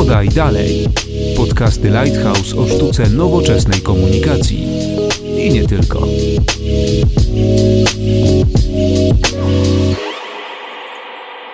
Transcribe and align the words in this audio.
Podaj 0.00 0.28
dalej. 0.28 0.88
Podcasty 1.36 1.90
Lighthouse 1.90 2.56
o 2.56 2.68
sztuce 2.68 3.10
nowoczesnej 3.10 3.80
komunikacji. 3.80 4.66
I 5.36 5.50
nie 5.50 5.66
tylko. 5.66 6.06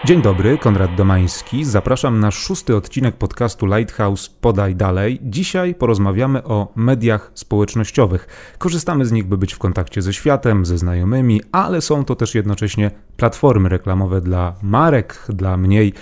Dzień 0.04 0.22
dobry, 0.22 0.58
Konrad 0.58 0.94
Domański. 0.94 1.64
Zapraszam 1.64 2.20
na 2.20 2.30
szósty 2.30 2.76
odcinek 2.76 3.16
podcastu 3.16 3.66
Lighthouse 3.66 4.30
Podaj 4.40 4.76
Dalej. 4.76 5.18
Dzisiaj 5.22 5.74
porozmawiamy 5.74 6.44
o 6.44 6.72
mediach 6.76 7.30
społecznościowych. 7.34 8.26
Korzystamy 8.58 9.06
z 9.06 9.12
nich, 9.12 9.26
by 9.26 9.38
być 9.38 9.54
w 9.54 9.58
kontakcie 9.58 10.02
ze 10.02 10.12
światem, 10.12 10.66
ze 10.66 10.78
znajomymi, 10.78 11.40
ale 11.52 11.80
są 11.80 12.04
to 12.04 12.16
też 12.16 12.34
jednocześnie 12.34 12.90
platformy 13.16 13.68
reklamowe 13.68 14.20
dla 14.20 14.54
marek, 14.62 15.26
dla 15.28 15.56
mniej 15.56 15.92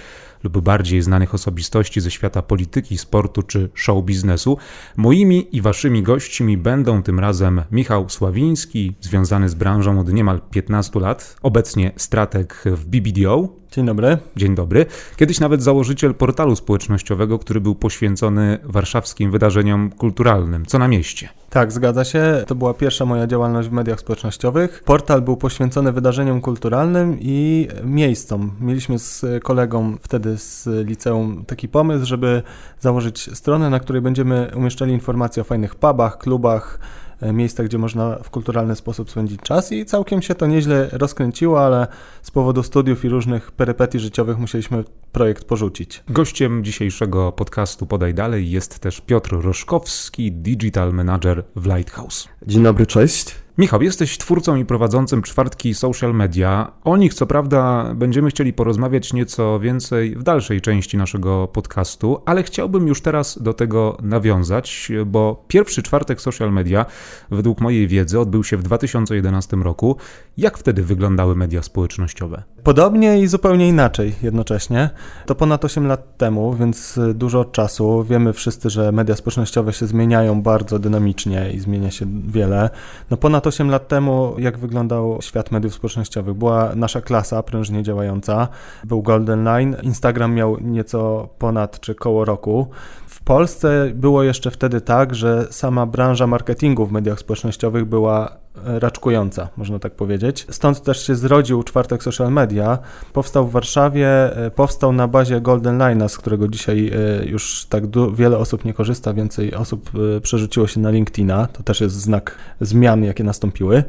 lub 0.44 0.61
bardziej 0.61 1.03
znanych 1.03 1.34
osobistości 1.34 2.00
ze 2.00 2.11
świata 2.11 2.43
polityki, 2.43 2.98
sportu 2.98 3.43
czy 3.43 3.71
show 3.75 4.04
biznesu. 4.04 4.58
Moimi 4.96 5.57
i 5.57 5.61
waszymi 5.61 6.03
gośćmi 6.03 6.57
będą 6.57 7.03
tym 7.03 7.20
razem 7.20 7.62
Michał 7.70 8.08
Sławiński, 8.08 8.94
związany 9.00 9.48
z 9.48 9.54
branżą 9.54 10.00
od 10.00 10.12
niemal 10.12 10.40
15 10.50 11.00
lat, 11.00 11.36
obecnie 11.43 11.93
strateg 11.96 12.64
w 12.67 12.86
BBDO. 12.86 13.64
Dzień 13.74 13.86
dobry. 13.86 14.18
Dzień 14.36 14.54
dobry. 14.54 14.86
Kiedyś 15.16 15.40
nawet 15.40 15.62
założyciel 15.62 16.14
portalu 16.14 16.56
społecznościowego, 16.56 17.38
który 17.38 17.60
był 17.60 17.74
poświęcony 17.74 18.58
warszawskim 18.64 19.30
wydarzeniom 19.30 19.90
kulturalnym. 19.90 20.66
Co 20.66 20.78
na 20.78 20.88
mieście? 20.88 21.28
Tak, 21.50 21.72
zgadza 21.72 22.04
się. 22.04 22.44
To 22.46 22.54
była 22.54 22.74
pierwsza 22.74 23.04
moja 23.04 23.26
działalność 23.26 23.68
w 23.68 23.72
mediach 23.72 24.00
społecznościowych. 24.00 24.82
Portal 24.84 25.22
był 25.22 25.36
poświęcony 25.36 25.92
wydarzeniom 25.92 26.40
kulturalnym 26.40 27.16
i 27.20 27.68
miejscom. 27.84 28.50
Mieliśmy 28.60 28.98
z 28.98 29.24
kolegą 29.42 29.96
wtedy 30.02 30.38
z 30.38 30.68
liceum 30.86 31.44
taki 31.46 31.68
pomysł, 31.68 32.06
żeby 32.06 32.42
założyć 32.81 33.36
stronę, 33.36 33.70
na 33.70 33.81
której 33.81 34.03
będziemy 34.03 34.50
umieszczali 34.56 34.92
informacje 34.92 35.41
o 35.41 35.44
fajnych 35.44 35.75
pubach, 35.75 36.19
klubach, 36.19 36.78
miejsca, 37.23 37.65
gdzie 37.65 37.79
można 37.79 38.19
w 38.23 38.31
kulturalny 38.31 38.77
sposób 38.77 39.11
spędzić 39.11 39.41
czas 39.41 39.73
i 39.73 39.84
całkiem 39.84 40.23
się 40.23 40.34
to 40.34 40.47
nieźle 40.47 40.89
rozkręciło, 40.93 41.65
ale 41.65 41.87
z 42.23 42.31
powodu 42.31 42.62
studiów 42.62 43.05
i 43.05 43.09
różnych 43.09 43.53
perypetii 43.53 44.01
życiowych 44.01 44.39
musieliśmy 44.39 44.84
projekt 45.12 45.45
porzucić. 45.45 46.03
Gościem 46.09 46.65
dzisiejszego 46.65 47.33
podcastu 47.33 47.87
Podaj 47.87 48.15
Dalej 48.15 48.51
jest 48.51 48.79
też 48.79 49.01
Piotr 49.01 49.41
Roszkowski, 49.41 50.33
Digital 50.33 50.93
Manager 50.93 51.45
w 51.56 51.67
Lighthouse. 51.67 52.29
Dzień 52.47 52.62
dobry, 52.62 52.87
cześć. 52.87 53.44
Michał, 53.58 53.83
jesteś 53.83 54.19
twórcą 54.19 54.56
i 54.56 54.64
prowadzącym 54.64 55.22
czwartki 55.22 55.74
social 55.74 56.14
media. 56.14 56.72
O 56.84 56.97
nich, 56.97 57.14
co 57.14 57.27
prawda, 57.27 57.92
będziemy 57.94 58.30
chcieli 58.30 58.52
porozmawiać 58.52 59.12
nieco 59.12 59.60
więcej 59.60 60.16
w 60.16 60.22
dalszej 60.22 60.60
części 60.60 60.97
naszego 60.97 61.48
podcastu, 61.48 62.22
ale 62.25 62.42
chciałbym 62.42 62.88
już 62.88 63.00
teraz 63.00 63.42
do 63.42 63.55
tego 63.55 63.97
nawiązać, 64.02 64.92
bo 65.06 65.44
pierwszy 65.48 65.82
czwartek 65.82 66.20
social 66.20 66.52
media, 66.52 66.86
według 67.30 67.60
mojej 67.60 67.88
wiedzy, 67.88 68.20
odbył 68.20 68.44
się 68.44 68.56
w 68.56 68.62
2011 68.62 69.56
roku. 69.56 69.97
Jak 70.37 70.59
wtedy 70.59 70.83
wyglądały 70.83 71.37
media 71.37 71.63
społecznościowe? 71.63 72.43
Podobnie 72.63 73.21
i 73.21 73.27
zupełnie 73.27 73.69
inaczej 73.69 74.15
jednocześnie. 74.23 74.91
To 75.27 75.35
ponad 75.35 75.65
8 75.65 75.87
lat 75.87 76.17
temu, 76.17 76.55
więc 76.55 77.01
dużo 77.15 77.45
czasu. 77.45 78.05
Wiemy 78.05 78.33
wszyscy, 78.33 78.71
że 78.71 78.93
media 78.93 79.17
społecznościowe 79.17 79.73
się 79.73 79.87
zmieniają 79.87 80.43
bardzo 80.43 80.79
dynamicznie 80.79 81.51
i 81.53 81.61
zmienia 81.61 81.91
się 81.91 82.07
wiele. 82.29 82.71
No 83.11 83.17
ponad 83.17 83.47
8 83.47 83.71
lat 83.71 83.89
temu, 83.89 84.35
jak 84.39 84.59
wyglądał 84.59 85.19
świat 85.23 85.51
mediów 85.51 85.75
społecznościowych? 85.75 86.35
Była 86.35 86.75
nasza 86.75 87.01
klasa 87.01 87.43
prężnie 87.43 87.83
działająca, 87.83 88.49
był 88.85 89.03
Golden 89.03 89.45
Line, 89.45 89.77
Instagram 89.83 90.35
miał 90.35 90.61
nieco 90.61 91.29
ponad 91.39 91.81
czy 91.81 91.95
koło 91.95 92.25
roku. 92.25 92.69
W 93.07 93.23
Polsce 93.23 93.91
było 93.95 94.23
jeszcze 94.23 94.51
wtedy 94.51 94.81
tak, 94.81 95.15
że 95.15 95.47
sama 95.51 95.87
branża 95.87 96.27
marketingu 96.27 96.87
w 96.87 96.93
mediach 96.93 97.19
społecznościowych 97.19 97.84
była 97.84 98.44
raczkująca, 98.65 99.48
można 99.56 99.78
tak 99.78 99.94
powiedzieć. 99.94 100.47
Stąd 100.50 100.82
też 100.82 101.06
się 101.06 101.15
zrodził 101.15 101.62
czwartek 101.62 102.03
social 102.03 102.32
media. 102.32 102.78
Powstał 103.12 103.47
w 103.47 103.53
Warszawie, 103.53 104.37
e, 104.37 104.50
powstał 104.50 104.92
na 104.92 105.09
bazie 105.09 105.41
Golden 105.41 105.78
Line'a, 105.78 106.09
z 106.09 106.19
którego 106.19 106.48
dzisiaj 106.48 106.93
e, 107.20 107.25
już 107.25 107.66
tak 107.66 107.84
wiele 108.14 108.38
osób 108.38 108.64
nie 108.64 108.75
korzysta, 108.75 109.14
więcej 109.14 109.54
osób 109.54 109.91
e, 110.16 110.20
przerzuciło 110.20 110.66
się 110.66 110.81
na 110.81 110.91
LinkedIna. 110.91 111.47
To 111.47 111.62
też 111.62 111.81
jest 111.81 111.94
znak 111.94 112.38
zmian, 112.60 113.04
jakie 113.04 113.25
nastąpiły. 113.25 113.84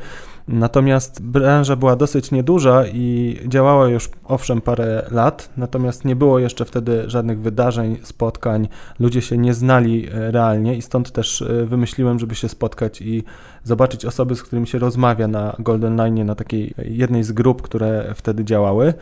Natomiast 0.47 1.21
branża 1.21 1.75
była 1.75 1.95
dosyć 1.95 2.31
nieduża 2.31 2.87
i 2.87 3.37
działała 3.47 3.87
już 3.87 4.09
owszem 4.23 4.61
parę 4.61 5.05
lat, 5.11 5.49
natomiast 5.57 6.05
nie 6.05 6.15
było 6.15 6.39
jeszcze 6.39 6.65
wtedy 6.65 7.09
żadnych 7.09 7.39
wydarzeń, 7.41 7.97
spotkań, 8.03 8.67
ludzie 8.99 9.21
się 9.21 9.37
nie 9.37 9.53
znali 9.53 10.07
realnie 10.11 10.75
i 10.75 10.81
stąd 10.81 11.11
też 11.11 11.43
wymyśliłem, 11.65 12.19
żeby 12.19 12.35
się 12.35 12.49
spotkać 12.49 13.01
i 13.01 13.23
zobaczyć 13.63 14.05
osoby, 14.05 14.35
z 14.35 14.43
którymi 14.43 14.54
się 14.63 14.79
rozmawia 14.79 15.27
na 15.27 15.55
Golden 15.59 15.95
Line, 15.95 16.25
na 16.25 16.35
takiej 16.35 16.73
jednej 16.77 17.23
z 17.23 17.31
grup, 17.31 17.61
które 17.61 18.13
wtedy 18.15 18.45
działały. 18.45 18.93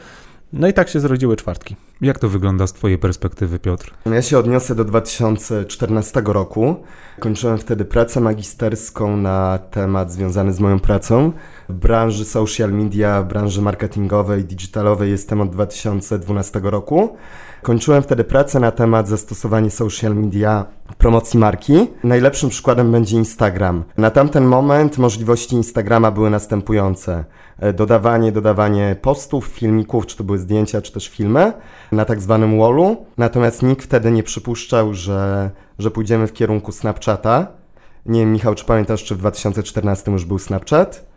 No 0.54 0.68
i 0.68 0.74
tak 0.74 0.90
się 0.90 1.00
zrodziły 1.00 1.36
czwartki. 1.36 1.76
Jak 2.02 2.20
to 2.20 2.30
wygląda 2.30 2.68
z 2.68 2.74
Twojej 2.74 2.98
perspektywy, 2.98 3.60
Piotr? 3.60 3.94
Ja 4.06 4.22
się 4.22 4.38
odniosę 4.38 4.76
do 4.76 4.86
2014 4.86 6.22
roku. 6.26 6.76
Kończyłem 7.20 7.58
wtedy 7.58 7.86
pracę 7.86 8.22
magisterską 8.22 9.18
na 9.18 9.60
temat 9.72 10.12
związany 10.12 10.54
z 10.54 10.60
moją 10.60 10.80
pracą. 10.80 11.32
W 11.70 11.74
branży 11.74 12.26
social 12.26 12.72
media, 12.74 13.22
w 13.22 13.28
branży 13.28 13.62
marketingowej, 13.62 14.46
digitalowej 14.46 15.12
jestem 15.12 15.42
od 15.42 15.50
2012 15.50 16.60
roku. 16.64 17.18
Kończyłem 17.62 18.04
wtedy 18.04 18.24
pracę 18.24 18.60
na 18.60 18.72
temat 18.72 19.08
zastosowania 19.08 19.70
social 19.70 20.16
media 20.16 20.66
promocji 20.98 21.40
marki. 21.40 21.88
Najlepszym 22.04 22.50
przykładem 22.50 22.92
będzie 22.92 23.18
Instagram. 23.18 23.84
Na 23.98 24.12
tamten 24.12 24.46
moment 24.46 24.98
możliwości 24.98 25.56
Instagrama 25.56 26.12
były 26.12 26.30
następujące. 26.30 27.26
E, 27.60 27.74
dodawanie, 27.74 28.32
dodawanie 28.32 28.96
postów, 29.02 29.46
filmików, 29.46 30.06
czy 30.06 30.18
to 30.18 30.24
były 30.24 30.38
zdjęcia, 30.38 30.82
czy 30.82 30.92
też 30.92 31.10
filmy 31.10 31.54
na 31.92 32.06
tak 32.06 32.22
zwanym 32.22 32.60
wallu. 32.60 33.06
Natomiast 33.18 33.64
nikt 33.64 33.86
wtedy 33.86 34.12
nie 34.12 34.24
przypuszczał, 34.24 34.94
że, 34.94 35.52
że 35.80 35.92
pójdziemy 35.92 36.28
w 36.28 36.34
kierunku 36.34 36.72
Snapchata. 36.72 37.48
Nie 38.06 38.20
wiem, 38.20 38.32
Michał, 38.32 38.56
czy 38.56 38.66
pamiętasz, 38.66 39.04
czy 39.04 39.16
w 39.16 39.18
2014 39.18 40.12
już 40.12 40.26
był 40.26 40.40
Snapchat? 40.40 41.13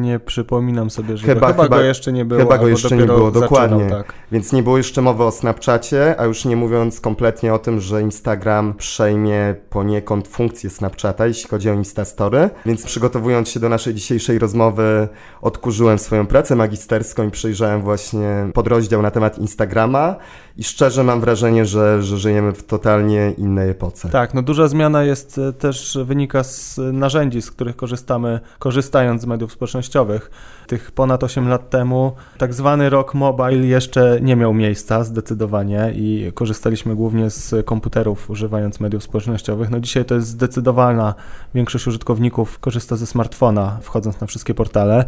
Nie 0.00 0.18
przypominam 0.18 0.90
sobie, 0.90 1.16
że 1.16 1.26
chyba, 1.26 1.46
chyba, 1.46 1.62
chyba 1.62 1.76
go 1.76 1.82
jeszcze 1.82 2.12
nie 2.12 2.24
było. 2.24 2.40
Chyba 2.40 2.58
go 2.58 2.68
jeszcze 2.68 2.96
nie 2.96 3.04
było, 3.04 3.30
dokładnie. 3.30 3.90
tak. 3.90 4.12
Więc 4.32 4.52
nie 4.52 4.62
było 4.62 4.76
jeszcze 4.76 5.02
mowy 5.02 5.24
o 5.24 5.30
Snapchacie, 5.30 6.20
a 6.20 6.24
już 6.24 6.44
nie 6.44 6.56
mówiąc 6.56 7.00
kompletnie 7.00 7.54
o 7.54 7.58
tym, 7.58 7.80
że 7.80 8.02
Instagram 8.02 8.74
przejmie 8.74 9.54
poniekąd 9.70 10.28
funkcję 10.28 10.70
Snapchata, 10.70 11.26
jeśli 11.26 11.50
chodzi 11.50 11.70
o 11.70 11.74
Instastory. 11.74 12.50
Więc 12.66 12.84
przygotowując 12.84 13.48
się 13.48 13.60
do 13.60 13.68
naszej 13.68 13.94
dzisiejszej 13.94 14.38
rozmowy, 14.38 15.08
odkurzyłem 15.42 15.98
swoją 15.98 16.26
pracę 16.26 16.56
magisterską 16.56 17.28
i 17.28 17.30
przejrzałem 17.30 17.82
właśnie 17.82 18.48
podrozdział 18.54 19.02
na 19.02 19.10
temat 19.10 19.38
Instagrama 19.38 20.16
i 20.56 20.64
szczerze 20.64 21.04
mam 21.04 21.20
wrażenie, 21.20 21.66
że, 21.66 22.02
że 22.02 22.18
żyjemy 22.18 22.52
w 22.52 22.62
totalnie 22.62 23.32
innej 23.38 23.70
epoce. 23.70 24.08
Tak, 24.08 24.34
no 24.34 24.42
duża 24.42 24.68
zmiana 24.68 25.04
jest 25.04 25.38
e, 25.38 25.52
też 25.52 25.98
wynika 26.04 26.44
z 26.44 26.80
narzędzi, 26.92 27.42
z 27.42 27.50
których 27.50 27.76
korzystamy, 27.76 28.40
korzystając 28.58 29.21
z 29.22 29.26
mediów 29.26 29.52
społecznościowych. 29.52 30.30
Tych 30.66 30.90
ponad 30.90 31.24
8 31.24 31.48
lat 31.48 31.70
temu 31.70 32.12
tak 32.38 32.54
zwany 32.54 32.90
rock 32.90 33.14
mobile 33.14 33.66
jeszcze 33.66 34.18
nie 34.22 34.36
miał 34.36 34.54
miejsca 34.54 35.04
zdecydowanie 35.04 35.92
i 35.94 36.32
korzystaliśmy 36.34 36.96
głównie 36.96 37.30
z 37.30 37.66
komputerów 37.66 38.30
używając 38.30 38.80
mediów 38.80 39.02
społecznościowych. 39.02 39.70
No 39.70 39.80
dzisiaj 39.80 40.04
to 40.04 40.14
jest 40.14 40.28
zdecydowana 40.28 41.14
większość 41.54 41.86
użytkowników 41.86 42.58
korzysta 42.58 42.96
ze 42.96 43.06
smartfona 43.06 43.78
wchodząc 43.82 44.20
na 44.20 44.26
wszystkie 44.26 44.54
portale. 44.54 45.04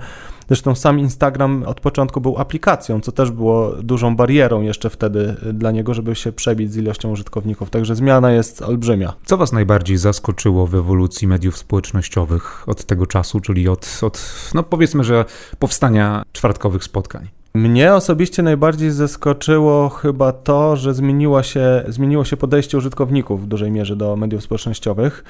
Zresztą 0.49 0.75
sam 0.75 0.99
Instagram 0.99 1.63
od 1.67 1.81
początku 1.81 2.21
był 2.21 2.39
aplikacją, 2.39 3.01
co 3.01 3.13
też 3.13 3.31
było 3.31 3.73
dużą 3.83 4.17
barierą 4.17 4.63
jeszcze 4.63 4.91
wtedy 4.91 5.37
dla 5.53 5.71
niego, 5.71 5.95
żeby 5.95 6.15
się 6.15 6.33
przebić 6.33 6.73
z 6.73 6.77
ilością 6.77 7.11
użytkowników. 7.11 7.71
Także 7.71 7.97
zmiana 7.97 8.33
jest 8.33 8.63
olbrzymia. 8.63 9.13
Co 9.25 9.37
Was 9.37 9.53
najbardziej 9.53 9.97
zaskoczyło 9.97 10.67
w 10.67 10.75
ewolucji 10.75 11.29
mediów 11.29 11.59
społecznościowych 11.59 12.69
od 12.69 12.85
tego 12.85 13.07
czasu, 13.07 13.41
czyli 13.41 13.69
od, 13.69 13.99
od 14.03 14.35
no 14.55 14.63
powiedzmy, 14.63 15.05
że 15.05 15.25
powstania 15.59 16.23
czwartkowych 16.33 16.85
spotkań? 16.85 17.29
Mnie 17.55 17.95
osobiście 17.95 18.43
najbardziej 18.43 18.91
zaskoczyło 18.91 19.89
chyba 19.89 20.33
to, 20.33 20.77
że 20.77 20.95
zmieniło 20.95 21.43
się, 21.43 21.85
zmieniło 21.89 22.25
się 22.25 22.37
podejście 22.37 22.79
użytkowników 22.79 23.45
w 23.45 23.47
dużej 23.47 23.71
mierze 23.71 23.97
do 23.97 24.17
mediów 24.17 24.43
społecznościowych 24.43 25.25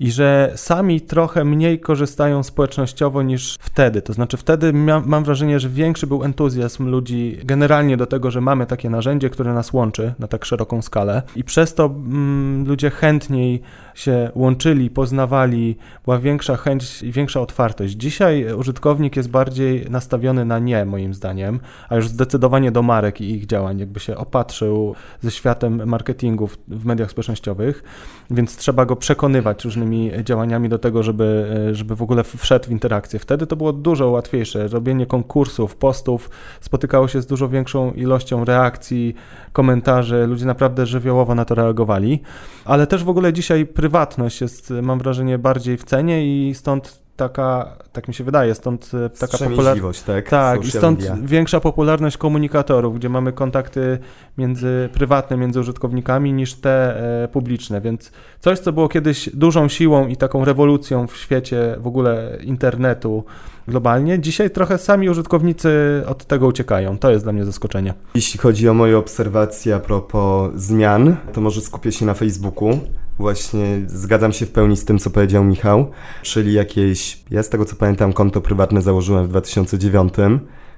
i 0.00 0.10
że 0.10 0.52
sami 0.56 1.00
trochę 1.00 1.44
mniej 1.44 1.80
korzystają 1.80 2.42
społecznościowo 2.42 3.22
niż 3.22 3.56
wtedy. 3.60 4.02
To 4.02 4.12
znaczy 4.12 4.36
wtedy 4.36 4.72
mam 5.06 5.24
wrażenie, 5.24 5.60
że 5.60 5.68
większy 5.68 6.06
był 6.06 6.24
entuzjazm 6.24 6.88
ludzi 6.88 7.38
generalnie 7.44 7.96
do 7.96 8.06
tego, 8.06 8.30
że 8.30 8.40
mamy 8.40 8.66
takie 8.66 8.90
narzędzie, 8.90 9.30
które 9.30 9.54
nas 9.54 9.72
łączy 9.72 10.14
na 10.18 10.28
tak 10.28 10.44
szeroką 10.44 10.82
skalę 10.82 11.22
i 11.36 11.44
przez 11.44 11.74
to 11.74 11.84
mm, 11.84 12.68
ludzie 12.68 12.90
chętniej 12.90 13.62
się 13.94 14.30
łączyli, 14.34 14.90
poznawali, 14.90 15.76
była 16.04 16.18
większa 16.18 16.56
chęć 16.56 17.02
i 17.02 17.12
większa 17.12 17.40
otwartość. 17.40 17.94
Dzisiaj 17.94 18.54
użytkownik 18.54 19.16
jest 19.16 19.30
bardziej 19.30 19.90
nastawiony 19.90 20.44
na 20.44 20.58
nie, 20.58 20.84
moim 20.84 21.14
zdaniem, 21.14 21.60
a 21.88 21.96
już 21.96 22.08
zdecydowanie 22.08 22.72
do 22.72 22.82
marek 22.82 23.20
i 23.20 23.30
ich 23.30 23.46
działań, 23.46 23.78
jakby 23.78 24.00
się 24.00 24.16
opatrzył 24.16 24.94
ze 25.20 25.30
światem 25.30 25.88
marketingu 25.88 26.46
w, 26.46 26.58
w 26.68 26.84
mediach 26.84 27.10
społecznościowych, 27.10 27.82
więc 28.30 28.56
trzeba 28.56 28.86
go 28.86 28.96
przekonywać 28.96 29.64
różnymi 29.64 29.89
działaniami 30.24 30.68
do 30.68 30.78
tego, 30.78 31.02
żeby, 31.02 31.56
żeby 31.72 31.96
w 31.96 32.02
ogóle 32.02 32.24
wszedł 32.24 32.68
w 32.68 32.70
interakcję. 32.70 33.18
Wtedy 33.18 33.46
to 33.46 33.56
było 33.56 33.72
dużo 33.72 34.10
łatwiejsze. 34.10 34.68
Robienie 34.68 35.06
konkursów, 35.06 35.76
postów 35.76 36.30
spotykało 36.60 37.08
się 37.08 37.22
z 37.22 37.26
dużo 37.26 37.48
większą 37.48 37.92
ilością 37.92 38.44
reakcji, 38.44 39.14
komentarzy. 39.52 40.26
Ludzie 40.26 40.46
naprawdę 40.46 40.86
żywiołowo 40.86 41.34
na 41.34 41.44
to 41.44 41.54
reagowali, 41.54 42.22
ale 42.64 42.86
też 42.86 43.04
w 43.04 43.08
ogóle 43.08 43.32
dzisiaj 43.32 43.66
prywatność 43.66 44.40
jest, 44.40 44.72
mam 44.82 44.98
wrażenie, 44.98 45.38
bardziej 45.38 45.76
w 45.76 45.84
cenie 45.84 46.48
i 46.48 46.54
stąd 46.54 47.00
taka, 47.20 47.76
tak 47.92 48.08
mi 48.08 48.14
się 48.14 48.24
wydaje, 48.24 48.54
stąd 48.54 48.90
e, 48.94 49.10
taka 49.10 49.38
popularność. 49.38 50.02
Tak, 50.02 50.28
tak 50.28 50.64
i 50.64 50.70
stąd 50.70 51.00
media. 51.00 51.16
większa 51.22 51.60
popularność 51.60 52.16
komunikatorów, 52.16 52.94
gdzie 52.94 53.08
mamy 53.08 53.32
kontakty 53.32 53.98
między 54.38 54.88
prywatne 54.92 55.36
między 55.36 55.60
użytkownikami 55.60 56.32
niż 56.32 56.54
te 56.54 56.96
e, 57.24 57.28
publiczne, 57.28 57.80
więc 57.80 58.12
coś, 58.40 58.58
co 58.58 58.72
było 58.72 58.88
kiedyś 58.88 59.30
dużą 59.34 59.68
siłą 59.68 60.06
i 60.06 60.16
taką 60.16 60.44
rewolucją 60.44 61.06
w 61.06 61.16
świecie 61.16 61.76
w 61.78 61.86
ogóle 61.86 62.38
internetu 62.42 63.24
globalnie, 63.68 64.18
dzisiaj 64.18 64.50
trochę 64.50 64.78
sami 64.78 65.10
użytkownicy 65.10 66.02
od 66.06 66.24
tego 66.24 66.46
uciekają. 66.46 66.98
To 66.98 67.10
jest 67.10 67.24
dla 67.24 67.32
mnie 67.32 67.44
zaskoczenie. 67.44 67.94
Jeśli 68.14 68.40
chodzi 68.40 68.68
o 68.68 68.74
moje 68.74 68.98
obserwacje 68.98 69.74
a 69.74 69.80
propos 69.80 70.50
zmian, 70.54 71.16
to 71.32 71.40
może 71.40 71.60
skupię 71.60 71.92
się 71.92 72.06
na 72.06 72.14
Facebooku. 72.14 72.78
Właśnie 73.20 73.80
zgadzam 73.86 74.32
się 74.32 74.46
w 74.46 74.50
pełni 74.50 74.76
z 74.76 74.84
tym, 74.84 74.98
co 74.98 75.10
powiedział 75.10 75.44
Michał, 75.44 75.90
czyli 76.22 76.52
jakieś, 76.52 77.24
ja 77.30 77.42
z 77.42 77.48
tego 77.48 77.64
co 77.64 77.76
pamiętam, 77.76 78.12
konto 78.12 78.40
prywatne 78.40 78.82
założyłem 78.82 79.26
w 79.26 79.28
2009 79.28 80.14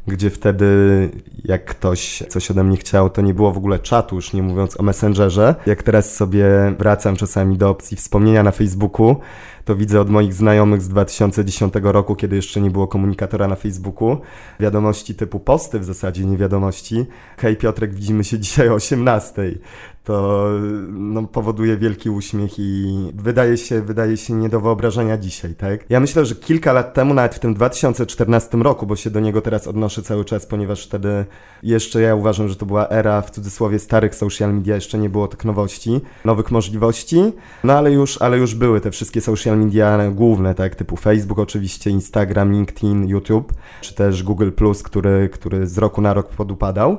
gdzie 0.07 0.31
wtedy 0.31 0.67
jak 1.45 1.65
ktoś 1.65 2.23
coś 2.29 2.51
ode 2.51 2.65
mnie 2.65 2.77
chciał, 2.77 3.11
to 3.11 3.23
nie 3.23 3.35
było 3.35 3.53
w 3.53 3.57
ogóle 3.57 3.79
czatu, 3.79 4.17
już 4.17 4.33
nie 4.33 4.43
mówiąc 4.43 4.81
o 4.81 4.83
Messengerze. 4.83 5.55
Jak 5.67 5.83
teraz 5.83 6.15
sobie 6.15 6.47
wracam 6.79 7.17
czasami 7.17 7.59
do 7.59 7.71
opcji 7.71 7.97
wspomnienia 7.97 8.43
na 8.43 8.51
Facebooku, 8.51 9.17
to 9.65 9.77
widzę 9.77 10.01
od 10.01 10.11
moich 10.11 10.35
znajomych 10.35 10.83
z 10.83 10.89
2010 10.89 11.75
roku, 11.83 12.17
kiedy 12.17 12.37
jeszcze 12.37 12.61
nie 12.61 12.71
było 12.71 12.87
komunikatora 12.89 13.49
na 13.49 13.57
Facebooku, 13.57 14.17
wiadomości 14.61 15.15
typu 15.15 15.41
posty 15.41 15.79
w 15.79 15.85
zasadzie, 15.85 16.25
nie 16.25 16.37
wiadomości. 16.37 17.07
Hej 17.39 17.57
Piotrek, 17.57 17.95
widzimy 17.95 18.25
się 18.25 18.39
dzisiaj 18.45 18.69
o 18.69 18.75
18 18.75 19.43
to 20.05 20.49
no, 20.89 21.23
powoduje 21.23 21.77
wielki 21.77 22.11
uśmiech 22.11 22.59
i 22.59 22.95
wydaje 23.15 23.57
się, 23.57 23.83
wydaje 23.83 24.17
się 24.17 24.35
nie 24.35 24.49
do 24.49 24.61
wyobrażenia 24.61 25.19
dzisiaj, 25.19 25.55
tak? 25.55 25.91
Ja 25.91 26.01
myślę, 26.01 26.25
że 26.25 26.35
kilka 26.35 26.73
lat 26.73 26.95
temu, 26.95 27.15
nawet 27.15 27.35
w 27.35 27.39
tym 27.39 27.55
2014 27.55 28.59
roku, 28.59 28.87
bo 28.87 28.97
się 28.97 29.11
do 29.11 29.21
niego 29.21 29.41
teraz 29.41 29.67
odnoszę 29.67 30.03
cały 30.03 30.25
czas, 30.25 30.47
ponieważ 30.47 30.87
wtedy 30.87 31.25
jeszcze 31.63 32.01
ja 32.01 32.15
uważam, 32.15 32.49
że 32.49 32.57
to 32.57 32.67
była 32.67 32.89
era 32.89 33.23
w 33.23 33.31
cudzysłowie 33.31 33.79
starych 33.79 34.15
social 34.15 34.55
media, 34.55 34.75
jeszcze 34.75 34.99
nie 34.99 35.11
było 35.11 35.29
tych 35.29 35.45
nowości, 35.45 36.01
nowych 36.25 36.51
możliwości, 36.51 37.33
no 37.65 37.73
ale 37.73 37.93
już, 37.93 38.23
ale 38.23 38.39
już 38.39 38.55
były 38.55 38.81
te 38.81 38.91
wszystkie 38.91 39.21
social 39.21 39.59
media 39.59 40.11
główne, 40.11 40.55
tak? 40.55 40.75
Typu 40.75 40.97
Facebook 40.97 41.39
oczywiście, 41.39 41.91
Instagram, 41.91 42.53
LinkedIn, 42.53 43.09
YouTube, 43.09 43.53
czy 43.81 43.95
też 43.95 44.23
Google+, 44.23 44.51
który, 44.85 45.29
który 45.29 45.67
z 45.67 45.79
roku 45.79 46.01
na 46.01 46.15
rok 46.15 46.29
podupadał. 46.29 46.99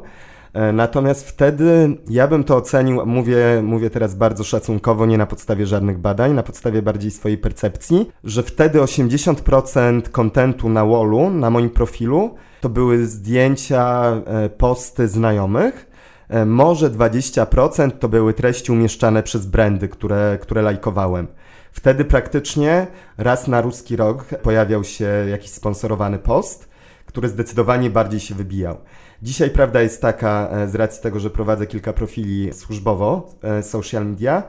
E, 0.53 0.73
natomiast 0.73 1.29
wtedy 1.29 1.97
ja 2.09 2.27
bym 2.27 2.43
to 2.43 2.55
ocenił, 2.55 3.05
mówię, 3.05 3.61
mówię 3.63 3.89
teraz 3.89 4.15
bardzo 4.15 4.43
szacunkowo, 4.43 5.05
nie 5.05 5.17
na 5.17 5.25
podstawie 5.25 5.65
żadnych 5.65 5.97
badań, 5.97 6.33
na 6.33 6.43
podstawie 6.43 6.81
bardziej 6.81 7.11
swojej 7.11 7.37
percepcji, 7.37 8.11
że 8.23 8.43
wtedy 8.43 8.79
80% 8.79 10.01
kontentu 10.09 10.69
na 10.69 10.85
wallu, 10.85 11.29
na 11.29 11.49
moim 11.49 11.69
profilu, 11.69 12.35
to 12.61 12.69
były 12.69 13.05
zdjęcia, 13.05 14.03
e, 14.25 14.49
posty 14.49 15.07
znajomych. 15.07 15.89
E, 16.29 16.45
może 16.45 16.89
20% 16.89 17.91
to 17.99 18.09
były 18.09 18.33
treści 18.33 18.71
umieszczane 18.71 19.23
przez 19.23 19.45
brandy, 19.45 19.87
które, 19.87 20.37
które 20.41 20.61
lajkowałem. 20.61 21.27
Wtedy 21.71 22.05
praktycznie 22.05 22.87
raz 23.17 23.47
na 23.47 23.61
ruski 23.61 23.95
rok 23.95 24.25
pojawiał 24.41 24.83
się 24.83 25.05
jakiś 25.29 25.51
sponsorowany 25.51 26.19
post, 26.19 26.69
który 27.05 27.29
zdecydowanie 27.29 27.89
bardziej 27.89 28.19
się 28.19 28.35
wybijał. 28.35 28.77
Dzisiaj 29.23 29.49
prawda 29.49 29.81
jest 29.81 30.01
taka, 30.01 30.49
e, 30.51 30.67
z 30.67 30.75
racji 30.75 31.03
tego, 31.03 31.19
że 31.19 31.29
prowadzę 31.29 31.67
kilka 31.67 31.93
profili 31.93 32.53
służbowo, 32.53 33.29
e, 33.43 33.63
social 33.63 34.05
media, 34.05 34.43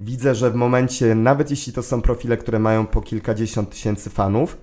widzę, 0.00 0.34
że 0.34 0.50
w 0.50 0.54
momencie, 0.54 1.14
nawet 1.14 1.50
jeśli 1.50 1.72
to 1.72 1.82
są 1.82 2.02
profile, 2.02 2.36
które 2.36 2.58
mają 2.58 2.86
po 2.86 3.00
kilkadziesiąt 3.00 3.70
tysięcy 3.70 4.10
fanów 4.10 4.58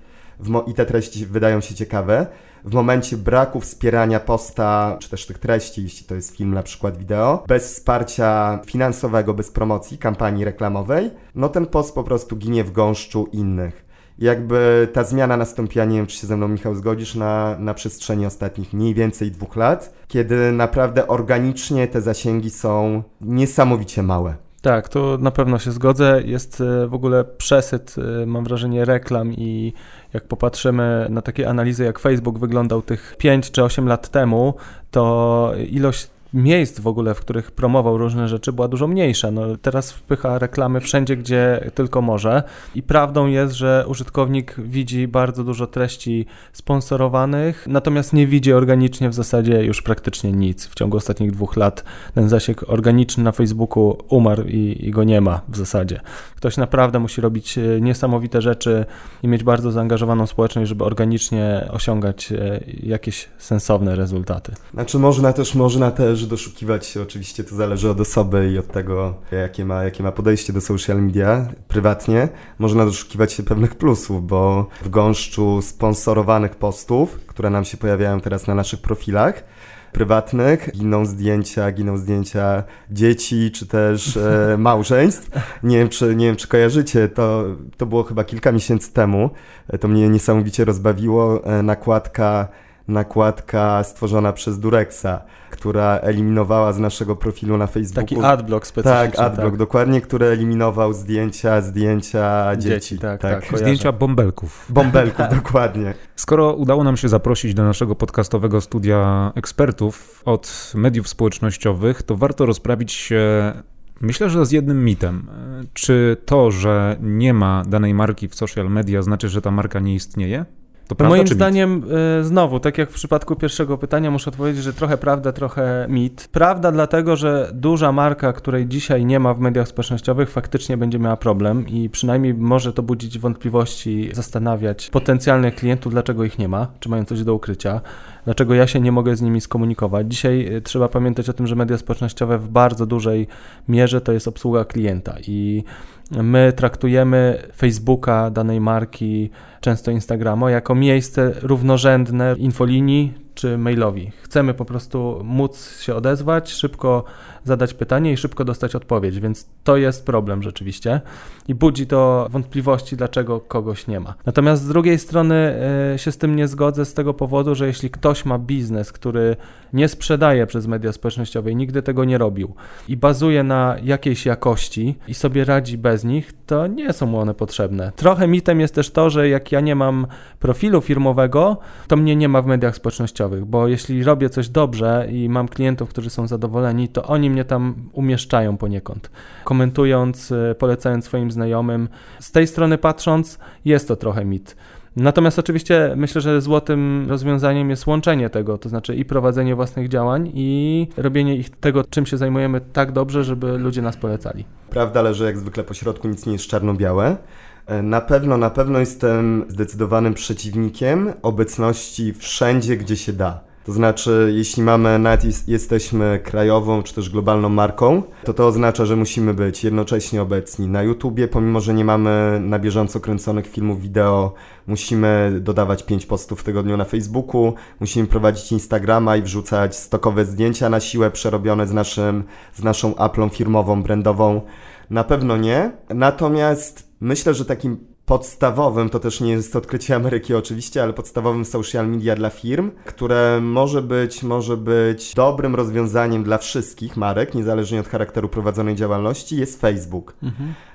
i 0.68 0.74
te 0.74 0.86
treści 0.86 1.26
wydają 1.26 1.62
się 1.62 1.76
ciekawe, 1.76 2.28
w 2.66 2.74
momencie 2.74 3.18
braku 3.18 3.60
wspierania 3.60 4.20
posta, 4.20 4.98
czy 5.00 5.10
też 5.10 5.26
tych 5.26 5.40
treści, 5.40 5.84
jeśli 5.84 6.08
to 6.08 6.16
jest 6.16 6.36
film, 6.36 6.54
na 6.54 6.64
przykład 6.64 6.98
wideo, 6.98 7.44
bez 7.48 7.74
wsparcia 7.74 8.60
finansowego, 8.66 9.34
bez 9.34 9.52
promocji, 9.52 9.98
kampanii 9.98 10.46
reklamowej, 10.46 11.12
no 11.36 11.50
ten 11.50 11.66
post 11.66 11.96
po 11.96 12.04
prostu 12.04 12.36
ginie 12.36 12.64
w 12.64 12.72
gąszczu 12.72 13.30
innych 13.32 13.85
jakby 14.20 14.88
ta 14.94 15.04
zmiana 15.04 15.38
nastąpiła, 15.38 15.86
nie 15.86 15.98
wiem 15.98 16.08
czy 16.08 16.18
się 16.18 16.28
ze 16.28 16.38
mną 16.38 16.48
Michał 16.48 16.76
zgodzisz, 16.76 17.16
na, 17.16 17.56
na 17.60 17.74
przestrzeni 17.74 18.26
ostatnich 18.26 18.74
mniej 18.74 18.94
więcej 18.94 19.32
dwóch 19.32 19.56
lat, 19.56 19.94
kiedy 20.08 20.52
naprawdę 20.52 21.08
organicznie 21.08 21.88
te 21.88 22.02
zasięgi 22.02 22.50
są 22.50 23.04
niesamowicie 23.22 24.04
małe. 24.04 24.36
Tak, 24.62 24.90
to 24.90 25.18
na 25.22 25.32
pewno 25.32 25.60
się 25.60 25.72
zgodzę. 25.72 26.22
Jest 26.26 26.62
e, 26.62 26.88
w 26.88 26.94
ogóle 26.94 27.24
przesyt, 27.24 27.96
e, 28.22 28.26
mam 28.26 28.44
wrażenie, 28.44 28.86
reklam 28.86 29.34
i 29.34 29.74
jak 30.14 30.28
popatrzymy 30.28 31.08
na 31.10 31.22
takie 31.22 31.50
analizy, 31.50 31.84
jak 31.84 32.00
Facebook 32.00 32.40
wyglądał 32.40 32.82
tych 32.82 33.16
5 33.18 33.52
czy 33.52 33.64
8 33.64 33.88
lat 33.88 34.10
temu, 34.10 34.54
to 34.92 35.54
ilość 35.70 36.10
miejsc 36.36 36.80
w 36.80 36.88
ogóle, 36.88 37.14
w 37.14 37.20
których 37.20 37.52
promował 37.52 37.98
różne 37.98 38.28
rzeczy, 38.28 38.54
była 38.54 38.68
dużo 38.68 38.88
mniejsza. 38.88 39.32
No, 39.32 39.42
teraz 39.62 39.92
wpycha 39.92 40.40
reklamy 40.40 40.82
wszędzie, 40.82 41.18
gdzie 41.18 41.72
tylko 41.76 42.02
może. 42.02 42.44
I 42.76 42.84
prawdą 42.84 43.28
jest, 43.28 43.54
że 43.54 43.86
użytkownik 43.88 44.56
widzi 44.58 45.08
bardzo 45.08 45.44
dużo 45.44 45.68
treści 45.68 46.26
sponsorowanych, 46.54 47.68
natomiast 47.70 48.14
nie 48.14 48.28
widzi 48.28 48.54
organicznie 48.54 49.10
w 49.10 49.14
zasadzie 49.14 49.64
już 49.64 49.82
praktycznie 49.82 50.32
nic. 50.32 50.68
W 50.68 50.76
ciągu 50.76 50.98
ostatnich 50.98 51.32
dwóch 51.32 51.56
lat 51.56 51.84
ten 52.14 52.30
zasięg 52.30 52.64
organiczny 52.68 53.24
na 53.24 53.32
Facebooku 53.32 53.98
umarł 54.10 54.44
i, 54.44 54.78
i 54.80 54.92
go 54.92 55.04
nie 55.04 55.22
ma 55.22 55.42
w 55.48 55.58
zasadzie. 55.58 56.02
Ktoś 56.36 56.58
naprawdę 56.58 57.00
musi 57.00 57.22
robić 57.22 57.58
e, 57.58 57.82
niesamowite 57.82 58.42
rzeczy 58.42 58.86
i 59.24 59.28
mieć 59.28 59.44
bardzo 59.44 59.72
zaangażowaną 59.72 60.28
społeczność, 60.28 60.70
żeby 60.70 60.84
organicznie 60.84 61.68
osiągać 61.72 62.32
e, 62.32 62.60
jakieś 62.84 63.30
sensowne 63.38 63.96
rezultaty. 63.96 64.54
Znaczy 64.74 65.00
można 65.00 65.34
też, 65.34 65.56
można 65.56 65.92
też 65.92 66.25
należy 66.25 66.30
doszukiwać 66.30 66.86
się, 66.86 67.01
oczywiście 67.01 67.44
to 67.44 67.55
zależy 67.55 67.89
od 67.89 68.01
osoby 68.01 68.51
i 68.53 68.58
od 68.58 68.67
tego, 68.67 69.13
jakie 69.32 69.65
ma, 69.65 69.84
jakie 69.84 70.03
ma 70.03 70.12
podejście 70.12 70.53
do 70.53 70.62
social 70.62 71.01
media 71.01 71.48
prywatnie. 71.67 72.29
Można 72.60 72.86
doszukiwać 72.86 73.34
się 73.34 73.44
pewnych 73.44 73.75
plusów, 73.75 74.27
bo 74.27 74.67
w 74.84 74.89
gąszczu 74.89 75.62
sponsorowanych 75.62 76.55
postów, 76.55 77.20
które 77.27 77.50
nam 77.50 77.65
się 77.65 77.77
pojawiają 77.77 78.22
teraz 78.22 78.48
na 78.48 78.55
naszych 78.55 78.82
profilach, 78.82 79.44
prywatnych, 79.91 80.70
giną 80.72 81.05
zdjęcia, 81.05 81.72
giną 81.72 81.98
zdjęcia 81.98 82.63
dzieci 82.91 83.51
czy 83.51 83.67
też 83.67 84.17
e, 84.17 84.55
małżeństw. 84.67 85.29
Nie 85.63 85.77
wiem, 85.77 85.89
czy, 85.89 86.15
nie 86.15 86.25
wiem, 86.25 86.36
czy 86.36 86.48
kojarzycie, 86.48 87.10
to, 87.10 87.44
to 87.77 87.86
było 87.86 88.03
chyba 88.03 88.24
kilka 88.24 88.51
miesięcy 88.51 88.94
temu. 88.94 89.29
E, 89.67 89.77
to 89.77 89.88
mnie 89.88 90.10
niesamowicie 90.10 90.65
rozbawiło. 90.65 91.44
E, 91.46 91.63
nakładka 91.63 92.48
nakładka 92.88 93.84
stworzona 93.84 94.34
przez 94.34 94.60
Durexa, 94.60 95.22
która 95.50 96.00
eliminowała 96.01 96.74
z 96.74 96.80
naszego 96.80 97.15
profilu 97.15 97.58
na 97.58 97.68
Facebooku. 97.68 98.15
Taki 98.15 98.25
adblock 98.25 98.68
specjalny. 98.68 99.12
Tak, 99.12 99.20
adblock, 99.20 99.50
tak. 99.50 99.58
dokładnie, 99.58 100.01
który 100.01 100.25
eliminował 100.25 100.94
zdjęcia, 100.94 101.62
zdjęcia 101.62 102.56
dzieci. 102.56 102.70
dzieci 102.70 103.00
tak, 103.00 103.22
tak. 103.22 103.50
tak 103.50 103.60
zdjęcia 103.60 103.92
bąbelków. 103.92 104.65
Bąbelków, 104.70 105.25
dokładnie. 105.44 105.94
Skoro 106.15 106.54
udało 106.54 106.84
nam 106.84 106.98
się 106.98 107.10
zaprosić 107.10 107.54
do 107.54 107.63
naszego 107.63 107.96
podcastowego 107.96 108.62
studia 108.62 109.32
ekspertów 109.36 110.22
od 110.25 110.72
mediów 110.75 111.08
społecznościowych, 111.08 112.04
to 112.04 112.15
warto 112.15 112.46
rozprawić 112.46 112.92
się 112.92 113.54
Myślę, 114.01 114.30
że 114.30 114.46
z 114.46 114.51
jednym 114.51 114.86
mitem. 114.86 115.27
Czy 115.74 116.18
to, 116.25 116.51
że 116.51 116.98
nie 117.01 117.34
ma 117.34 117.63
danej 117.68 117.94
marki 117.94 118.27
w 118.27 118.36
social 118.36 118.70
media, 118.70 119.01
znaczy, 119.01 119.30
że 119.30 119.42
ta 119.42 119.51
marka 119.51 119.80
nie 119.80 119.96
istnieje? 119.96 120.46
To 120.88 120.96
prawda, 120.96 121.15
Moim 121.15 121.27
zdaniem, 121.27 121.84
y, 122.20 122.24
znowu, 122.24 122.60
tak 122.60 122.77
jak 122.77 122.92
w 122.92 122.94
przypadku 122.94 123.36
pierwszego 123.36 123.77
pytania, 123.77 124.12
muszę 124.12 124.30
odpowiedzieć, 124.30 124.63
że 124.63 124.74
trochę 124.74 124.98
prawda, 124.98 125.32
trochę 125.32 125.86
mit. 125.89 126.30
Prawda, 126.32 126.72
dlatego 126.72 127.15
że 127.15 127.51
duża 127.54 127.92
marka, 127.92 128.34
której 128.34 128.68
dzisiaj 128.68 129.06
nie 129.06 129.20
ma 129.20 129.34
w 129.34 129.39
mediach 129.39 129.68
społecznościowych, 129.68 130.30
faktycznie 130.30 130.77
będzie 130.77 131.00
miała 131.00 131.18
problem 131.18 131.68
i 131.68 131.89
przynajmniej 131.89 132.34
może 132.34 132.74
to 132.74 132.84
budzić 132.84 133.20
wątpliwości, 133.20 134.10
zastanawiać 134.13 134.89
potencjalnych 134.89 135.56
klientów, 135.56 135.94
dlaczego 135.94 136.24
ich 136.24 136.39
nie 136.39 136.48
ma, 136.48 136.68
czy 136.80 136.89
mają 136.89 137.06
coś 137.06 137.24
do 137.24 137.34
ukrycia, 137.34 137.82
dlaczego 138.25 138.54
ja 138.54 138.68
się 138.68 138.80
nie 138.80 138.92
mogę 138.92 139.15
z 139.15 139.22
nimi 139.22 139.42
skomunikować. 139.42 140.12
Dzisiaj 140.12 140.56
y, 140.56 140.62
trzeba 140.62 140.89
pamiętać 140.89 141.30
o 141.30 141.34
tym, 141.34 141.48
że 141.48 141.56
media 141.56 141.77
społecznościowe 141.77 142.38
w 142.38 142.50
bardzo 142.50 142.86
dużej 142.86 143.27
mierze 143.68 144.01
to 144.01 144.12
jest 144.12 144.27
obsługa 144.27 144.65
klienta 144.65 145.15
i 145.27 145.63
my 146.12 146.54
traktujemy 146.54 147.38
Facebooka 147.56 148.30
danej 148.30 148.62
marki, 148.62 149.30
często 149.62 149.92
Instagrama, 149.92 150.50
jako 150.50 150.76
miejsce 150.76 151.34
równorzędne 151.42 152.36
infolinii 152.38 153.25
czy 153.36 153.58
mailowi. 153.58 154.12
Chcemy 154.22 154.54
po 154.54 154.65
prostu 154.65 155.22
móc 155.24 155.80
się 155.80 155.96
odezwać, 155.96 156.51
szybko 156.51 157.04
zadać 157.44 157.74
pytanie 157.74 158.12
i 158.12 158.18
szybko 158.18 158.46
dostać 158.46 158.75
odpowiedź, 158.75 159.20
więc 159.20 159.50
to 159.63 159.77
jest 159.77 160.06
problem 160.06 160.44
rzeczywiście 160.44 161.01
i 161.48 161.56
budzi 161.56 161.88
to 161.88 162.27
wątpliwości, 162.30 162.98
dlaczego 162.98 163.39
kogoś 163.39 163.88
nie 163.88 164.00
ma. 164.00 164.13
Natomiast 164.25 164.63
z 164.63 164.68
drugiej 164.68 165.00
strony 165.00 165.56
y, 165.96 166.00
się 166.00 166.12
z 166.12 166.18
tym 166.18 166.36
nie 166.36 166.48
zgodzę 166.48 166.86
z 166.86 166.94
tego 166.94 167.13
powodu, 167.13 167.56
że 167.56 167.68
jeśli 167.68 167.89
ktoś 167.89 168.25
ma 168.25 168.39
biznes, 168.39 168.92
który 168.92 169.36
nie 169.74 169.88
sprzedaje 169.88 170.48
przez 170.48 170.68
media 170.68 170.92
społecznościowe 170.92 171.51
i 171.51 171.56
nigdy 171.56 171.82
tego 171.82 172.06
nie 172.06 172.18
robił 172.18 172.56
i 172.88 172.98
bazuje 172.98 173.44
na 173.44 173.75
jakiejś 173.84 174.25
jakości 174.25 174.96
i 175.08 175.13
sobie 175.13 175.46
radzi 175.46 175.77
bez 175.77 176.04
nich, 176.04 176.34
to 176.46 176.68
nie 176.68 176.94
są 176.94 177.06
mu 177.06 177.20
one 177.20 177.34
potrzebne. 177.34 177.92
Trochę 177.96 178.27
mitem 178.27 178.60
jest 178.60 178.75
też 178.75 178.92
to, 178.92 179.10
że 179.10 179.30
jak 179.30 179.51
ja 179.51 179.60
nie 179.60 179.75
mam 179.75 180.08
profilu 180.39 180.82
firmowego, 180.82 181.58
to 181.88 181.96
mnie 181.96 182.15
nie 182.15 182.30
ma 182.30 182.42
w 182.42 182.46
mediach 182.46 182.75
społecznościowych, 182.75 183.25
bo 183.29 183.67
jeśli 183.67 184.03
robię 184.03 184.29
coś 184.29 184.50
dobrze 184.50 185.08
i 185.12 185.29
mam 185.29 185.48
klientów, 185.48 185.89
którzy 185.89 186.10
są 186.10 186.27
zadowoleni, 186.27 186.88
to 186.88 187.03
oni 187.03 187.29
mnie 187.29 187.46
tam 187.46 187.75
umieszczają 187.94 188.58
poniekąd. 188.58 189.12
Komentując, 189.44 190.32
y, 190.32 190.55
polecając 190.60 191.05
swoim 191.05 191.32
znajomym. 191.32 191.89
Z 192.20 192.32
tej 192.32 192.48
strony 192.48 192.77
patrząc, 192.77 193.39
jest 193.65 193.88
to 193.88 193.96
trochę 193.96 194.25
mit. 194.25 194.55
Natomiast 194.96 195.39
oczywiście 195.39 195.94
myślę, 195.96 196.22
że 196.22 196.41
złotym 196.41 197.05
rozwiązaniem 197.10 197.70
jest 197.70 197.88
łączenie 197.88 198.29
tego, 198.29 198.58
to 198.58 198.70
znaczy 198.70 198.96
i 198.96 199.05
prowadzenie 199.05 199.55
własnych 199.55 199.89
działań, 199.89 200.32
i 200.34 200.88
robienie 200.98 201.36
ich 201.36 201.50
tego, 201.50 201.84
czym 201.84 202.05
się 202.05 202.17
zajmujemy 202.17 202.62
tak 202.62 202.91
dobrze, 202.91 203.24
żeby 203.24 203.58
ludzie 203.58 203.82
nas 203.82 203.98
polecali. 203.98 204.46
Prawda 204.70 205.01
leży 205.01 205.25
jak 205.25 205.38
zwykle 205.38 205.63
po 205.63 205.74
środku, 205.74 206.08
nic 206.08 206.25
nie 206.25 206.34
jest 206.34 206.48
czarno-białe. 206.48 207.17
E, 207.65 207.81
Na 207.81 208.01
pewno, 208.01 208.38
na 208.38 208.50
pewno 208.50 208.79
jestem 208.79 209.45
zdecydowanym 209.48 210.13
przeciwnikiem 210.13 211.13
obecności 211.22 212.13
wszędzie, 212.13 212.77
gdzie 212.77 212.98
się 212.98 213.13
da. 213.13 213.39
To 213.65 213.72
znaczy, 213.72 214.31
jeśli 214.36 214.63
mamy, 214.63 215.00
nawet 215.00 215.24
jest, 215.24 215.50
jesteśmy 215.50 216.19
krajową 216.24 216.84
czy 216.84 216.93
też 216.93 217.10
globalną 217.10 217.50
marką, 217.50 218.03
to 218.24 218.34
to 218.34 218.48
oznacza, 218.48 218.86
że 218.86 218.95
musimy 218.95 219.34
być 219.34 219.63
jednocześnie 219.63 220.22
obecni 220.22 220.67
na 220.67 220.84
YouTubie, 220.84 221.27
pomimo 221.27 221.62
że 221.62 221.74
nie 221.74 221.86
mamy 221.86 222.39
na 222.43 222.60
bieżąco 222.60 223.00
kręconych 223.00 223.48
filmów 223.48 223.81
wideo, 223.81 224.34
musimy 224.67 225.39
dodawać 225.41 225.84
5 225.84 226.05
postów 226.05 226.41
w 226.41 226.43
tygodniu 226.43 226.77
na 226.77 226.86
Facebooku, 226.86 227.53
musimy 227.79 228.07
prowadzić 228.07 228.51
Instagrama 228.51 229.17
i 229.17 229.22
wrzucać 229.22 229.75
stokowe 229.75 230.25
zdjęcia 230.25 230.69
na 230.69 230.79
siłę 230.79 231.12
przerobione 231.12 231.67
z, 231.67 231.74
naszym, 231.74 232.24
z 232.53 232.63
naszą 232.63 232.91
Apple'ą 232.91 233.29
firmową, 233.29 233.84
brandową. 233.84 234.41
Na 234.89 235.03
pewno 235.03 235.38
nie. 235.38 235.72
Natomiast 235.89 236.85
myślę, 237.00 237.34
że 237.34 237.46
takim 237.46 237.96
podstawowym, 238.06 238.90
to 238.90 239.00
też 239.00 239.22
nie 239.22 239.32
jest 239.32 239.56
odkrycie 239.56 239.96
Ameryki 239.96 240.34
oczywiście, 240.34 240.84
ale 240.84 240.94
podstawowym 240.94 241.46
social 241.46 241.88
media 241.90 242.16
dla 242.16 242.30
firm, 242.30 242.72
które 242.86 243.40
może 243.42 243.82
być, 243.82 244.24
może 244.24 244.58
być 244.58 245.14
dobrym 245.14 245.56
rozwiązaniem 245.56 246.24
dla 246.24 246.38
wszystkich 246.38 246.98
marek, 246.98 247.36
niezależnie 247.36 247.80
od 247.80 247.88
charakteru 247.88 248.30
prowadzonej 248.30 248.75
działalności, 248.75 249.38
jest 249.38 249.62
Facebook. 249.62 250.16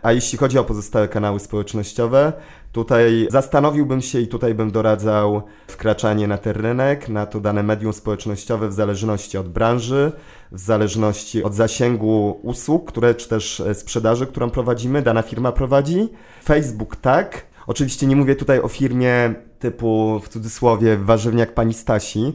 A 0.02 0.12
jeśli 0.12 0.38
chodzi 0.38 0.58
o 0.58 0.64
pozostałe 0.64 1.08
kanały 1.08 1.40
społecznościowe, 1.40 2.32
tutaj 2.72 3.28
zastanowiłbym 3.30 4.00
się 4.00 4.20
i 4.20 4.28
tutaj 4.28 4.54
bym 4.54 4.70
doradzał 4.70 5.42
wkraczanie 5.68 6.28
na 6.28 6.38
ten 6.38 6.56
rynek, 6.56 7.08
na 7.08 7.26
to 7.26 7.40
dane 7.40 7.62
medium 7.62 7.92
społecznościowe 7.92 8.68
w 8.68 8.72
zależności 8.72 9.38
od 9.38 9.48
branży, 9.48 10.12
w 10.52 10.58
zależności 10.58 11.42
od 11.42 11.54
zasięgu 11.54 12.40
usług, 12.42 12.88
które 12.88 13.14
czy 13.14 13.28
też 13.28 13.60
e, 13.60 13.74
sprzedaży, 13.74 14.26
którą 14.26 14.50
prowadzimy, 14.50 15.02
dana 15.02 15.22
firma 15.22 15.52
prowadzi. 15.52 16.08
Facebook 16.44 16.96
tak. 16.96 17.50
Oczywiście 17.66 18.06
nie 18.06 18.16
mówię 18.16 18.36
tutaj 18.36 18.60
o 18.60 18.68
firmie 18.68 19.34
typu 19.58 20.20
w 20.24 20.28
cudzysłowie 20.28 20.96
warzywniak 20.96 21.54
pani 21.54 21.74
Stasi 21.74 22.32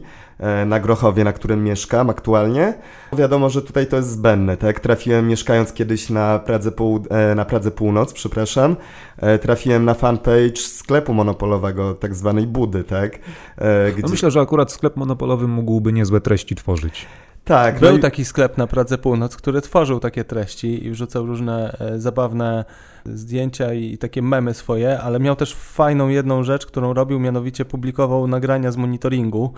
na 0.66 0.80
Grochowie, 0.80 1.24
na 1.24 1.32
którym 1.32 1.64
mieszkam 1.64 2.10
aktualnie. 2.10 2.74
Wiadomo, 3.12 3.50
że 3.50 3.62
tutaj 3.62 3.86
to 3.86 3.96
jest 3.96 4.10
zbędne, 4.10 4.56
tak? 4.56 4.80
Trafiłem 4.80 5.28
mieszkając 5.28 5.72
kiedyś 5.72 6.10
na 6.10 6.38
Pradze, 6.38 6.70
Połud- 6.70 7.06
e, 7.10 7.34
na 7.34 7.44
Pradze 7.44 7.70
Północ, 7.70 8.12
przepraszam, 8.12 8.76
e, 9.18 9.38
trafiłem 9.38 9.84
na 9.84 9.94
fanpage 9.94 10.56
sklepu 10.56 11.14
monopolowego, 11.14 11.94
tak 11.94 12.14
zwanej 12.14 12.46
Budy, 12.46 12.84
tak? 12.84 13.18
E, 13.58 13.92
No 14.02 14.08
myślę, 14.08 14.30
że 14.30 14.40
akurat 14.40 14.72
sklep 14.72 14.96
monopolowy 14.96 15.48
mógłby 15.48 15.92
niezłe 15.92 16.20
treści 16.20 16.54
tworzyć. 16.54 17.06
Tak, 17.44 17.80
Był 17.80 17.90
no 17.90 17.96
i- 17.96 18.00
taki 18.00 18.24
sklep 18.24 18.58
na 18.58 18.66
Pradze 18.66 18.98
Północ, 18.98 19.36
który 19.36 19.60
tworzył 19.60 20.00
takie 20.00 20.24
treści 20.24 20.86
i 20.86 20.90
wrzucał 20.90 21.26
różne 21.26 21.76
e, 21.80 21.98
zabawne 22.00 22.64
zdjęcia 23.04 23.74
i, 23.74 23.92
i 23.92 23.98
takie 23.98 24.22
memy 24.22 24.54
swoje, 24.54 25.00
ale 25.00 25.20
miał 25.20 25.36
też 25.36 25.54
fajną 25.54 26.08
jedną 26.08 26.42
rzecz, 26.42 26.66
którą 26.66 26.94
robił, 26.94 27.20
mianowicie 27.20 27.64
publikował 27.64 28.26
nagrania 28.28 28.72
z 28.72 28.76
monitoringu, 28.76 29.52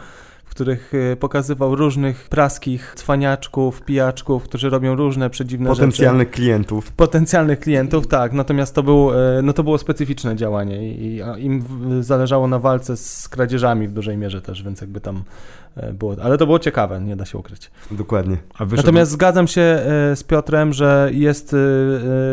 w 0.48 0.50
których 0.50 0.92
e, 1.12 1.16
pokazywał 1.16 1.76
różnych 1.76 2.28
praskich 2.28 2.92
cwaniaczków, 2.96 3.82
pijaczków, 3.82 4.42
którzy 4.42 4.70
robią 4.70 4.94
różne 4.94 5.30
przedziwne 5.30 5.68
rzeczy. 5.68 5.80
potencjalnych 5.80 6.30
klientów. 6.30 6.92
Potencjalnych 6.92 7.60
klientów, 7.60 8.06
tak, 8.06 8.32
natomiast 8.32 8.74
to, 8.74 8.82
był, 8.82 9.10
e, 9.12 9.42
no 9.42 9.52
to 9.52 9.62
było 9.62 9.78
specyficzne 9.78 10.36
działanie 10.36 10.88
i 10.88 11.22
im 11.38 11.64
zależało 12.00 12.48
na 12.48 12.58
walce 12.58 12.96
z 12.96 13.28
kradzieżami 13.28 13.88
w 13.88 13.92
dużej 13.92 14.16
mierze 14.16 14.42
też, 14.42 14.62
więc 14.62 14.80
jakby 14.80 15.00
tam 15.00 15.22
e, 15.76 15.92
było, 15.92 16.16
ale 16.22 16.38
to 16.38 16.46
było 16.46 16.58
ciekawe, 16.58 17.00
nie 17.00 17.16
da 17.16 17.24
się 17.24 17.38
ukryć. 17.38 17.70
Dokładnie. 17.90 18.36
A 18.58 18.64
wyszedł... 18.64 18.86
Natomiast 18.86 19.10
zgadzam 19.10 19.48
się 19.48 19.82
z 20.14 20.22
Piotrem, 20.22 20.72
że 20.72 21.10
jest 21.12 21.56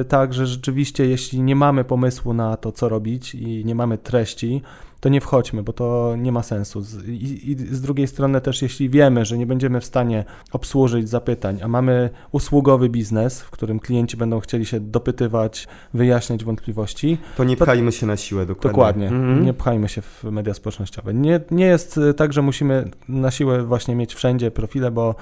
tak, 0.07 0.33
że 0.33 0.47
rzeczywiście 0.47 1.05
jeśli 1.05 1.41
nie 1.41 1.55
mamy 1.55 1.83
pomysłu 1.83 2.33
na 2.33 2.57
to, 2.57 2.71
co 2.71 2.89
robić 2.89 3.35
i 3.35 3.65
nie 3.65 3.75
mamy 3.75 3.97
treści, 3.97 4.61
to 5.05 5.09
nie 5.09 5.21
wchodźmy, 5.21 5.63
bo 5.63 5.73
to 5.73 6.15
nie 6.17 6.31
ma 6.31 6.43
sensu. 6.43 6.81
Z, 6.81 7.07
i, 7.07 7.51
I 7.51 7.55
z 7.57 7.81
drugiej 7.81 8.07
strony 8.07 8.41
też, 8.41 8.61
jeśli 8.61 8.89
wiemy, 8.89 9.25
że 9.25 9.37
nie 9.37 9.45
będziemy 9.45 9.81
w 9.81 9.85
stanie 9.85 10.25
obsłużyć 10.51 11.09
zapytań, 11.09 11.59
a 11.63 11.67
mamy 11.67 12.09
usługowy 12.31 12.89
biznes, 12.89 13.41
w 13.41 13.49
którym 13.51 13.79
klienci 13.79 14.17
będą 14.17 14.39
chcieli 14.39 14.65
się 14.65 14.79
dopytywać, 14.79 15.67
wyjaśniać 15.93 16.43
wątpliwości, 16.43 17.17
To 17.37 17.43
nie 17.43 17.57
To- 17.57 17.65
pchajmy 17.65 17.91
się 17.91 18.05
na 18.07 18.17
siłę, 18.17 18.45
dokładnie. 18.45 18.71
Dokładnie. 18.71 19.07
Mhm. 19.07 19.45
Nie 19.45 19.53
pchajmy 19.53 19.89
się 19.89 20.01
w 20.01 20.23
media 20.23 20.53
społecznościowe. 20.53 21.13
Nie, 21.13 21.39
nie 21.51 21.65
jest 21.65 21.97
y, 21.97 22.13
tak, 22.13 22.33
że 22.33 22.41
musimy 22.41 22.89
na 23.09 23.31
siłę 23.31 23.63
właśnie 23.63 23.95
mieć 23.95 24.15
wszędzie 24.15 24.51
profile, 24.51 24.91
bo 24.91 25.15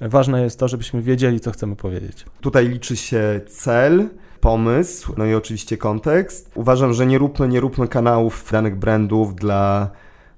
ważne 0.00 0.42
jest 0.42 0.58
to, 0.58 0.68
żebyśmy 0.68 1.02
wiedzieli, 1.02 1.40
co 1.40 1.50
chcemy 1.50 1.76
powiedzieć. 1.76 2.24
Tutaj 2.40 2.68
liczy 2.68 2.96
się 2.96 3.40
cel, 3.48 4.08
pomysł, 4.40 5.14
no 5.16 5.26
i 5.26 5.34
oczywiście 5.34 5.76
kontekst. 5.76 6.50
Uważam, 6.54 6.92
że 6.92 7.06
nie 7.06 7.18
róbmy, 7.18 7.48
nie 7.48 7.60
róbmy 7.60 7.88
kanałów 7.88 8.48
danych 8.52 8.78
brandów 8.78 9.34
dla, 9.34 9.90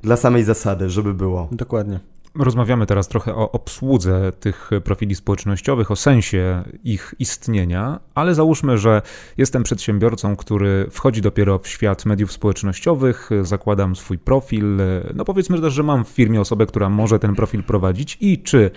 dla 0.03 0.17
samej 0.17 0.45
zasady, 0.45 0.91
żeby 0.91 1.15
było. 1.15 1.49
Dokładnie. 1.53 2.01
Rozmawiamy 2.35 2.87
teraz 2.87 3.09
trochę 3.09 3.35
o 3.35 3.53
obsłudze 3.53 4.33
tych 4.41 4.71
profili 4.85 5.15
społecznościowych, 5.15 5.91
o 5.91 5.97
sensie 5.97 6.63
ich 6.85 7.15
istnienia, 7.19 8.01
ale 8.15 8.35
załóżmy, 8.35 8.79
że 8.79 9.03
jestem 9.37 9.63
przedsiębiorcą, 9.63 10.37
który 10.37 10.87
wchodzi 10.91 11.23
dopiero 11.23 11.59
w 11.59 11.69
świat 11.69 12.07
mediów 12.07 12.33
społecznościowych, 12.33 13.31
zakładam 13.43 13.97
swój 13.97 14.19
profil. 14.19 14.79
No 15.15 15.25
powiedzmy 15.25 15.61
też, 15.61 15.73
że 15.73 15.83
mam 15.83 16.05
w 16.05 16.09
firmie 16.09 16.41
osobę, 16.41 16.67
która 16.67 16.89
może 16.89 17.19
ten 17.19 17.35
profil 17.35 17.63
prowadzić 17.63 18.19
i 18.21 18.43
czy 18.43 18.71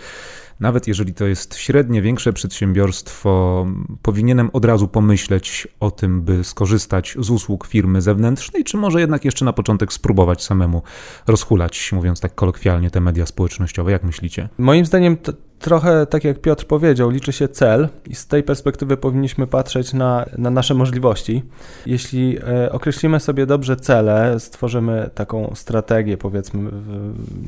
nawet 0.63 0.88
jeżeli 0.88 1.13
to 1.13 1.25
jest 1.25 1.55
średnie, 1.55 2.01
większe 2.01 2.34
przedsiębiorstwo, 2.34 3.65
powinienem 4.01 4.50
od 4.53 4.65
razu 4.65 4.88
pomyśleć 4.88 5.67
o 5.79 5.91
tym, 5.91 6.22
by 6.22 6.43
skorzystać 6.43 7.15
z 7.20 7.29
usług 7.29 7.67
firmy 7.67 8.01
zewnętrznej, 8.01 8.63
czy 8.63 8.77
może 8.77 9.00
jednak 9.00 9.25
jeszcze 9.25 9.46
na 9.46 9.53
początek 9.53 9.93
spróbować 9.93 10.43
samemu 10.43 10.82
rozhulać, 11.27 11.91
mówiąc 11.91 12.20
tak 12.20 12.36
kolokwialnie, 12.36 12.89
te 12.89 13.01
media 13.01 13.25
społecznościowe? 13.25 13.91
Jak 13.91 14.03
myślicie? 14.03 14.50
Moim 14.58 14.86
zdaniem 14.86 15.17
to, 15.17 15.34
trochę 15.63 16.05
tak 16.05 16.24
jak 16.24 16.39
Piotr 16.39 16.65
powiedział, 16.65 17.10
liczy 17.10 17.34
się 17.34 17.48
cel 17.48 17.89
i 18.08 18.15
z 18.15 18.27
tej 18.27 18.43
perspektywy 18.43 18.98
powinniśmy 18.98 19.48
patrzeć 19.48 19.93
na, 19.93 20.25
na 20.38 20.50
nasze 20.50 20.74
możliwości. 20.74 21.43
Jeśli 21.86 22.38
e, 22.38 22.72
określimy 22.72 23.20
sobie 23.20 23.46
dobrze 23.46 23.75
cele, 23.75 24.39
stworzymy 24.39 25.10
taką 25.15 25.51
strategię, 25.55 26.17
powiedzmy, 26.17 26.72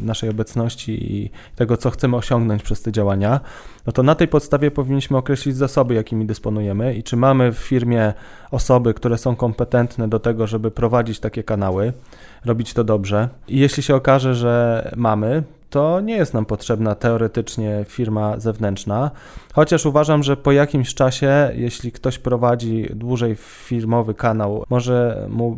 naszej 0.03 0.29
obecności 0.29 1.13
i 1.13 1.29
tego, 1.55 1.77
co 1.77 1.91
chcemy 1.91 2.15
osiągnąć 2.15 2.63
przez 2.63 2.81
te 2.81 2.91
działania, 2.91 3.39
no 3.85 3.93
to 3.93 4.03
na 4.03 4.15
tej 4.15 4.27
podstawie 4.27 4.71
powinniśmy 4.71 5.17
określić 5.17 5.57
zasoby, 5.57 5.93
jakimi 5.93 6.25
dysponujemy 6.25 6.95
i 6.95 7.03
czy 7.03 7.17
mamy 7.17 7.51
w 7.51 7.57
firmie 7.57 8.13
osoby, 8.51 8.93
które 8.93 9.17
są 9.17 9.35
kompetentne 9.35 10.07
do 10.07 10.19
tego, 10.19 10.47
żeby 10.47 10.71
prowadzić 10.71 11.19
takie 11.19 11.43
kanały, 11.43 11.93
robić 12.45 12.73
to 12.73 12.83
dobrze. 12.83 13.29
I 13.47 13.59
jeśli 13.59 13.83
się 13.83 13.95
okaże, 13.95 14.35
że 14.35 14.91
mamy, 14.95 15.43
to 15.69 16.01
nie 16.01 16.15
jest 16.15 16.33
nam 16.33 16.45
potrzebna 16.45 16.95
teoretycznie 16.95 17.85
firma 17.87 18.39
zewnętrzna, 18.39 19.11
chociaż 19.53 19.85
uważam, 19.85 20.23
że 20.23 20.37
po 20.37 20.51
jakimś 20.51 20.93
czasie, 20.93 21.51
jeśli 21.53 21.91
ktoś 21.91 22.19
prowadzi 22.19 22.87
dłużej 22.95 23.35
firmowy 23.39 24.13
kanał, 24.13 24.63
może 24.69 25.27
mu 25.29 25.57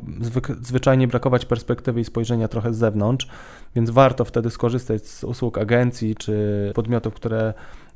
zwyczajnie 0.61 1.07
brakować 1.07 1.45
perspektywy 1.45 1.99
i 1.99 2.05
spojrzenia 2.05 2.47
trochę 2.47 2.73
z 2.73 2.77
zewnątrz, 2.77 3.27
więc 3.75 3.89
warto 3.89 4.25
wtedy 4.25 4.49
skorzystać 4.49 5.07
z 5.07 5.23
usług 5.23 5.57
agencji 5.57 6.15
czy 6.15 6.71
podmiotów, 6.75 7.13
które 7.13 7.53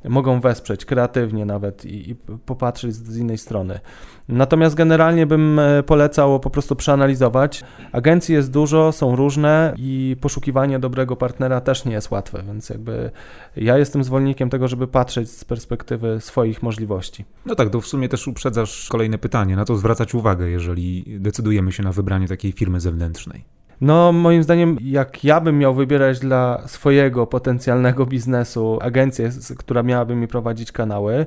mogą 0.08 0.40
wesprzeć 0.40 0.84
kreatywnie 0.84 1.44
nawet 1.46 1.84
i, 1.84 2.10
i, 2.10 2.14
popatrzeć 2.46 2.94
z, 2.94 3.08
z 3.08 3.16
innej 3.16 3.38
strony. 3.38 3.80
Natomiast 4.28 4.74
generalnie 4.74 5.26
bym 5.26 5.58
e, 5.58 5.82
polecał 5.82 6.40
po 6.40 6.50
prostu 6.50 6.76
przeanalizować. 6.76 7.64
Agencji 7.92 8.34
jest 8.34 8.50
dużo, 8.50 8.92
są 8.92 9.16
różne 9.16 9.74
i 9.78 10.16
poszukiwanie 10.20 10.78
dobrego 10.78 11.16
partnera 11.16 11.60
też 11.60 11.84
nie 11.84 11.92
jest 11.92 12.10
łatwe, 12.10 12.42
więc 12.46 12.70
jakby 12.70 13.10
ja 13.56 13.78
jestem 13.78 14.04
zwolennikiem 14.04 14.50
tego, 14.50 14.68
żeby 14.68 14.88
patrzeć 14.88 15.30
z 15.30 15.44
perspektywy 15.44 16.20
swoich 16.20 16.62
możliwości. 16.62 17.24
No 17.46 17.54
tak, 17.54 17.70
to 17.70 17.80
w 17.80 17.86
sumie 17.86 18.08
też 18.08 18.28
uprzedzasz 18.28 18.88
kolejne 18.88 19.18
pytanie, 19.18 19.56
na 19.56 19.64
to 19.64 19.76
zwracać 19.76 20.14
uwagę, 20.14 20.50
jeżeli 20.50 21.04
decydujemy 21.20 21.72
się 21.72 21.82
na 21.82 21.92
wybranie 21.92 22.28
takiej 22.28 22.52
firmy 22.52 22.80
zewnętrznej. 22.80 23.44
No, 23.80 24.12
moim 24.12 24.42
zdaniem, 24.42 24.78
jak 24.80 25.24
ja 25.24 25.40
bym 25.40 25.58
miał 25.58 25.74
wybierać 25.74 26.18
dla 26.18 26.62
swojego 26.66 27.26
potencjalnego 27.26 28.06
biznesu 28.06 28.78
agencję, 28.82 29.30
która 29.58 29.82
miałaby 29.82 30.14
mi 30.14 30.28
prowadzić 30.28 30.72
kanały, 30.72 31.26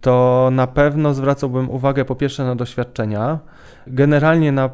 to 0.00 0.48
na 0.52 0.66
pewno 0.66 1.14
zwracałbym 1.14 1.70
uwagę 1.70 2.04
po 2.04 2.14
pierwsze 2.14 2.44
na 2.44 2.54
doświadczenia, 2.54 3.38
generalnie 3.86 4.52
na 4.52 4.70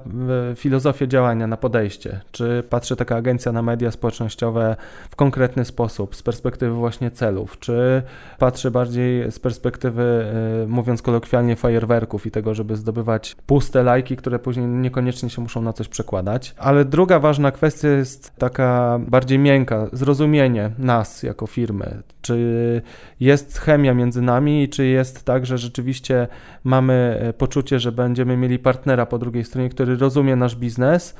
filozofię 0.56 1.08
działania, 1.08 1.46
na 1.46 1.56
podejście. 1.56 2.20
Czy 2.32 2.62
patrzy 2.70 2.96
taka 2.96 3.16
agencja 3.16 3.52
na 3.52 3.62
media 3.62 3.90
społecznościowe 3.90 4.76
w 5.10 5.16
konkretny 5.16 5.64
sposób, 5.64 6.16
z 6.16 6.22
perspektywy 6.22 6.74
właśnie 6.74 7.10
celów, 7.10 7.58
czy 7.58 8.02
patrzy 8.38 8.70
bardziej 8.70 9.32
z 9.32 9.38
perspektywy, 9.38 10.26
y, 10.64 10.68
mówiąc 10.68 11.02
kolokwialnie, 11.02 11.56
fajerwerków 11.56 12.26
i 12.26 12.30
tego, 12.30 12.54
żeby 12.54 12.76
zdobywać 12.76 13.36
puste 13.46 13.82
lajki, 13.82 14.16
które 14.16 14.38
później 14.38 14.66
niekoniecznie 14.66 15.30
się 15.30 15.42
muszą 15.42 15.62
na 15.62 15.72
coś 15.72 15.88
przekładać. 15.88 16.54
Ale 16.58 16.84
druga 16.84 17.18
ważna 17.18 17.50
kwestia 17.50 17.88
jest 17.88 18.32
taka 18.38 18.98
bardziej 19.08 19.38
miękka, 19.38 19.86
zrozumienie 19.92 20.70
nas 20.78 21.22
jako 21.22 21.46
firmy. 21.46 22.02
Czy 22.22 22.82
jest 23.20 23.58
chemia 23.58 23.94
między 23.94 24.22
nami 24.22 24.68
czy 24.68 24.86
jest 24.86 25.15
tak, 25.22 25.46
że 25.46 25.58
rzeczywiście 25.58 26.28
mamy 26.64 27.18
e, 27.20 27.32
poczucie, 27.32 27.80
że 27.80 27.92
będziemy 27.92 28.36
mieli 28.36 28.58
partnera 28.58 29.06
po 29.06 29.18
drugiej 29.18 29.44
stronie, 29.44 29.68
który 29.68 29.96
rozumie 29.96 30.36
nasz 30.36 30.56
biznes 30.56 31.14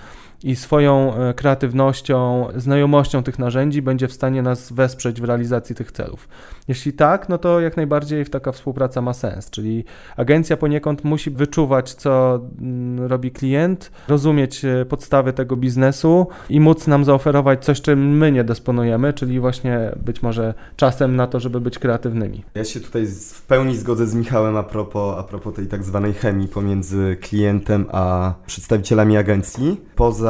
i 0.45 0.57
swoją 0.57 1.15
e, 1.15 1.35
kreatywnością, 1.35 2.49
znajomością 2.57 3.23
tych 3.23 3.39
narzędzi 3.39 3.83
będzie 3.83 4.09
w 4.09 4.13
stanie 4.13 4.43
nas 4.43 4.73
wesprzeć 4.73 5.21
w 5.21 5.25
realizacji 5.25 5.75
tych 5.75 5.93
celów. 5.93 6.29
Jeśli 6.69 6.93
tak, 6.93 7.29
no 7.29 7.39
to 7.39 7.61
jak 7.61 7.77
najbardziej 7.77 8.27
taka 8.27 8.53
współpraca 8.53 9.01
ma 9.01 9.13
sens, 9.13 9.51
czyli 9.51 9.85
agencja 10.17 10.57
poniekąd 10.57 11.05
musi 11.05 11.31
wyczuwać, 11.31 11.95
co 11.95 12.41
mm, 12.61 13.07
robi 13.07 13.31
klient, 13.31 13.91
rozumieć 14.09 14.65
e, 14.65 14.85
podstawy 14.85 15.33
tego 15.33 15.57
biznesu 15.57 16.27
i 16.51 16.61
móc 16.61 16.87
nam 16.87 17.05
zaoferować 17.05 17.65
coś, 17.65 17.81
czym 17.81 18.17
my 18.17 18.33
nie 18.33 18.45
dysponujemy, 18.45 19.13
czyli 19.13 19.41
właśnie 19.41 19.93
być 20.05 20.23
może 20.23 20.55
czasem 20.77 21.17
na 21.17 21.27
to, 21.27 21.41
żeby 21.41 21.61
być 21.61 21.79
kreatywnymi. 21.79 22.45
Ja 22.55 22.65
się 22.65 22.81
tutaj 22.81 23.07
w 23.07 23.43
pełni 23.43 23.77
zgodzę 23.77 24.07
z 24.07 24.15
Michałem 24.15 24.57
a 24.57 24.63
propos, 24.63 25.19
a 25.19 25.23
propos 25.23 25.55
tej 25.55 25.67
tak 25.67 25.85
zwanej 25.85 26.13
chemii 26.13 26.49
pomiędzy 26.49 27.17
klientem 27.21 27.87
a 27.93 28.35
przedstawicielami 28.47 29.17
agencji. 29.17 29.81
Poza 29.95 30.26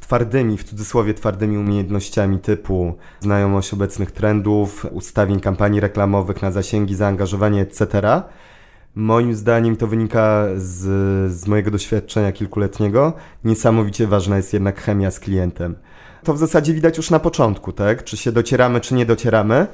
twardymi, 0.00 0.58
w 0.58 0.64
cudzysłowie 0.64 1.14
twardymi 1.14 1.58
umiejętnościami 1.58 2.38
typu 2.38 2.94
znajomość 3.20 3.72
obecnych 3.72 4.10
trendów, 4.12 4.86
ustawień 4.90 5.40
kampanii 5.40 5.80
reklamowych 5.80 6.42
na 6.42 6.50
zasięgi, 6.50 6.94
zaangażowanie, 6.94 7.60
etc. 7.60 8.22
Moim 8.94 9.34
zdaniem 9.34 9.76
to 9.76 9.86
wynika 9.86 10.44
z, 10.56 11.32
z 11.32 11.46
mojego 11.46 11.70
doświadczenia 11.70 12.32
kilkuletniego. 12.32 13.12
Niesamowicie 13.44 14.06
ważna 14.06 14.36
jest 14.36 14.52
jednak 14.52 14.80
chemia 14.80 15.10
z 15.10 15.20
klientem. 15.20 15.74
To 16.24 16.34
w 16.34 16.38
zasadzie 16.38 16.74
widać 16.74 16.96
już 16.96 17.10
na 17.10 17.20
początku, 17.20 17.72
tak? 17.72 18.04
Czy 18.04 18.16
się 18.16 18.32
docieramy, 18.32 18.80
czy 18.80 18.94
nie 18.94 19.06
docieramy. 19.06 19.66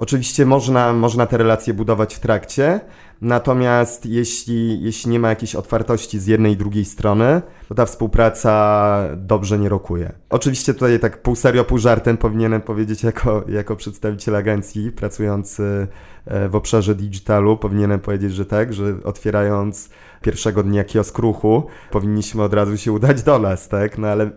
Oczywiście 0.00 0.46
można, 0.46 0.92
można 0.92 1.26
te 1.26 1.38
relacje 1.38 1.74
budować 1.74 2.14
w 2.14 2.20
trakcie, 2.20 2.80
natomiast 3.20 4.06
jeśli, 4.06 4.82
jeśli 4.82 5.10
nie 5.10 5.20
ma 5.20 5.28
jakiejś 5.28 5.54
otwartości 5.54 6.18
z 6.18 6.26
jednej 6.26 6.52
i 6.52 6.56
drugiej 6.56 6.84
strony, 6.84 7.42
to 7.68 7.74
ta 7.74 7.86
współpraca 7.86 9.02
dobrze 9.16 9.58
nie 9.58 9.68
rokuje. 9.68 10.12
Oczywiście 10.30 10.74
tutaj 10.74 11.00
tak 11.00 11.22
pół 11.22 11.36
serio, 11.36 11.64
pół 11.64 11.78
żartem 11.78 12.16
powinienem 12.16 12.60
powiedzieć 12.60 13.02
jako, 13.02 13.44
jako 13.48 13.76
przedstawiciel 13.76 14.36
agencji 14.36 14.92
pracujący 14.92 15.86
e, 16.26 16.48
w 16.48 16.54
obszarze 16.56 16.94
digitalu, 16.94 17.56
powinienem 17.56 18.00
powiedzieć, 18.00 18.34
że 18.34 18.46
tak, 18.46 18.74
że 18.74 18.84
otwierając 19.04 19.90
pierwszego 20.22 20.62
dnia 20.62 20.84
kiosk 20.84 21.18
ruchu, 21.18 21.66
powinniśmy 21.90 22.42
od 22.42 22.54
razu 22.54 22.76
się 22.76 22.92
udać 22.92 23.22
do 23.22 23.38
nas, 23.38 23.68
tak? 23.68 23.98
No 23.98 24.08
ale 24.08 24.30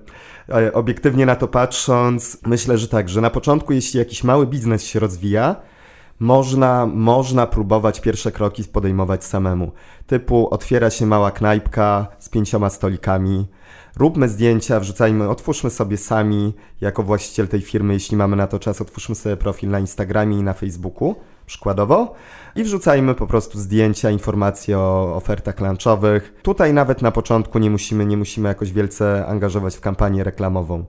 obiektywnie 0.74 1.26
na 1.26 1.36
to 1.36 1.48
patrząc, 1.48 2.38
myślę, 2.46 2.78
że 2.78 2.88
tak, 2.88 3.10
że 3.10 3.22
na 3.22 3.30
początku, 3.30 3.74
jeśli 3.74 4.00
jakiś 4.00 4.24
mały 4.24 4.48
biznes 4.48 4.84
się 4.84 5.00
rozwija, 5.00 5.56
można, 6.20 6.86
można 6.86 7.48
próbować 7.48 8.02
pierwsze 8.02 8.32
kroki 8.32 8.64
podejmować 8.64 9.24
samemu. 9.24 9.72
Typu 10.08 10.54
otwiera 10.54 10.90
się 10.90 11.06
mała 11.06 11.32
knajpka 11.32 12.08
z 12.20 12.30
pięcioma 12.30 12.70
stolikami, 12.70 13.48
róbmy 13.98 14.30
zdjęcia, 14.30 14.80
wrzucajmy, 14.80 15.30
otwórzmy 15.30 15.70
sobie 15.70 15.98
sami, 15.98 16.54
jako 16.82 17.04
właściciel 17.04 17.48
tej 17.48 17.62
firmy, 17.62 17.94
jeśli 17.94 18.18
mamy 18.18 18.36
na 18.36 18.48
to 18.48 18.60
czas, 18.60 18.82
otwórzmy 18.82 19.16
sobie 19.16 19.38
profil 19.38 19.70
na 19.70 19.80
Instagramie 19.80 20.40
i 20.40 20.44
na 20.44 20.54
Facebooku, 20.54 21.16
przykładowo, 21.46 22.16
i 22.56 22.64
wrzucajmy 22.64 23.16
po 23.16 23.28
prostu 23.28 23.60
zdjęcia, 23.60 24.10
informacje 24.10 24.80
o 24.80 25.16
ofertach 25.16 25.60
lunchowych. 25.60 26.34
Tutaj 26.42 26.74
nawet 26.74 27.02
na 27.02 27.12
początku 27.12 27.60
nie 27.60 27.70
musimy, 27.70 28.06
nie 28.06 28.18
musimy 28.18 28.50
jakoś 28.50 28.72
wielce 28.72 29.26
angażować 29.28 29.76
w 29.76 29.82
kampanię 29.82 30.24
reklamową. 30.24 30.86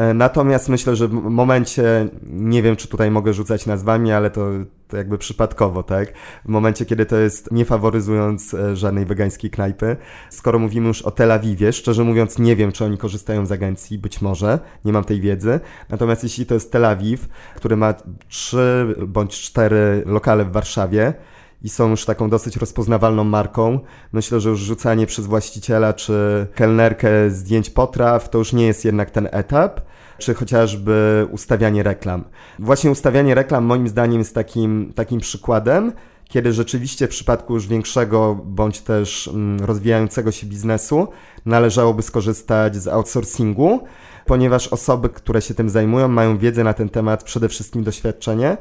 E, 0.00 0.14
natomiast 0.14 0.68
myślę, 0.68 0.96
że 0.96 1.08
w 1.08 1.12
momencie, 1.12 2.08
nie 2.22 2.62
wiem 2.62 2.76
czy 2.76 2.88
tutaj 2.88 3.10
mogę 3.10 3.32
rzucać 3.32 3.66
nazwami, 3.66 4.12
ale 4.12 4.30
to, 4.30 4.50
to 4.88 4.96
jakby 4.96 5.18
przypadkowo, 5.18 5.82
tak? 5.82 6.12
W 6.44 6.48
momencie, 6.48 6.86
kiedy 6.86 7.06
to 7.06 7.16
jest 7.16 7.52
nie 7.52 7.64
faworyzując 7.64 8.54
e, 8.54 8.76
żadnej 8.76 9.06
wegańskiej 9.06 9.50
knajpy, 9.50 9.96
skoro 10.30 10.58
mówimy 10.58 10.88
już 10.88 11.02
o 11.02 11.10
Tel 11.10 11.32
Awiwie, 11.32 11.72
szczerze 11.72 12.04
mówiąc 12.04 12.38
nie 12.38 12.56
wiem, 12.56 12.72
czy 12.72 12.84
oni 12.84 12.98
korzystają 12.98 13.46
z 13.46 13.52
agencji, 13.52 13.98
być 13.98 14.20
może, 14.20 14.58
nie 14.84 14.92
mam 14.92 15.04
tej 15.04 15.20
wiedzy. 15.20 15.60
Natomiast 15.88 16.22
jeśli 16.22 16.46
to 16.46 16.54
jest 16.54 16.72
Tel 16.72 16.84
Awiw, 16.84 17.28
który 17.56 17.76
ma 17.76 17.94
trzy 18.28 18.94
bądź 19.06 19.40
cztery 19.40 20.02
lokale 20.06 20.44
w 20.44 20.52
Warszawie, 20.52 21.14
i 21.62 21.68
są 21.68 21.90
już 21.90 22.04
taką 22.04 22.30
dosyć 22.30 22.56
rozpoznawalną 22.56 23.24
marką. 23.24 23.80
Myślę, 24.12 24.40
że 24.40 24.50
już 24.50 24.60
rzucanie 24.60 25.06
przez 25.06 25.26
właściciela 25.26 25.92
czy 25.92 26.46
kelnerkę 26.54 27.30
zdjęć 27.30 27.70
potraw 27.70 28.30
to 28.30 28.38
już 28.38 28.52
nie 28.52 28.66
jest 28.66 28.84
jednak 28.84 29.10
ten 29.10 29.28
etap, 29.32 29.80
czy 30.18 30.34
chociażby 30.34 31.26
ustawianie 31.30 31.82
reklam. 31.82 32.24
Właśnie 32.58 32.90
ustawianie 32.90 33.34
reklam 33.34 33.64
moim 33.64 33.88
zdaniem 33.88 34.18
jest 34.18 34.34
takim, 34.34 34.92
takim 34.94 35.20
przykładem, 35.20 35.92
kiedy 36.24 36.52
rzeczywiście 36.52 37.06
w 37.06 37.10
przypadku 37.10 37.54
już 37.54 37.66
większego 37.66 38.40
bądź 38.44 38.80
też 38.80 39.28
mm, 39.28 39.64
rozwijającego 39.64 40.32
się 40.32 40.46
biznesu 40.46 41.08
należałoby 41.46 42.02
skorzystać 42.02 42.76
z 42.76 42.88
outsourcingu, 42.88 43.80
ponieważ 44.26 44.68
osoby, 44.68 45.08
które 45.08 45.42
się 45.42 45.54
tym 45.54 45.70
zajmują, 45.70 46.08
mają 46.08 46.38
wiedzę 46.38 46.64
na 46.64 46.74
ten 46.74 46.88
temat, 46.88 47.24
przede 47.24 47.48
wszystkim 47.48 47.84
doświadczenie 47.84 48.56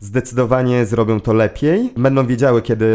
zdecydowanie 0.00 0.86
zrobią 0.86 1.20
to 1.20 1.32
lepiej. 1.32 1.92
Będą 1.96 2.26
wiedziały, 2.26 2.62
kiedy 2.62 2.86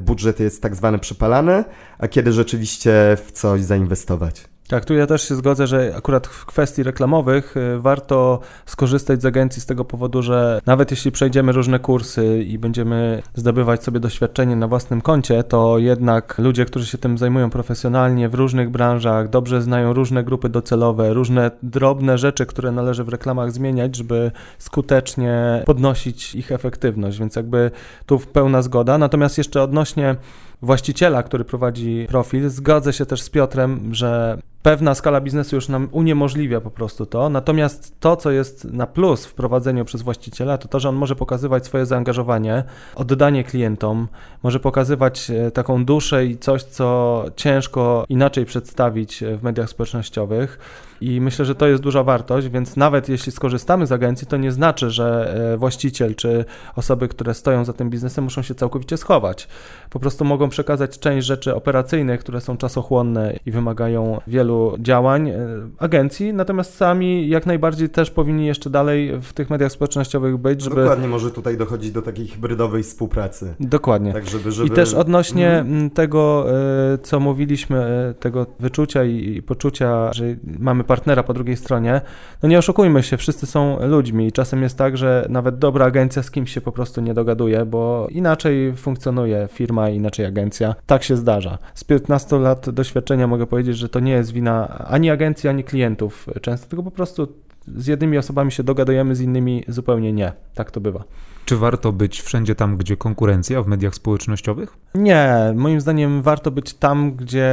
budżet 0.00 0.40
jest 0.40 0.62
tak 0.62 0.76
zwany 0.76 0.98
przypalany, 0.98 1.64
a 1.98 2.08
kiedy 2.08 2.32
rzeczywiście 2.32 3.16
w 3.26 3.32
coś 3.32 3.62
zainwestować. 3.62 4.44
Tak, 4.68 4.84
tu 4.84 4.94
ja 4.94 5.06
też 5.06 5.28
się 5.28 5.34
zgodzę, 5.34 5.66
że 5.66 5.94
akurat 5.96 6.26
w 6.26 6.46
kwestii 6.46 6.82
reklamowych 6.82 7.56
y, 7.56 7.78
warto 7.78 8.40
skorzystać 8.66 9.22
z 9.22 9.24
agencji 9.24 9.62
z 9.62 9.66
tego 9.66 9.84
powodu, 9.84 10.22
że 10.22 10.60
nawet 10.66 10.90
jeśli 10.90 11.12
przejdziemy 11.12 11.52
różne 11.52 11.78
kursy 11.78 12.42
i 12.42 12.58
będziemy 12.58 13.22
zdobywać 13.34 13.84
sobie 13.84 14.00
doświadczenie 14.00 14.56
na 14.56 14.68
własnym 14.68 15.00
koncie, 15.00 15.42
to 15.42 15.78
jednak 15.78 16.38
ludzie, 16.38 16.64
którzy 16.64 16.86
się 16.86 16.98
tym 16.98 17.18
zajmują 17.18 17.50
profesjonalnie 17.50 18.28
w 18.28 18.34
różnych 18.34 18.70
branżach, 18.70 19.28
dobrze 19.28 19.62
znają 19.62 19.92
różne 19.92 20.24
grupy 20.24 20.48
docelowe, 20.48 21.14
różne 21.14 21.50
drobne 21.62 22.18
rzeczy, 22.18 22.46
które 22.46 22.72
należy 22.72 23.04
w 23.04 23.08
reklamach 23.08 23.52
zmieniać, 23.52 23.96
żeby 23.96 24.30
skutecznie 24.58 25.62
podnosić 25.66 26.34
ich 26.34 26.52
efektywność, 26.52 27.18
więc 27.18 27.36
jakby 27.36 27.70
tu 28.06 28.18
pełna 28.18 28.62
zgoda. 28.62 28.98
Natomiast 28.98 29.38
jeszcze 29.38 29.62
odnośnie 29.62 30.16
właściciela, 30.62 31.22
który 31.22 31.44
prowadzi 31.44 32.06
profil, 32.08 32.50
zgodzę 32.50 32.92
się 32.92 33.06
też 33.06 33.22
z 33.22 33.30
Piotrem, 33.30 33.94
że 33.94 34.38
pewna 34.62 34.94
skala 34.94 35.20
biznesu 35.20 35.56
już 35.56 35.68
nam 35.68 35.88
uniemożliwia 35.92 36.60
po 36.60 36.70
prostu 36.70 37.06
to. 37.06 37.28
Natomiast 37.28 38.00
to, 38.00 38.16
co 38.16 38.30
jest 38.30 38.64
na 38.64 38.86
plus 38.86 39.26
w 39.26 39.34
prowadzeniu 39.34 39.84
przez 39.84 40.02
właściciela, 40.02 40.58
to 40.58 40.68
to, 40.68 40.80
że 40.80 40.88
on 40.88 40.94
może 40.94 41.16
pokazywać 41.16 41.66
swoje 41.66 41.86
zaangażowanie, 41.86 42.64
oddanie 42.94 43.44
klientom, 43.44 44.08
może 44.42 44.60
pokazywać 44.60 45.30
e, 45.30 45.50
taką 45.50 45.84
duszę 45.84 46.26
i 46.26 46.38
coś, 46.38 46.62
co 46.62 47.24
ciężko 47.36 48.04
inaczej 48.08 48.44
przedstawić 48.44 49.22
e, 49.22 49.36
w 49.36 49.42
mediach 49.42 49.68
społecznościowych. 49.68 50.58
I 51.00 51.20
myślę, 51.20 51.44
że 51.44 51.54
to 51.54 51.66
jest 51.66 51.82
duża 51.82 52.02
wartość, 52.02 52.48
więc 52.48 52.76
nawet 52.76 53.08
jeśli 53.08 53.32
skorzystamy 53.32 53.86
z 53.86 53.92
agencji, 53.92 54.26
to 54.26 54.36
nie 54.36 54.52
znaczy, 54.52 54.90
że 54.90 55.34
e, 55.52 55.56
właściciel 55.56 56.14
czy 56.14 56.44
osoby, 56.76 57.08
które 57.08 57.34
stoją 57.34 57.64
za 57.64 57.72
tym 57.72 57.90
biznesem, 57.90 58.24
muszą 58.24 58.42
się 58.42 58.54
całkowicie 58.54 58.96
schować. 58.96 59.48
Po 59.90 60.00
prostu 60.00 60.24
mogą 60.24 60.48
przekazać 60.48 60.98
część 60.98 61.26
rzeczy 61.26 61.54
operacyjnych, 61.54 62.20
które 62.20 62.40
są 62.40 62.56
czasochłonne 62.56 63.38
i 63.46 63.50
wymagają 63.50 64.20
wielu 64.26 64.76
działań 64.78 65.28
e, 65.28 65.36
agencji, 65.78 66.32
natomiast 66.32 66.74
sami 66.74 67.28
jak 67.28 67.46
najbardziej 67.46 67.88
też 67.88 68.10
powinni 68.10 68.46
jeszcze 68.46 68.70
dalej 68.70 69.20
w 69.20 69.32
tych 69.32 69.50
mediach 69.50 69.72
społecznościowych 69.72 70.36
być, 70.36 70.62
żeby... 70.62 70.76
Dokładnie, 70.76 71.08
może 71.08 71.30
tutaj 71.30 71.56
dochodzić 71.56 71.90
do 71.90 72.02
takiej 72.02 72.26
hybrydowej 72.26 72.82
współpracy. 72.82 73.54
Dokładnie. 73.60 74.12
Tak, 74.12 74.28
żeby, 74.28 74.52
żeby... 74.52 74.68
I 74.68 74.70
też 74.70 74.94
odnośnie 74.94 75.50
mhm. 75.58 75.90
tego, 75.90 76.46
e, 76.94 76.98
co 76.98 77.20
mówiliśmy, 77.20 78.14
tego 78.20 78.46
wyczucia 78.60 79.04
i 79.04 79.42
poczucia, 79.42 80.12
że 80.12 80.24
mamy 80.58 80.84
partnera 80.88 81.22
po 81.22 81.34
drugiej 81.34 81.56
stronie, 81.56 82.00
no 82.42 82.48
nie 82.48 82.58
oszukujmy 82.58 83.02
się, 83.02 83.16
wszyscy 83.16 83.46
są 83.46 83.86
ludźmi 83.86 84.26
i 84.26 84.32
czasem 84.32 84.62
jest 84.62 84.78
tak, 84.78 84.96
że 84.96 85.26
nawet 85.28 85.58
dobra 85.58 85.86
agencja 85.86 86.22
z 86.22 86.30
kimś 86.30 86.52
się 86.52 86.60
po 86.60 86.72
prostu 86.72 87.00
nie 87.00 87.14
dogaduje, 87.14 87.64
bo 87.64 88.08
inaczej 88.10 88.72
funkcjonuje 88.76 89.48
firma, 89.52 89.90
inaczej 89.90 90.26
agencja. 90.26 90.74
Tak 90.86 91.02
się 91.02 91.16
zdarza. 91.16 91.58
Z 91.74 91.84
15 91.84 92.38
lat 92.38 92.70
doświadczenia 92.70 93.26
mogę 93.26 93.46
powiedzieć, 93.46 93.76
że 93.76 93.88
to 93.88 94.00
nie 94.00 94.12
jest 94.12 94.32
wina 94.32 94.84
ani 94.88 95.10
agencji, 95.10 95.48
ani 95.48 95.64
klientów 95.64 96.26
często, 96.42 96.68
tylko 96.68 96.82
po 96.82 96.90
prostu 96.90 97.28
z 97.76 97.86
jednymi 97.86 98.18
osobami 98.18 98.52
się 98.52 98.62
dogadujemy, 98.62 99.14
z 99.14 99.20
innymi 99.20 99.64
zupełnie 99.68 100.12
nie. 100.12 100.32
Tak 100.54 100.70
to 100.70 100.80
bywa. 100.80 101.04
Czy 101.44 101.56
warto 101.56 101.92
być 101.92 102.22
wszędzie 102.22 102.54
tam, 102.54 102.76
gdzie 102.76 102.96
konkurencja 102.96 103.62
w 103.62 103.66
mediach 103.66 103.94
społecznościowych? 103.94 104.76
Nie, 104.94 105.52
moim 105.56 105.80
zdaniem 105.80 106.22
warto 106.22 106.50
być 106.50 106.74
tam, 106.74 107.12
gdzie 107.12 107.52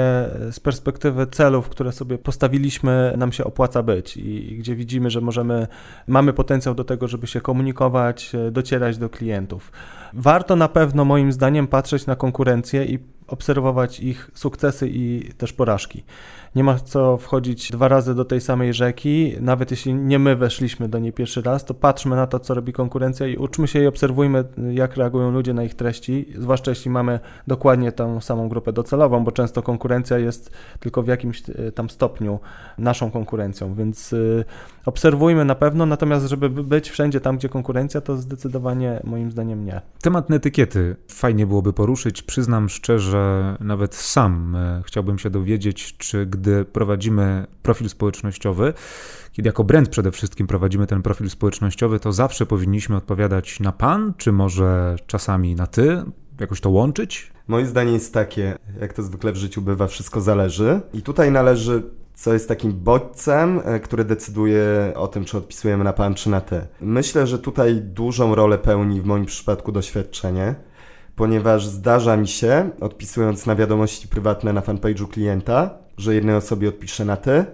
z 0.51 0.59
perspektywy 0.59 1.27
celów, 1.27 1.69
które 1.69 1.91
sobie 1.91 2.17
postawiliśmy, 2.17 3.13
nam 3.17 3.31
się 3.31 3.43
opłaca 3.43 3.83
być 3.83 4.17
i, 4.17 4.53
i 4.53 4.57
gdzie 4.57 4.75
widzimy, 4.75 5.09
że 5.09 5.21
możemy, 5.21 5.67
mamy 6.07 6.33
potencjał 6.33 6.75
do 6.75 6.83
tego, 6.83 7.07
żeby 7.07 7.27
się 7.27 7.41
komunikować, 7.41 8.31
docierać 8.51 8.97
do 8.97 9.09
klientów. 9.09 9.71
Warto 10.13 10.55
na 10.55 10.67
pewno, 10.67 11.05
moim 11.05 11.31
zdaniem, 11.31 11.67
patrzeć 11.67 12.05
na 12.05 12.15
konkurencję 12.15 12.85
i 12.85 12.99
obserwować 13.27 13.99
ich 13.99 14.31
sukcesy 14.33 14.89
i 14.91 15.33
też 15.37 15.53
porażki. 15.53 16.03
Nie 16.55 16.63
ma 16.63 16.79
co 16.79 17.17
wchodzić 17.17 17.71
dwa 17.71 17.87
razy 17.87 18.15
do 18.15 18.25
tej 18.25 18.41
samej 18.41 18.73
rzeki, 18.73 19.33
nawet 19.41 19.71
jeśli 19.71 19.93
nie 19.93 20.19
my 20.19 20.35
weszliśmy 20.35 20.89
do 20.89 20.99
niej 20.99 21.13
pierwszy 21.13 21.41
raz, 21.41 21.65
to 21.65 21.73
patrzmy 21.73 22.15
na 22.15 22.27
to, 22.27 22.39
co 22.39 22.53
robi 22.53 22.73
konkurencja 22.73 23.27
i 23.27 23.37
uczmy 23.37 23.67
się 23.67 23.83
i 23.83 23.87
obserwujmy, 23.87 24.43
jak 24.71 24.97
reagują 24.97 25.31
ludzie 25.31 25.53
na 25.53 25.63
ich 25.63 25.73
treści, 25.73 26.25
zwłaszcza 26.37 26.71
jeśli 26.71 26.91
mamy 26.91 27.19
dokładnie 27.47 27.91
tą 27.91 28.21
samą 28.21 28.49
grupę 28.49 28.73
docelową, 28.73 29.23
bo 29.23 29.31
często 29.31 29.61
konkurencja 29.61 30.17
jest 30.17 30.51
tylko 30.79 31.03
w 31.03 31.07
jakimś 31.07 31.43
e, 31.49 31.71
tam 31.71 31.89
stopniu 31.89 32.39
naszą 32.77 33.11
konkurencją, 33.11 33.75
więc 33.75 34.13
e, 34.13 34.17
obserwujmy 34.85 35.45
na 35.45 35.55
pewno, 35.55 35.85
natomiast 35.85 36.27
żeby 36.27 36.49
być 36.49 36.89
wszędzie 36.89 37.21
tam, 37.21 37.37
gdzie 37.37 37.49
konkurencja, 37.49 38.01
to 38.01 38.17
zdecydowanie 38.17 39.01
moim 39.03 39.31
zdaniem 39.31 39.65
nie. 39.65 39.81
Temat 40.01 40.31
etykiety 40.31 40.95
fajnie 41.07 41.47
byłoby 41.47 41.73
poruszyć. 41.73 42.21
Przyznam 42.21 42.69
szczerze, 42.69 43.55
nawet 43.59 43.95
sam 43.95 44.55
e, 44.55 44.81
chciałbym 44.85 45.19
się 45.19 45.29
dowiedzieć, 45.29 45.97
czy 45.97 46.25
gdy 46.25 46.65
prowadzimy 46.65 47.47
profil 47.63 47.89
społecznościowy, 47.89 48.73
kiedy 49.31 49.49
jako 49.49 49.63
brand 49.63 49.89
przede 49.89 50.11
wszystkim 50.11 50.47
prowadzimy 50.47 50.87
ten 50.87 51.01
profil 51.01 51.29
społecznościowy, 51.29 51.99
to 51.99 52.13
zawsze 52.13 52.45
powinniśmy 52.45 52.95
odpowiadać 52.95 53.59
na 53.59 53.71
pan, 53.71 54.13
czy 54.17 54.31
może 54.31 54.95
czasami 55.07 55.55
na 55.55 55.67
ty? 55.67 56.03
Jakoś 56.39 56.61
to 56.61 56.69
łączyć? 56.69 57.31
Moje 57.47 57.65
zdanie 57.65 57.91
jest 57.91 58.13
takie, 58.13 58.57
jak 58.81 58.93
to 58.93 59.03
zwykle 59.03 59.31
w 59.31 59.35
życiu 59.35 59.61
bywa, 59.61 59.87
wszystko 59.87 60.21
zależy. 60.21 60.81
I 60.93 61.01
tutaj 61.01 61.31
należy 61.31 61.83
co 62.15 62.33
jest 62.33 62.47
takim 62.47 62.73
bodźcem, 62.73 63.61
e, 63.65 63.79
który 63.79 64.03
decyduje 64.03 64.93
o 64.95 65.07
tym, 65.07 65.25
czy 65.25 65.37
odpisujemy 65.37 65.83
na 65.83 65.93
pan, 65.93 66.13
czy 66.13 66.29
na 66.29 66.41
ty. 66.41 66.61
Myślę, 66.81 67.27
że 67.27 67.39
tutaj 67.39 67.75
dużą 67.81 68.35
rolę 68.35 68.57
pełni 68.57 69.01
w 69.01 69.05
moim 69.05 69.25
przypadku 69.25 69.71
doświadczenie, 69.71 70.55
ponieważ 71.15 71.67
zdarza 71.67 72.17
mi 72.17 72.27
się, 72.27 72.69
odpisując 72.81 73.45
na 73.45 73.55
wiadomości 73.55 74.07
prywatne 74.07 74.53
na 74.53 74.61
fanpage'u 74.61 75.07
klienta, 75.07 75.69
że 75.97 76.15
jednej 76.15 76.35
osobie 76.35 76.69
odpiszę 76.69 77.05
na 77.05 77.17
ty, 77.17 77.45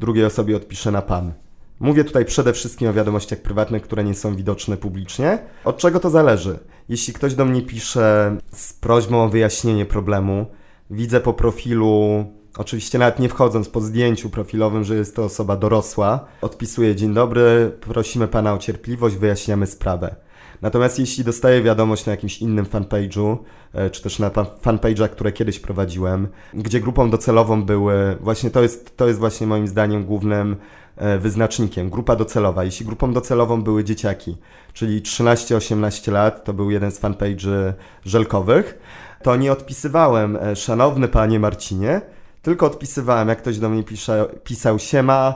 drugiej 0.00 0.24
osobie 0.24 0.56
odpiszę 0.56 0.90
na 0.90 1.02
pan. 1.02 1.32
Mówię 1.80 2.04
tutaj 2.04 2.24
przede 2.24 2.52
wszystkim 2.52 2.88
o 2.88 2.92
wiadomościach 2.92 3.38
prywatnych, 3.38 3.82
które 3.82 4.04
nie 4.04 4.14
są 4.14 4.36
widoczne 4.36 4.76
publicznie. 4.76 5.38
Od 5.64 5.76
czego 5.76 6.00
to 6.00 6.10
zależy? 6.10 6.58
Jeśli 6.88 7.14
ktoś 7.14 7.34
do 7.34 7.44
mnie 7.44 7.62
pisze 7.62 8.36
z 8.52 8.72
prośbą 8.72 9.24
o 9.24 9.28
wyjaśnienie 9.28 9.86
problemu, 9.86 10.46
widzę 10.90 11.20
po 11.20 11.32
profilu 11.32 12.24
Oczywiście 12.58 12.98
nawet 12.98 13.18
nie 13.18 13.28
wchodząc 13.28 13.68
po 13.68 13.80
zdjęciu 13.80 14.30
profilowym, 14.30 14.84
że 14.84 14.94
jest 14.94 15.16
to 15.16 15.24
osoba 15.24 15.56
dorosła, 15.56 16.24
odpisuję 16.40 16.96
dzień 16.96 17.14
dobry, 17.14 17.72
prosimy 17.80 18.28
pana 18.28 18.54
o 18.54 18.58
cierpliwość, 18.58 19.16
wyjaśniamy 19.16 19.66
sprawę. 19.66 20.16
Natomiast 20.62 20.98
jeśli 20.98 21.24
dostaję 21.24 21.62
wiadomość 21.62 22.06
na 22.06 22.10
jakimś 22.10 22.38
innym 22.38 22.64
fanpage'u, 22.64 23.36
e, 23.72 23.90
czy 23.90 24.02
też 24.02 24.18
na 24.18 24.30
fanpage'ach, 24.30 25.08
które 25.08 25.32
kiedyś 25.32 25.60
prowadziłem, 25.60 26.28
gdzie 26.54 26.80
grupą 26.80 27.10
docelową 27.10 27.62
były, 27.62 28.16
właśnie 28.20 28.50
to 28.50 28.62
jest, 28.62 28.96
to 28.96 29.08
jest 29.08 29.18
właśnie 29.18 29.46
moim 29.46 29.68
zdaniem 29.68 30.04
głównym 30.04 30.56
e, 30.96 31.18
wyznacznikiem, 31.18 31.90
grupa 31.90 32.16
docelowa. 32.16 32.64
Jeśli 32.64 32.86
grupą 32.86 33.12
docelową 33.12 33.62
były 33.62 33.84
dzieciaki, 33.84 34.36
czyli 34.72 35.02
13-18 35.02 36.12
lat, 36.12 36.44
to 36.44 36.52
był 36.52 36.70
jeden 36.70 36.90
z 36.90 37.00
fanpage'y 37.00 37.72
żelkowych, 38.04 38.78
to 39.22 39.36
nie 39.36 39.52
odpisywałem, 39.52 40.36
e, 40.36 40.56
szanowny 40.56 41.08
panie 41.08 41.40
Marcinie, 41.40 42.00
tylko 42.44 42.66
odpisywałem, 42.66 43.28
jak 43.28 43.38
ktoś 43.38 43.58
do 43.58 43.68
mnie 43.68 43.82
pisze, 43.82 44.26
pisał 44.44 44.78
siema, 44.78 45.34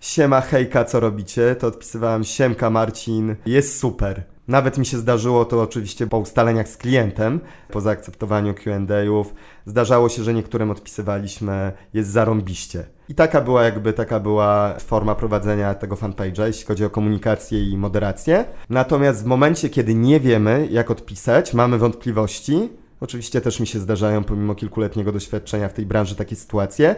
siema 0.00 0.40
hejka, 0.40 0.84
co 0.84 1.00
robicie, 1.00 1.56
to 1.56 1.66
odpisywałem 1.66 2.24
siemka 2.24 2.70
Marcin, 2.70 3.36
jest 3.46 3.78
super. 3.78 4.22
Nawet 4.48 4.78
mi 4.78 4.86
się 4.86 4.96
zdarzyło 4.96 5.44
to 5.44 5.62
oczywiście 5.62 6.06
po 6.06 6.18
ustaleniach 6.18 6.68
z 6.68 6.76
klientem, 6.76 7.40
po 7.70 7.80
zaakceptowaniu 7.80 8.54
Q&A'ów. 8.54 9.34
Zdarzało 9.66 10.08
się, 10.08 10.22
że 10.22 10.34
niektórym 10.34 10.70
odpisywaliśmy 10.70 11.72
jest 11.94 12.10
zarąbiście. 12.10 12.84
I 13.08 13.14
taka 13.14 13.40
była 13.40 13.64
jakby 13.64 13.92
taka 13.92 14.20
była 14.20 14.74
forma 14.78 15.14
prowadzenia 15.14 15.74
tego 15.74 15.96
fanpage'a, 15.96 16.46
jeśli 16.46 16.66
chodzi 16.66 16.84
o 16.84 16.90
komunikację 16.90 17.70
i 17.70 17.76
moderację. 17.76 18.44
Natomiast 18.70 19.22
w 19.22 19.26
momencie, 19.26 19.68
kiedy 19.68 19.94
nie 19.94 20.20
wiemy, 20.20 20.68
jak 20.70 20.90
odpisać, 20.90 21.54
mamy 21.54 21.78
wątpliwości, 21.78 22.68
Oczywiście 23.02 23.40
też 23.40 23.60
mi 23.60 23.66
się 23.66 23.78
zdarzają, 23.78 24.24
pomimo 24.24 24.54
kilkuletniego 24.54 25.12
doświadczenia 25.12 25.68
w 25.68 25.72
tej 25.72 25.86
branży, 25.86 26.16
takie 26.16 26.36
sytuacje. 26.36 26.96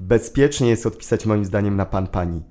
Bezpiecznie 0.00 0.68
jest 0.68 0.86
odpisać 0.86 1.26
moim 1.26 1.44
zdaniem 1.44 1.76
na 1.76 1.86
pan, 1.86 2.06
pani. 2.06 2.42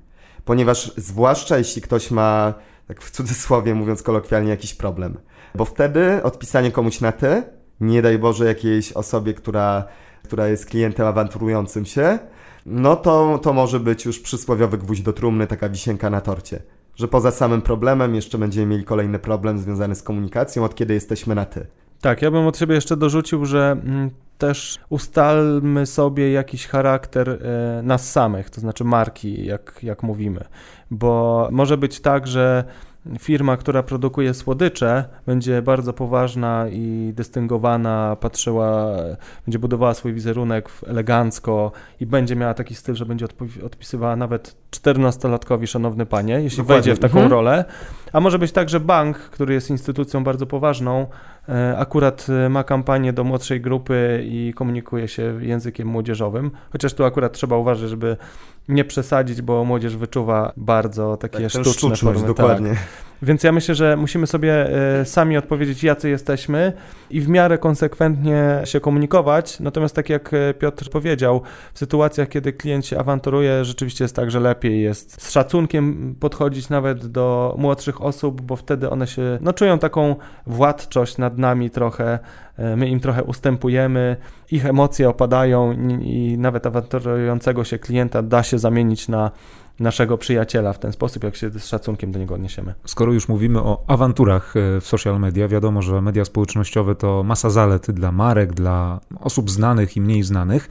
Ponieważ 0.45 0.93
zwłaszcza 0.97 1.57
jeśli 1.57 1.81
ktoś 1.81 2.11
ma, 2.11 2.53
tak 2.87 3.01
w 3.01 3.11
cudzysłowie 3.11 3.75
mówiąc 3.75 4.03
kolokwialnie, 4.03 4.49
jakiś 4.49 4.73
problem. 4.73 5.17
Bo 5.55 5.65
wtedy 5.65 6.23
odpisanie 6.23 6.71
komuś 6.71 7.01
na 7.01 7.11
ty, 7.11 7.43
nie 7.79 8.01
daj 8.01 8.19
Boże 8.19 8.45
jakiejś 8.45 8.91
osobie, 8.91 9.33
która, 9.33 9.83
która 10.23 10.47
jest 10.47 10.65
klientem 10.65 11.07
awanturującym 11.07 11.85
się, 11.85 12.19
no 12.65 12.95
to, 12.95 13.39
to 13.43 13.53
może 13.53 13.79
być 13.79 14.05
już 14.05 14.19
przysłowiowy 14.19 14.77
gwóźdź 14.77 15.01
do 15.01 15.13
trumny, 15.13 15.47
taka 15.47 15.69
wisienka 15.69 16.09
na 16.09 16.21
torcie. 16.21 16.61
Że 16.95 17.07
poza 17.07 17.31
samym 17.31 17.61
problemem 17.61 18.15
jeszcze 18.15 18.37
będziemy 18.37 18.67
mieli 18.67 18.83
kolejny 18.83 19.19
problem 19.19 19.59
związany 19.59 19.95
z 19.95 20.03
komunikacją, 20.03 20.63
od 20.63 20.75
kiedy 20.75 20.93
jesteśmy 20.93 21.35
na 21.35 21.45
ty. 21.45 21.67
Tak, 22.01 22.21
ja 22.21 22.31
bym 22.31 22.47
od 22.47 22.57
siebie 22.57 22.75
jeszcze 22.75 22.97
dorzucił, 22.97 23.45
że 23.45 23.71
mm, 23.71 24.09
też 24.37 24.79
ustalmy 24.89 25.85
sobie 25.85 26.31
jakiś 26.31 26.67
charakter 26.67 27.29
e, 27.29 27.81
nas 27.83 28.11
samych, 28.11 28.49
to 28.49 28.61
znaczy 28.61 28.83
marki, 28.83 29.45
jak, 29.45 29.79
jak 29.83 30.03
mówimy. 30.03 30.43
Bo 30.91 31.47
może 31.51 31.77
być 31.77 31.99
tak, 31.99 32.27
że 32.27 32.63
firma, 33.19 33.57
która 33.57 33.83
produkuje 33.83 34.33
słodycze, 34.33 35.05
będzie 35.25 35.61
bardzo 35.61 35.93
poważna 35.93 36.65
i 36.71 37.13
dystyngowana, 37.15 38.17
patrzyła, 38.19 38.95
będzie 39.45 39.59
budowała 39.59 39.93
swój 39.93 40.13
wizerunek 40.13 40.69
elegancko 40.87 41.71
i 41.99 42.05
będzie 42.05 42.35
miała 42.35 42.53
taki 42.53 42.75
styl, 42.75 42.95
że 42.95 43.05
będzie 43.05 43.25
odpisywała 43.65 44.15
nawet 44.15 44.55
14-latkowi, 44.75 45.67
szanowny 45.67 46.05
panie, 46.05 46.33
jeśli 46.33 46.57
Dokładnie. 46.57 46.81
wejdzie 46.81 46.95
w 46.95 46.99
taką 46.99 47.13
mhm. 47.13 47.31
rolę. 47.31 47.65
A 48.13 48.19
może 48.19 48.39
być 48.39 48.51
tak, 48.51 48.69
że 48.69 48.79
bank, 48.79 49.17
który 49.17 49.53
jest 49.53 49.69
instytucją 49.69 50.23
bardzo 50.23 50.45
poważną, 50.45 51.07
e, 51.49 51.77
akurat 51.77 52.27
e, 52.45 52.49
ma 52.49 52.63
kampanię 52.63 53.13
do 53.13 53.23
młodszej 53.23 53.61
grupy 53.61 54.23
i 54.25 54.53
komunikuje 54.55 55.07
się 55.07 55.37
językiem 55.41 55.87
młodzieżowym, 55.87 56.51
chociaż 56.71 56.93
tu 56.93 57.05
akurat 57.05 57.33
trzeba 57.33 57.57
uważać, 57.57 57.89
żeby 57.89 58.17
nie 58.67 58.85
przesadzić, 58.85 59.41
bo 59.41 59.65
młodzież 59.65 59.97
wyczuwa 59.97 60.53
bardzo 60.57 61.17
takie 61.17 61.39
tak, 61.39 61.49
sztuczne 61.49 61.95
formy. 61.95 62.27
Dokładnie. 62.27 62.69
Tak. 62.69 62.77
Więc 63.21 63.43
ja 63.43 63.51
myślę, 63.51 63.75
że 63.75 63.97
musimy 63.97 64.27
sobie 64.27 64.69
e, 64.99 65.05
sami 65.05 65.37
odpowiedzieć, 65.37 65.83
jacy 65.83 66.09
jesteśmy 66.09 66.73
i 67.09 67.21
w 67.21 67.29
miarę 67.29 67.57
konsekwentnie 67.57 68.61
się 68.63 68.79
komunikować. 68.79 69.59
Natomiast 69.59 69.95
tak 69.95 70.09
jak 70.09 70.31
Piotr 70.59 70.89
powiedział, 70.89 71.41
w 71.73 71.79
sytuacjach, 71.79 72.29
kiedy 72.29 72.53
klient 72.53 72.85
się 72.85 72.99
awanturuje, 72.99 73.65
rzeczywiście 73.65 74.03
jest 74.03 74.15
tak, 74.15 74.31
że 74.31 74.39
lepiej 74.39 74.60
jest 74.69 75.21
z 75.21 75.31
szacunkiem 75.31 76.15
podchodzić 76.19 76.69
nawet 76.69 77.07
do 77.07 77.55
młodszych 77.57 78.01
osób, 78.01 78.41
bo 78.41 78.55
wtedy 78.55 78.89
one 78.89 79.07
się 79.07 79.37
no, 79.41 79.53
czują 79.53 79.79
taką 79.79 80.15
władczość 80.47 81.17
nad 81.17 81.37
nami 81.37 81.69
trochę. 81.69 82.19
E, 82.57 82.75
my 82.75 82.89
im 82.89 82.99
trochę 82.99 83.23
ustępujemy, 83.23 84.17
ich 84.51 84.65
emocje 84.65 85.09
opadają 85.09 85.71
i 86.01 86.35
nawet 86.37 86.65
awanturującego 86.65 87.63
się 87.63 87.79
klienta 87.79 88.21
da 88.21 88.43
się 88.43 88.59
zamienić 88.59 89.07
na 89.07 89.31
naszego 89.79 90.17
przyjaciela 90.17 90.73
w 90.73 90.79
ten 90.79 90.91
sposób, 90.93 91.23
jak 91.23 91.35
się 91.35 91.49
z 91.49 91.65
szacunkiem 91.65 92.11
do 92.11 92.19
niego 92.19 92.35
odniesiemy. 92.35 92.73
Skoro 92.85 93.13
już 93.13 93.27
mówimy 93.27 93.59
o 93.59 93.83
awanturach 93.87 94.53
e, 94.55 94.81
w 94.81 94.85
social 94.85 95.19
media, 95.19 95.47
wiadomo, 95.47 95.81
że 95.81 96.01
media 96.01 96.25
społecznościowe 96.25 96.95
to 96.95 97.23
masa 97.23 97.49
zalet 97.49 97.91
dla 97.91 98.11
marek, 98.11 98.53
dla 98.53 98.99
osób 99.19 99.51
znanych 99.51 99.97
i 99.97 100.01
mniej 100.01 100.23
znanych, 100.23 100.69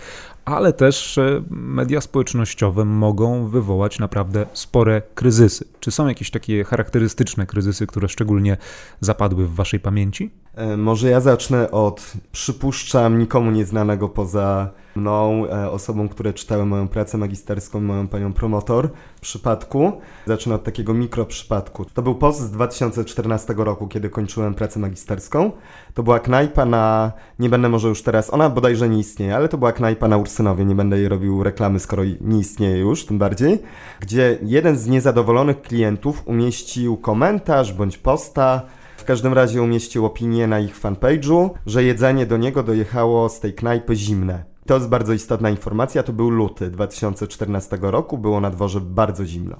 ale 0.51 0.73
też 0.73 1.19
e, 1.19 1.43
media 1.51 2.01
społecznościowe 2.01 2.85
mogą 2.85 3.47
wywołać 3.47 3.99
naprawdę 3.99 4.47
spore 4.53 5.03
kryzysy. 5.15 5.65
Czy 5.81 5.91
są 5.91 6.09
jakieś 6.09 6.31
takie 6.31 6.65
charakterystyczne 6.65 7.47
kryzysy, 7.47 7.87
które 7.87 8.09
szczególnie 8.09 8.57
zapadły 9.01 9.47
w 9.47 9.55
Waszej 9.55 9.81
pamięci? 9.81 10.31
E, 10.55 10.77
może 10.77 11.09
ja 11.09 11.21
zacznę 11.21 11.71
od, 11.71 12.13
przypuszczam, 12.33 13.19
nikomu 13.19 13.51
nieznanego 13.51 14.09
poza 14.09 14.71
mną, 14.95 15.47
e, 15.47 15.71
osobą, 15.71 16.09
które 16.09 16.33
czytały 16.33 16.67
moją 16.67 16.89
pracę 16.89 17.19
magisterską, 17.19 17.81
moją 17.81 18.09
panią 18.09 18.33
promotor, 18.33 18.91
przypadku. 19.21 19.93
Zacznę 20.27 20.55
od 20.55 20.65
takiego 20.65 20.95
mikroprzypadku. 20.95 21.85
To 21.85 22.03
był 22.03 22.15
post 22.15 22.41
z 22.41 22.51
2014 22.51 23.55
roku, 23.65 23.89
kiedy 23.89 24.11
kończyłem 24.11 24.55
pracę 24.55 24.81
magisterską. 24.81 25.53
To 25.95 26.03
była 26.03 26.19
knajpa 26.19 26.65
na, 26.65 27.13
nie 27.39 27.49
będę 27.49 27.69
może 27.69 27.89
już 27.89 28.03
teraz, 28.03 28.35
ona 28.35 28.51
bodajże 28.51 28.89
nie 28.89 28.99
istnieje, 28.99 29.37
ale 29.37 29.49
to 29.49 29.59
była 29.59 29.73
knajpa 29.73 30.09
na 30.09 30.17
Ursynowie, 30.17 30.65
nie 30.65 30.75
będę 30.75 30.99
jej 30.99 31.09
robił 31.09 31.43
reklamy, 31.43 31.81
skoro 31.81 32.03
nie 32.21 32.39
istnieje 32.39 32.79
już, 32.79 33.07
tym 33.07 33.19
bardziej, 33.19 33.63
gdzie 34.01 34.39
jeden 34.43 34.77
z 34.77 34.87
niezadowolonych 34.87 35.63
klientów 35.63 36.23
umieścił 36.27 36.97
komentarz 36.97 37.73
bądź 37.73 37.99
posta, 37.99 38.63
w 38.97 39.05
każdym 39.05 39.33
razie 39.33 39.63
umieścił 39.63 40.07
opinię 40.07 40.47
na 40.47 40.61
ich 40.61 40.81
fanpage'u, 40.81 41.51
że 41.67 41.85
jedzenie 41.85 42.27
do 42.27 42.37
niego 42.37 42.63
dojechało 42.63 43.29
z 43.29 43.41
tej 43.41 43.55
knajpy 43.55 43.97
zimne. 43.97 44.50
To 44.67 44.75
jest 44.75 44.89
bardzo 44.89 45.13
istotna 45.13 45.51
informacja, 45.51 46.03
to 46.03 46.13
był 46.13 46.31
luty 46.31 46.71
2014 46.71 47.79
roku, 47.81 48.19
było 48.19 48.41
na 48.41 48.51
dworze 48.51 48.81
bardzo 48.81 49.27
zimno. 49.27 49.57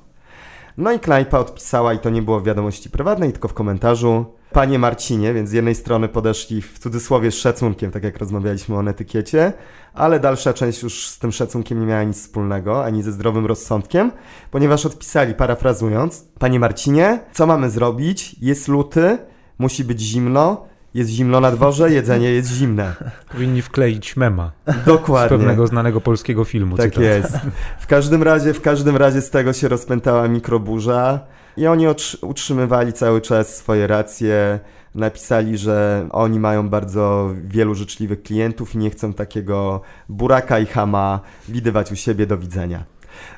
No 0.77 0.93
i 0.93 0.99
knajpa 0.99 1.39
odpisała, 1.39 1.95
i 1.95 1.99
to 1.99 2.11
nie 2.11 2.23
było 2.23 2.41
w 2.41 2.45
wiadomości 2.45 2.91
prywatnej, 2.91 3.33
tylko 3.33 3.49
w 3.49 3.55
komentarzu. 3.55 4.25
Panie 4.53 4.79
Marcinie, 4.79 5.35
więc 5.35 5.51
z 5.51 5.53
jednej 5.53 5.75
strony 5.75 6.09
podeszli 6.09 6.63
w 6.63 6.79
cudzysłowie 6.79 7.31
z 7.31 7.35
szacunkiem, 7.35 7.91
tak 7.91 8.05
jak 8.05 8.19
rozmawialiśmy 8.19 8.77
o 8.77 8.91
etykiecie, 8.91 9.53
ale 9.95 10.21
dalsza 10.21 10.53
część 10.53 10.83
już 10.83 11.09
z 11.09 11.19
tym 11.19 11.33
szacunkiem 11.33 11.81
nie 11.81 11.87
miała 11.87 12.03
nic 12.03 12.17
wspólnego, 12.17 12.85
ani 12.85 13.03
ze 13.03 13.13
zdrowym 13.13 13.47
rozsądkiem, 13.47 14.13
ponieważ 14.51 14.87
odpisali, 14.87 15.35
parafrazując, 15.35 16.29
Panie 16.39 16.61
Marcinie, 16.61 17.21
co 17.33 17.47
mamy 17.47 17.71
zrobić? 17.71 18.37
Jest 18.41 18.69
luty, 18.69 19.19
musi 19.59 19.85
być 19.85 20.01
zimno, 20.01 20.67
jest 20.95 21.11
zimno 21.11 21.41
na 21.41 21.51
dworze, 21.51 21.91
jedzenie 21.91 22.31
jest 22.31 22.53
zimne. 22.53 22.95
Powinni 23.33 23.63
wkleić 23.63 24.17
mema. 24.17 24.53
Dokładnie. 24.87 25.37
Z 25.37 25.41
pewnego 25.41 25.67
znanego 25.67 26.01
polskiego 26.01 26.45
filmu. 26.45 26.77
Tak 26.77 26.87
cytat. 26.87 27.05
jest. 27.05 27.39
W 27.81 27.87
każdym 27.87 28.23
razie, 28.23 28.55
w 28.55 28.61
każdym 28.61 28.97
razie 28.97 29.21
z 29.21 29.31
tego 29.31 29.53
się 29.53 29.69
rozpętała 29.69 30.29
mikroburza 30.29 31.21
i 31.57 31.67
oni 31.67 31.87
utrzymywali 32.23 32.93
cały 32.93 33.21
czas 33.21 33.57
swoje 33.57 33.87
racje. 33.87 34.61
Napisali, 34.95 35.59
że 35.59 36.07
oni 36.11 36.41
mają 36.41 36.69
bardzo 36.69 37.35
wielu 37.45 37.75
życzliwych 37.75 38.23
klientów 38.23 38.75
i 38.75 38.79
nie 38.79 38.91
chcą 38.91 39.13
takiego 39.13 39.81
buraka 40.09 40.59
i 40.59 40.67
hama 40.67 41.21
widywać 41.49 41.93
u 41.93 41.97
siebie. 41.97 42.27
Do 42.27 42.39
widzenia. 42.39 42.85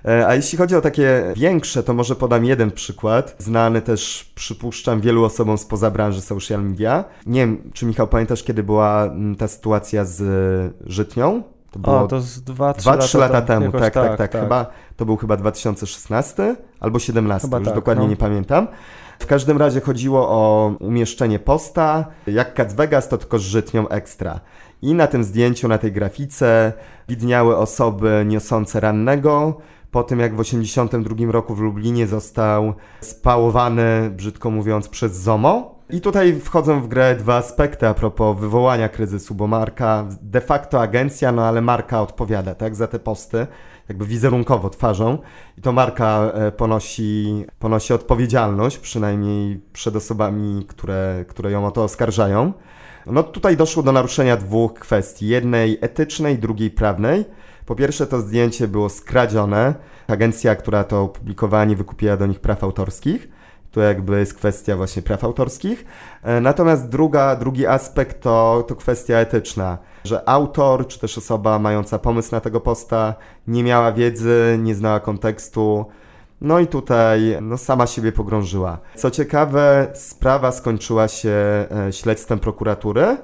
E, 0.04 0.26
a 0.26 0.34
jeśli 0.34 0.58
chodzi 0.58 0.76
o 0.76 0.80
takie 0.80 1.32
większe, 1.36 1.82
to 1.82 1.94
może 1.94 2.16
podam 2.16 2.44
jeden 2.44 2.70
przykład, 2.70 3.36
znany 3.38 3.82
też, 3.82 4.32
przypuszczam, 4.34 5.00
wielu 5.00 5.24
osobom 5.24 5.58
spoza 5.58 5.90
branży 5.90 6.20
social 6.20 6.64
media. 6.64 7.04
Nie 7.26 7.40
wiem, 7.40 7.70
czy 7.72 7.86
Michał 7.86 8.08
pamiętasz, 8.08 8.42
kiedy 8.42 8.62
była 8.62 9.04
mm, 9.04 9.36
ta 9.36 9.48
sytuacja 9.48 10.04
z 10.04 10.22
Żytnią? 10.86 11.42
To 11.70 11.78
było 11.78 12.00
o, 12.00 12.06
to 12.06 12.20
z 12.20 12.42
2-3 12.44 12.86
lata, 12.86 13.18
lata, 13.18 13.42
temu, 13.42 13.72
tak, 13.72 13.80
tak, 13.80 13.92
tak, 13.92 14.30
tak, 14.30 14.42
Chyba, 14.42 14.66
to 14.96 15.04
był 15.04 15.16
chyba 15.16 15.36
2016 15.36 16.56
albo 16.80 16.98
17, 16.98 17.48
chyba 17.48 17.58
już 17.58 17.66
tak, 17.66 17.74
dokładnie 17.74 18.04
no. 18.04 18.10
nie 18.10 18.16
pamiętam. 18.16 18.66
W 19.18 19.26
każdym 19.26 19.58
razie 19.58 19.80
chodziło 19.80 20.28
o 20.28 20.72
umieszczenie 20.80 21.38
posta, 21.38 22.06
jak 22.26 22.54
Cats 22.54 22.74
Vegas, 22.74 23.08
to 23.08 23.18
tylko 23.18 23.38
z 23.38 23.42
żytnią 23.42 23.88
ekstra. 23.88 24.40
I 24.82 24.94
na 24.94 25.06
tym 25.06 25.24
zdjęciu, 25.24 25.68
na 25.68 25.78
tej 25.78 25.92
grafice 25.92 26.72
widniały 27.08 27.56
osoby 27.56 28.24
niosące 28.26 28.80
rannego, 28.80 29.58
po 29.90 30.02
tym 30.02 30.20
jak 30.20 30.34
w 30.34 30.38
1982 30.38 31.32
roku 31.32 31.54
w 31.54 31.60
Lublinie 31.60 32.06
został 32.06 32.74
spałowany, 33.00 34.10
brzydko 34.10 34.50
mówiąc, 34.50 34.88
przez 34.88 35.16
ZOMO. 35.16 35.74
I 35.90 36.00
tutaj 36.00 36.40
wchodzą 36.40 36.80
w 36.80 36.88
grę 36.88 37.16
dwa 37.16 37.36
aspekty 37.36 37.88
a 37.88 37.94
propos 37.94 38.38
wywołania 38.38 38.88
kryzysu, 38.88 39.34
bo 39.34 39.46
marka, 39.46 40.06
de 40.22 40.40
facto 40.40 40.80
agencja, 40.80 41.32
no 41.32 41.44
ale 41.44 41.60
marka 41.60 42.02
odpowiada 42.02 42.54
tak, 42.54 42.74
za 42.74 42.86
te 42.86 42.98
posty, 42.98 43.46
jakby 43.88 44.06
wizerunkowo 44.06 44.70
twarzą 44.70 45.18
i 45.58 45.60
to 45.60 45.72
marka 45.72 46.30
e, 46.34 46.52
ponosi, 46.52 47.44
ponosi 47.58 47.92
odpowiedzialność, 47.92 48.78
przynajmniej 48.78 49.60
przed 49.72 49.96
osobami, 49.96 50.64
które, 50.68 51.24
które 51.28 51.50
ją 51.50 51.66
o 51.66 51.70
to 51.70 51.84
oskarżają. 51.84 52.52
No 53.06 53.22
tutaj 53.22 53.56
doszło 53.56 53.82
do 53.82 53.92
naruszenia 53.92 54.36
dwóch 54.36 54.74
kwestii, 54.74 55.28
jednej 55.28 55.78
etycznej, 55.80 56.38
drugiej 56.38 56.70
prawnej. 56.70 57.24
Po 57.66 57.74
pierwsze 57.74 58.06
to 58.06 58.20
zdjęcie 58.20 58.68
było 58.68 58.88
skradzione, 58.88 59.74
agencja, 60.08 60.56
która 60.56 60.84
to 60.84 61.02
opublikowała 61.02 61.64
nie 61.64 61.76
wykupiła 61.76 62.16
do 62.16 62.26
nich 62.26 62.40
praw 62.40 62.64
autorskich. 62.64 63.28
To 63.70 63.80
jakby 63.80 64.18
jest 64.18 64.34
kwestia 64.34 64.76
właśnie 64.76 65.02
praw 65.02 65.24
autorskich. 65.24 65.84
E, 66.22 66.40
natomiast 66.40 66.88
druga, 66.88 67.36
drugi 67.36 67.66
aspekt 67.66 68.22
to, 68.22 68.64
to 68.68 68.76
kwestia 68.76 69.16
etyczna, 69.16 69.78
że 70.04 70.28
autor 70.28 70.86
czy 70.86 70.98
też 71.00 71.18
osoba 71.18 71.58
mająca 71.58 71.98
pomysł 71.98 72.34
na 72.34 72.40
tego 72.40 72.60
posta 72.60 73.14
nie 73.46 73.64
miała 73.64 73.92
wiedzy, 73.92 74.58
nie 74.62 74.74
znała 74.74 75.00
kontekstu, 75.00 75.86
no 76.42 76.60
i 76.60 76.66
tutaj 76.66 77.36
no, 77.42 77.58
sama 77.58 77.86
siebie 77.86 78.12
pogrążyła. 78.12 78.78
Co 78.94 79.10
ciekawe, 79.10 79.90
sprawa 79.94 80.52
skończyła 80.52 81.08
się 81.08 81.30
e, 81.30 81.92
śledztwem 81.92 82.38
prokuratury. 82.38 83.16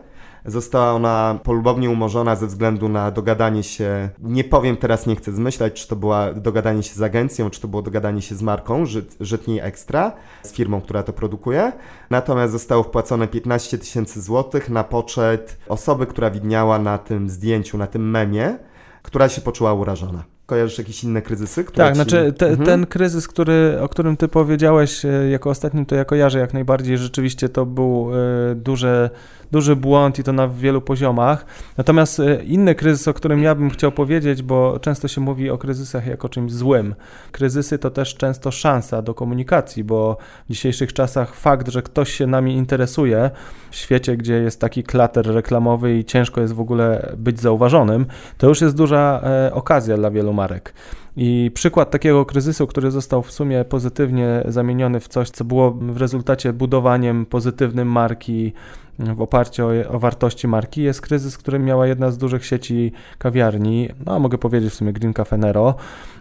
Została 0.44 0.92
ona 0.92 1.38
polubownie 1.42 1.90
umorzona 1.90 2.36
ze 2.36 2.46
względu 2.46 2.88
na 2.88 3.10
dogadanie 3.10 3.62
się, 3.62 4.08
nie 4.20 4.44
powiem 4.44 4.76
teraz, 4.76 5.06
nie 5.06 5.16
chcę 5.16 5.32
zmyślać, 5.32 5.72
czy 5.72 5.88
to 5.88 5.96
było 5.96 6.16
dogadanie 6.36 6.82
się 6.82 6.94
z 6.94 7.02
agencją, 7.02 7.50
czy 7.50 7.60
to 7.60 7.68
było 7.68 7.82
dogadanie 7.82 8.22
się 8.22 8.34
z 8.34 8.42
marką 8.42 8.86
Żyt, 8.86 9.16
Żytniej 9.20 9.60
Ekstra, 9.60 10.12
z 10.42 10.52
firmą, 10.52 10.80
która 10.80 11.02
to 11.02 11.12
produkuje. 11.12 11.72
Natomiast 12.10 12.52
zostało 12.52 12.82
wpłacone 12.82 13.28
15 13.28 13.78
tysięcy 13.78 14.22
złotych 14.22 14.70
na 14.70 14.84
poczet 14.84 15.58
osoby, 15.68 16.06
która 16.06 16.30
widniała 16.30 16.78
na 16.78 16.98
tym 16.98 17.30
zdjęciu, 17.30 17.78
na 17.78 17.86
tym 17.86 18.10
memie, 18.10 18.58
która 19.02 19.28
się 19.28 19.40
poczuła 19.40 19.74
urażona. 19.74 20.37
Kojarzysz 20.48 20.78
jakieś 20.78 21.04
inne 21.04 21.22
kryzysy? 21.22 21.64
Tak, 21.64 21.88
ci... 21.88 21.94
znaczy 21.94 22.32
te, 22.32 22.48
mhm. 22.48 22.66
ten 22.66 22.86
kryzys, 22.86 23.28
który, 23.28 23.78
o 23.80 23.88
którym 23.88 24.16
ty 24.16 24.28
powiedziałeś 24.28 25.04
e, 25.04 25.08
jako 25.30 25.50
ostatnim, 25.50 25.86
to 25.86 25.94
ja 25.94 26.04
kojarzę 26.04 26.38
jak 26.38 26.54
najbardziej. 26.54 26.98
Rzeczywiście 26.98 27.48
to 27.48 27.66
był 27.66 28.10
y, 28.52 28.54
duże 28.54 29.10
duży 29.52 29.76
błąd 29.76 30.18
i 30.18 30.22
to 30.22 30.32
na 30.32 30.48
wielu 30.48 30.80
poziomach. 30.80 31.46
Natomiast 31.76 32.20
e, 32.20 32.44
inny 32.44 32.74
kryzys, 32.74 33.08
o 33.08 33.14
którym 33.14 33.42
ja 33.42 33.54
bym 33.54 33.70
chciał 33.70 33.92
powiedzieć, 33.92 34.42
bo 34.42 34.78
często 34.80 35.08
się 35.08 35.20
mówi 35.20 35.50
o 35.50 35.58
kryzysach 35.58 36.06
jako 36.06 36.28
czymś 36.28 36.52
złym. 36.52 36.94
Kryzysy 37.32 37.78
to 37.78 37.90
też 37.90 38.14
często 38.14 38.50
szansa 38.50 39.02
do 39.02 39.14
komunikacji, 39.14 39.84
bo 39.84 40.16
w 40.48 40.52
dzisiejszych 40.52 40.92
czasach 40.92 41.34
fakt, 41.34 41.68
że 41.68 41.82
ktoś 41.82 42.12
się 42.12 42.26
nami 42.26 42.56
interesuje 42.56 43.30
w 43.70 43.76
świecie, 43.76 44.16
gdzie 44.16 44.34
jest 44.34 44.60
taki 44.60 44.82
klater 44.82 45.26
reklamowy 45.26 45.98
i 45.98 46.04
ciężko 46.04 46.40
jest 46.40 46.52
w 46.52 46.60
ogóle 46.60 47.12
być 47.16 47.40
zauważonym, 47.40 48.06
to 48.38 48.48
już 48.48 48.60
jest 48.60 48.76
duża 48.76 49.20
e, 49.24 49.54
okazja 49.54 49.96
dla 49.96 50.10
wielu 50.10 50.32
marek. 50.38 50.72
I 51.20 51.50
przykład 51.54 51.90
takiego 51.90 52.26
kryzysu, 52.26 52.66
który 52.66 52.90
został 52.90 53.22
w 53.22 53.32
sumie 53.32 53.64
pozytywnie 53.64 54.42
zamieniony 54.48 55.00
w 55.00 55.08
coś, 55.08 55.30
co 55.30 55.44
było 55.44 55.70
w 55.70 55.96
rezultacie 55.96 56.52
budowaniem 56.52 57.26
pozytywnym 57.26 57.88
marki, 57.88 58.52
w 58.98 59.20
oparciu 59.20 59.66
o, 59.66 59.70
o, 59.88 59.98
wartości 59.98 60.48
marki 60.48 60.82
jest 60.82 61.00
kryzys, 61.00 61.38
który 61.38 61.58
miała 61.58 61.86
jedna 61.86 62.10
z 62.10 62.18
dużych 62.18 62.46
sieci 62.46 62.92
kawiarni, 63.18 63.88
no 64.06 64.20
mogę 64.20 64.38
powiedzieć 64.38 64.72
w 64.72 64.74
sumie 64.74 64.92
Green 64.92 65.14
Cafe 65.14 65.38
Nero, 65.38 65.74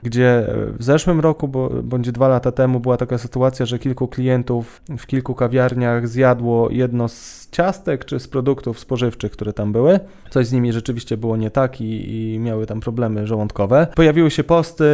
gdzie 0.03 0.45
w 0.77 0.83
zeszłym 0.83 1.19
roku, 1.19 1.47
bo, 1.47 1.69
bądź 1.83 2.11
dwa 2.11 2.27
lata 2.27 2.51
temu 2.51 2.79
była 2.79 2.97
taka 2.97 3.17
sytuacja, 3.17 3.65
że 3.65 3.79
kilku 3.79 4.07
klientów 4.07 4.81
w 4.97 5.05
kilku 5.05 5.35
kawiarniach 5.35 6.07
zjadło 6.07 6.69
jedno 6.71 7.07
z 7.07 7.49
ciastek 7.51 8.05
czy 8.05 8.19
z 8.19 8.27
produktów 8.27 8.79
spożywczych, 8.79 9.31
które 9.31 9.53
tam 9.53 9.71
były. 9.71 9.99
Coś 10.29 10.47
z 10.47 10.51
nimi 10.51 10.73
rzeczywiście 10.73 11.17
było 11.17 11.37
nie 11.37 11.51
tak 11.51 11.81
i, 11.81 12.33
i 12.33 12.39
miały 12.39 12.65
tam 12.65 12.79
problemy 12.79 13.27
żołądkowe. 13.27 13.87
Pojawiły 13.95 14.31
się 14.31 14.43
posty, 14.43 14.86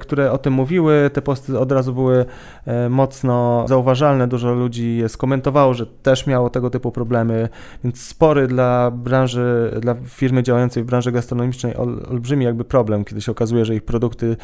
które 0.00 0.32
o 0.32 0.38
tym 0.38 0.52
mówiły. 0.52 1.10
Te 1.12 1.22
posty 1.22 1.58
od 1.58 1.72
razu 1.72 1.94
były 1.94 2.24
e, 2.66 2.88
mocno 2.88 3.64
zauważalne. 3.68 4.28
Dużo 4.28 4.54
ludzi 4.54 4.96
je 4.96 5.08
skomentowało, 5.08 5.74
że 5.74 5.86
też 5.86 6.26
miało 6.26 6.50
tego 6.50 6.70
typu 6.70 6.92
problemy, 6.92 7.48
więc 7.84 8.02
spory 8.02 8.46
dla 8.46 8.90
branży, 8.90 9.78
dla 9.80 9.94
firmy 10.06 10.42
działającej 10.42 10.82
w 10.82 10.86
branży 10.86 11.12
gastronomicznej 11.12 11.76
ol, 11.76 12.02
olbrzymi 12.10 12.44
jakby 12.44 12.64
problem, 12.64 13.04
kiedy 13.04 13.20
się 13.20 13.32
okazuje, 13.32 13.64
że 13.64 13.74
ich 13.74 13.82
produkty 13.82 14.36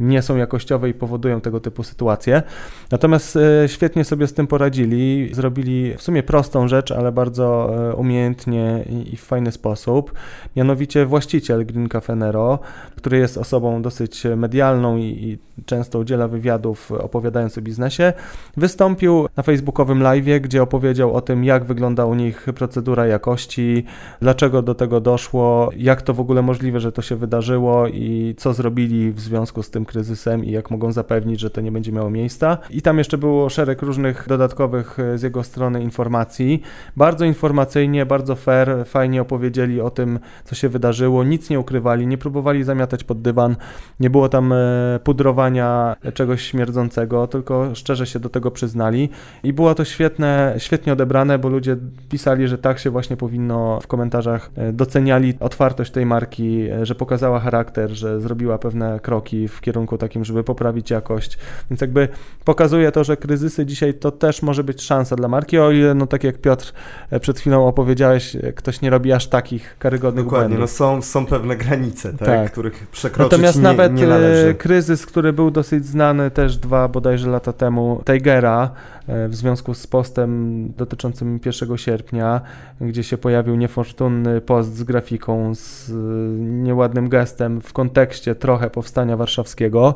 nie 0.00 0.22
są 0.22 0.36
jakościowe 0.36 0.88
i 0.88 0.94
powodują 0.94 1.40
tego 1.40 1.60
typu 1.60 1.82
sytuacje. 1.82 2.42
Natomiast 2.90 3.36
e, 3.36 3.68
świetnie 3.68 4.04
sobie 4.04 4.26
z 4.26 4.34
tym 4.34 4.46
poradzili. 4.46 5.28
Zrobili 5.32 5.94
w 5.96 6.02
sumie 6.02 6.22
prostą 6.22 6.68
rzecz, 6.68 6.92
ale 6.92 7.12
bardzo 7.12 7.74
e, 7.90 7.94
umiejętnie 7.94 8.84
i 9.12 9.16
w 9.16 9.22
fajny 9.22 9.52
sposób. 9.52 10.12
Mianowicie 10.56 11.06
właściciel 11.06 11.66
Green 11.66 11.88
Cafe 11.88 12.16
Nero, 12.16 12.58
który 12.96 13.18
jest 13.18 13.38
osobą 13.38 13.82
dosyć 13.82 14.24
medialną 14.36 14.53
i, 14.98 15.02
i 15.02 15.38
często 15.66 15.98
udziela 15.98 16.28
wywiadów 16.28 16.92
opowiadając 16.92 17.58
o 17.58 17.60
biznesie, 17.60 18.12
wystąpił 18.56 19.28
na 19.36 19.42
facebookowym 19.42 20.02
live, 20.02 20.40
gdzie 20.40 20.62
opowiedział 20.62 21.14
o 21.14 21.20
tym, 21.20 21.44
jak 21.44 21.64
wygląda 21.64 22.06
u 22.06 22.14
nich 22.14 22.46
procedura 22.54 23.06
jakości, 23.06 23.84
dlaczego 24.20 24.62
do 24.62 24.74
tego 24.74 25.00
doszło, 25.00 25.70
jak 25.76 26.02
to 26.02 26.14
w 26.14 26.20
ogóle 26.20 26.42
możliwe, 26.42 26.80
że 26.80 26.92
to 26.92 27.02
się 27.02 27.16
wydarzyło 27.16 27.88
i 27.88 28.34
co 28.38 28.54
zrobili 28.54 29.12
w 29.12 29.20
związku 29.20 29.62
z 29.62 29.70
tym 29.70 29.84
kryzysem 29.84 30.44
i 30.44 30.50
jak 30.50 30.70
mogą 30.70 30.92
zapewnić, 30.92 31.40
że 31.40 31.50
to 31.50 31.60
nie 31.60 31.72
będzie 31.72 31.92
miało 31.92 32.10
miejsca. 32.10 32.58
I 32.70 32.82
tam 32.82 32.98
jeszcze 32.98 33.18
było 33.18 33.48
szereg 33.48 33.82
różnych 33.82 34.24
dodatkowych 34.28 34.98
z 35.14 35.22
jego 35.22 35.42
strony 35.42 35.82
informacji. 35.82 36.62
Bardzo 36.96 37.24
informacyjnie, 37.24 38.06
bardzo 38.06 38.36
fair, 38.36 38.84
fajnie 38.86 39.22
opowiedzieli 39.22 39.80
o 39.80 39.90
tym, 39.90 40.18
co 40.44 40.54
się 40.54 40.68
wydarzyło, 40.68 41.24
nic 41.24 41.50
nie 41.50 41.60
ukrywali, 41.60 42.06
nie 42.06 42.18
próbowali 42.18 42.64
zamiatać 42.64 43.04
pod 43.04 43.22
dywan, 43.22 43.56
nie 44.00 44.10
było 44.10 44.28
tam 44.34 44.52
e, 44.52 44.56
pudrowania 45.04 45.96
czegoś 46.14 46.42
śmierdzącego, 46.42 47.26
tylko 47.26 47.74
szczerze 47.74 48.06
się 48.06 48.20
do 48.20 48.28
tego 48.28 48.50
przyznali 48.50 49.08
i 49.42 49.52
było 49.52 49.74
to 49.74 49.84
świetne, 49.84 50.54
świetnie 50.58 50.92
odebrane, 50.92 51.38
bo 51.38 51.48
ludzie 51.48 51.76
pisali, 52.08 52.48
że 52.48 52.58
tak 52.58 52.78
się 52.78 52.90
właśnie 52.90 53.16
powinno 53.16 53.80
w 53.80 53.86
komentarzach 53.86 54.50
e, 54.56 54.72
doceniali 54.72 55.34
otwartość 55.40 55.90
tej 55.90 56.06
marki, 56.06 56.68
e, 56.70 56.86
że 56.86 56.94
pokazała 56.94 57.40
charakter, 57.40 57.90
że 57.90 58.20
zrobiła 58.20 58.58
pewne 58.58 59.00
kroki 59.00 59.48
w 59.48 59.60
kierunku 59.60 59.98
takim, 59.98 60.24
żeby 60.24 60.44
poprawić 60.44 60.90
jakość. 60.90 61.38
Więc 61.70 61.80
jakby 61.80 62.08
pokazuje 62.44 62.92
to, 62.92 63.04
że 63.04 63.16
kryzysy 63.16 63.66
dzisiaj 63.66 63.94
to 63.94 64.10
też 64.10 64.42
może 64.42 64.64
być 64.64 64.82
szansa 64.82 65.16
dla 65.16 65.28
marki, 65.28 65.58
o 65.58 65.70
ile, 65.70 65.94
no 65.94 66.06
tak 66.06 66.24
jak 66.24 66.38
Piotr 66.38 66.72
przed 67.20 67.38
chwilą 67.38 67.66
opowiedziałeś, 67.66 68.36
ktoś 68.56 68.80
nie 68.80 68.90
robi 68.90 69.12
aż 69.12 69.26
takich 69.26 69.76
karygodnych 69.78 70.24
Dokładnie, 70.24 70.48
błędów. 70.48 70.70
no 70.70 70.76
są, 70.76 71.02
są 71.02 71.26
pewne 71.26 71.56
granice, 71.56 72.12
tak, 72.12 72.28
tak. 72.28 72.52
których 72.52 72.86
przekroczyć 72.86 73.32
Natomiast 73.32 73.56
nie, 73.56 73.62
nawet 73.62 73.94
nie 73.94 74.06
należy. 74.24 74.54
kryzys, 74.54 75.06
który 75.06 75.32
był 75.32 75.50
dosyć 75.50 75.86
znany 75.86 76.30
też 76.30 76.56
dwa 76.56 76.88
bodajże 76.88 77.30
lata 77.30 77.52
temu, 77.52 78.02
Tigera, 78.06 78.70
w 79.08 79.34
związku 79.34 79.74
z 79.74 79.86
postem 79.86 80.68
dotyczącym 80.76 81.40
1 81.46 81.76
sierpnia, 81.76 82.40
gdzie 82.80 83.02
się 83.02 83.18
pojawił 83.18 83.56
niefortunny 83.56 84.40
post 84.40 84.76
z 84.76 84.82
grafiką, 84.82 85.54
z 85.54 85.92
nieładnym 86.38 87.08
gestem 87.08 87.60
w 87.60 87.72
kontekście 87.72 88.34
trochę 88.34 88.70
powstania 88.70 89.16
warszawskiego. 89.16 89.94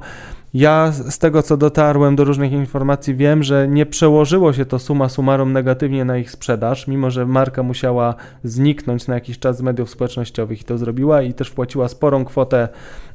Ja 0.54 0.92
z 0.92 1.18
tego, 1.18 1.42
co 1.42 1.56
dotarłem 1.56 2.16
do 2.16 2.24
różnych 2.24 2.52
informacji, 2.52 3.14
wiem, 3.14 3.42
że 3.42 3.68
nie 3.68 3.86
przełożyło 3.86 4.52
się 4.52 4.64
to 4.64 4.78
suma 4.78 5.08
summarum 5.08 5.52
negatywnie 5.52 6.04
na 6.04 6.18
ich 6.18 6.30
sprzedaż, 6.30 6.86
mimo 6.86 7.10
że 7.10 7.26
marka 7.26 7.62
musiała 7.62 8.14
zniknąć 8.44 9.06
na 9.06 9.14
jakiś 9.14 9.38
czas 9.38 9.56
z 9.56 9.62
mediów 9.62 9.90
społecznościowych 9.90 10.60
i 10.60 10.64
to 10.64 10.78
zrobiła 10.78 11.22
i 11.22 11.34
też 11.34 11.48
wpłaciła 11.48 11.88
sporą 11.88 12.24
kwotę 12.24 12.68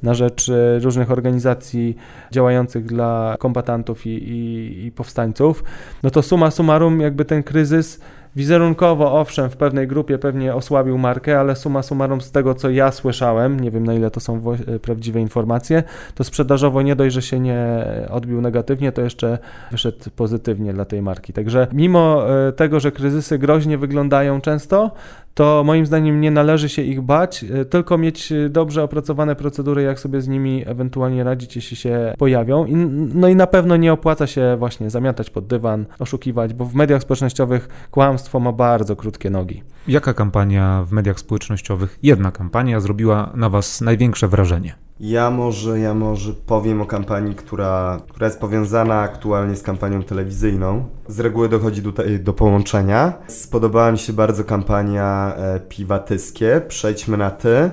na 0.03 0.13
rzecz 0.13 0.49
e, 0.49 0.79
różnych 0.79 1.11
organizacji 1.11 1.95
działających 2.31 2.85
dla 2.85 3.35
kombatantów 3.39 4.05
i, 4.05 4.09
i, 4.09 4.85
i 4.85 4.91
powstańców. 4.91 5.63
No 6.03 6.09
to 6.09 6.21
suma 6.21 6.51
summarum, 6.51 7.01
jakby 7.01 7.25
ten 7.25 7.43
kryzys 7.43 7.99
Wizerunkowo, 8.35 9.19
owszem, 9.19 9.49
w 9.49 9.57
pewnej 9.57 9.87
grupie 9.87 10.17
pewnie 10.17 10.55
osłabił 10.55 10.97
markę, 10.97 11.39
ale 11.39 11.55
suma 11.55 11.83
summarum 11.83 12.21
z 12.21 12.31
tego, 12.31 12.55
co 12.55 12.69
ja 12.69 12.91
słyszałem, 12.91 13.59
nie 13.59 13.71
wiem 13.71 13.85
na 13.85 13.93
ile 13.93 14.11
to 14.11 14.19
są 14.19 14.41
e, 14.67 14.79
prawdziwe 14.79 15.21
informacje, 15.21 15.83
to 16.15 16.23
sprzedażowo 16.23 16.81
nie 16.81 16.95
dość, 16.95 17.13
że 17.15 17.21
się 17.21 17.39
nie 17.39 17.85
odbił 18.09 18.41
negatywnie, 18.41 18.91
to 18.91 19.01
jeszcze 19.01 19.37
wyszedł 19.71 19.97
pozytywnie 20.15 20.73
dla 20.73 20.85
tej 20.85 21.01
marki. 21.01 21.33
Także 21.33 21.67
mimo 21.73 22.23
e, 22.47 22.51
tego, 22.51 22.79
że 22.79 22.91
kryzysy 22.91 23.37
groźnie 23.37 23.77
wyglądają 23.77 24.41
często, 24.41 24.91
to 25.33 25.63
moim 25.63 25.85
zdaniem 25.85 26.21
nie 26.21 26.31
należy 26.31 26.69
się 26.69 26.81
ich 26.81 27.01
bać, 27.01 27.43
e, 27.43 27.65
tylko 27.65 27.97
mieć 27.97 28.33
dobrze 28.49 28.83
opracowane 28.83 29.35
procedury, 29.35 29.83
jak 29.83 29.99
sobie 29.99 30.21
z 30.21 30.27
nimi 30.27 30.63
ewentualnie 30.65 31.23
radzić, 31.23 31.55
jeśli 31.55 31.77
się 31.77 32.13
pojawią. 32.17 32.65
I, 32.65 32.75
no 33.15 33.27
i 33.27 33.35
na 33.35 33.47
pewno 33.47 33.77
nie 33.77 33.93
opłaca 33.93 34.27
się 34.27 34.55
właśnie 34.59 34.89
zamiatać 34.89 35.29
pod 35.29 35.47
dywan, 35.47 35.85
oszukiwać, 35.99 36.53
bo 36.53 36.65
w 36.65 36.75
mediach 36.75 37.01
społecznościowych 37.01 37.87
kłamstwo 37.91 38.39
ma 38.39 38.51
bardzo 38.51 38.95
krótkie 38.95 39.29
nogi. 39.29 39.63
Jaka 39.87 40.13
kampania 40.13 40.83
w 40.87 40.91
mediach 40.91 41.19
społecznościowych, 41.19 41.99
jedna 42.03 42.31
kampania, 42.31 42.79
zrobiła 42.79 43.31
na 43.35 43.49
Was 43.49 43.81
największe 43.81 44.27
wrażenie? 44.27 44.75
Ja 44.99 45.29
może, 45.29 45.79
ja 45.79 45.93
może 45.93 46.33
powiem 46.33 46.81
o 46.81 46.85
kampanii, 46.85 47.35
która, 47.35 47.99
która 48.09 48.27
jest 48.27 48.39
powiązana 48.39 48.99
aktualnie 48.99 49.55
z 49.55 49.63
kampanią 49.63 50.03
telewizyjną. 50.03 50.89
Z 51.07 51.19
reguły 51.19 51.49
dochodzi 51.49 51.83
tutaj 51.83 52.19
do 52.19 52.33
połączenia. 52.33 53.13
Spodobała 53.27 53.91
mi 53.91 53.97
się 53.97 54.13
bardzo 54.13 54.43
kampania 54.43 55.35
e, 55.35 55.59
Piwatyskie, 55.59 56.61
Przejdźmy 56.67 57.17
na 57.17 57.31
Ty. 57.31 57.71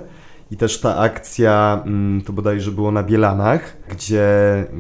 I 0.51 0.57
też 0.57 0.81
ta 0.81 0.97
akcja, 0.97 1.83
mm, 1.87 2.23
to 2.23 2.33
bodajże 2.33 2.71
było 2.71 2.91
na 2.91 3.03
Bielanach, 3.03 3.77
gdzie, 3.89 4.27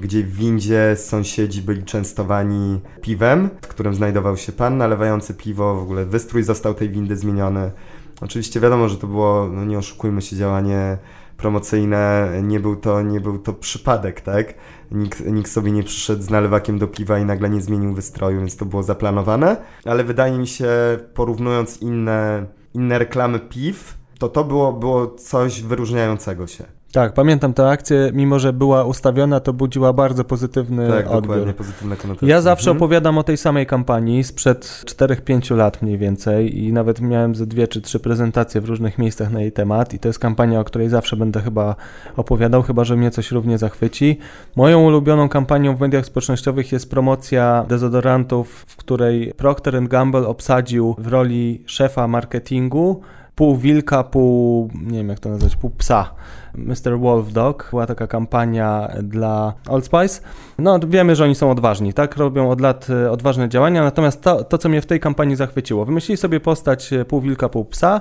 gdzie 0.00 0.22
w 0.22 0.34
windzie 0.34 0.94
sąsiedzi 0.96 1.62
byli 1.62 1.84
częstowani 1.84 2.80
piwem, 3.00 3.50
w 3.62 3.68
którym 3.68 3.94
znajdował 3.94 4.36
się 4.36 4.52
pan 4.52 4.76
nalewający 4.76 5.34
piwo. 5.34 5.74
W 5.74 5.82
ogóle 5.82 6.06
wystrój 6.06 6.42
został 6.42 6.74
tej 6.74 6.90
windy 6.90 7.16
zmieniony. 7.16 7.70
Oczywiście 8.20 8.60
wiadomo, 8.60 8.88
że 8.88 8.96
to 8.96 9.06
było, 9.06 9.48
no 9.52 9.64
nie 9.64 9.78
oszukujmy 9.78 10.22
się, 10.22 10.36
działanie 10.36 10.98
promocyjne, 11.40 12.32
nie 12.42 12.60
był 12.60 12.76
to, 12.76 13.02
nie 13.02 13.20
był 13.20 13.38
to 13.38 13.52
przypadek, 13.52 14.20
tak? 14.20 14.54
Nikt, 14.90 15.26
nikt 15.26 15.50
sobie 15.50 15.72
nie 15.72 15.82
przyszedł 15.82 16.22
z 16.22 16.30
nalewakiem 16.30 16.78
do 16.78 16.88
piwa 16.88 17.18
i 17.18 17.24
nagle 17.24 17.50
nie 17.50 17.60
zmienił 17.60 17.94
wystroju, 17.94 18.38
więc 18.38 18.56
to 18.56 18.64
było 18.64 18.82
zaplanowane, 18.82 19.56
ale 19.84 20.04
wydaje 20.04 20.38
mi 20.38 20.46
się, 20.46 20.68
porównując 21.14 21.82
inne, 21.82 22.46
inne 22.74 22.98
reklamy 22.98 23.38
piw, 23.38 23.98
to 24.18 24.28
to 24.28 24.44
było, 24.44 24.72
było 24.72 25.06
coś 25.06 25.62
wyróżniającego 25.62 26.46
się. 26.46 26.79
Tak, 26.92 27.12
pamiętam 27.12 27.54
tę 27.54 27.68
akcję, 27.68 28.10
mimo 28.14 28.38
że 28.38 28.52
była 28.52 28.84
ustawiona, 28.84 29.40
to 29.40 29.52
budziła 29.52 29.92
bardzo 29.92 30.24
pozytywny 30.24 30.88
tak, 30.88 31.06
odbiór. 31.06 31.22
dokładnie, 31.22 31.52
pozytywne 31.52 31.96
konotacje. 31.96 32.28
Ja 32.28 32.40
zawsze 32.40 32.70
mhm. 32.70 32.76
opowiadam 32.76 33.18
o 33.18 33.22
tej 33.22 33.36
samej 33.36 33.66
kampanii 33.66 34.24
sprzed 34.24 34.84
4-5 34.86 35.56
lat 35.56 35.82
mniej 35.82 35.98
więcej 35.98 36.64
i 36.64 36.72
nawet 36.72 37.00
miałem 37.00 37.34
ze 37.34 37.46
dwie 37.46 37.68
czy 37.68 37.80
trzy 37.80 38.00
prezentacje 38.00 38.60
w 38.60 38.64
różnych 38.64 38.98
miejscach 38.98 39.32
na 39.32 39.40
jej 39.40 39.52
temat 39.52 39.94
i 39.94 39.98
to 39.98 40.08
jest 40.08 40.18
kampania, 40.18 40.60
o 40.60 40.64
której 40.64 40.88
zawsze 40.88 41.16
będę 41.16 41.40
chyba 41.40 41.76
opowiadał, 42.16 42.62
chyba 42.62 42.84
że 42.84 42.96
mnie 42.96 43.10
coś 43.10 43.30
równie 43.30 43.58
zachwyci. 43.58 44.18
Moją 44.56 44.80
ulubioną 44.80 45.28
kampanią 45.28 45.76
w 45.76 45.80
mediach 45.80 46.06
społecznościowych 46.06 46.72
jest 46.72 46.90
promocja 46.90 47.64
dezodorantów, 47.68 48.64
w 48.68 48.76
której 48.76 49.32
Procter 49.36 49.88
Gamble 49.88 50.26
obsadził 50.26 50.94
w 50.98 51.06
roli 51.06 51.62
szefa 51.66 52.08
marketingu 52.08 53.02
pół 53.40 53.56
wilka, 53.56 54.04
pół, 54.04 54.70
nie 54.74 54.98
wiem 54.98 55.08
jak 55.08 55.18
to 55.18 55.28
nazwać, 55.28 55.56
pół 55.56 55.70
psa. 55.70 56.14
Mr. 56.54 56.98
Wolf 56.98 57.32
Dog, 57.32 57.66
była 57.70 57.86
taka 57.86 58.06
kampania 58.06 58.88
dla 59.02 59.52
Old 59.68 59.84
Spice. 59.84 60.20
No 60.58 60.78
wiemy, 60.88 61.16
że 61.16 61.24
oni 61.24 61.34
są 61.34 61.50
odważni, 61.50 61.94
tak? 61.94 62.16
Robią 62.16 62.50
od 62.50 62.60
lat 62.60 62.86
e, 62.90 63.10
odważne 63.10 63.48
działania, 63.48 63.82
natomiast 63.84 64.22
to, 64.22 64.44
to 64.44 64.58
co 64.58 64.68
mnie 64.68 64.80
w 64.80 64.86
tej 64.86 65.00
kampanii 65.00 65.36
zachwyciło, 65.36 65.84
wymyślili 65.84 66.16
sobie 66.16 66.40
postać 66.40 66.92
e, 66.92 67.04
pół 67.04 67.20
wilka, 67.20 67.48
pół 67.48 67.64
psa 67.64 68.00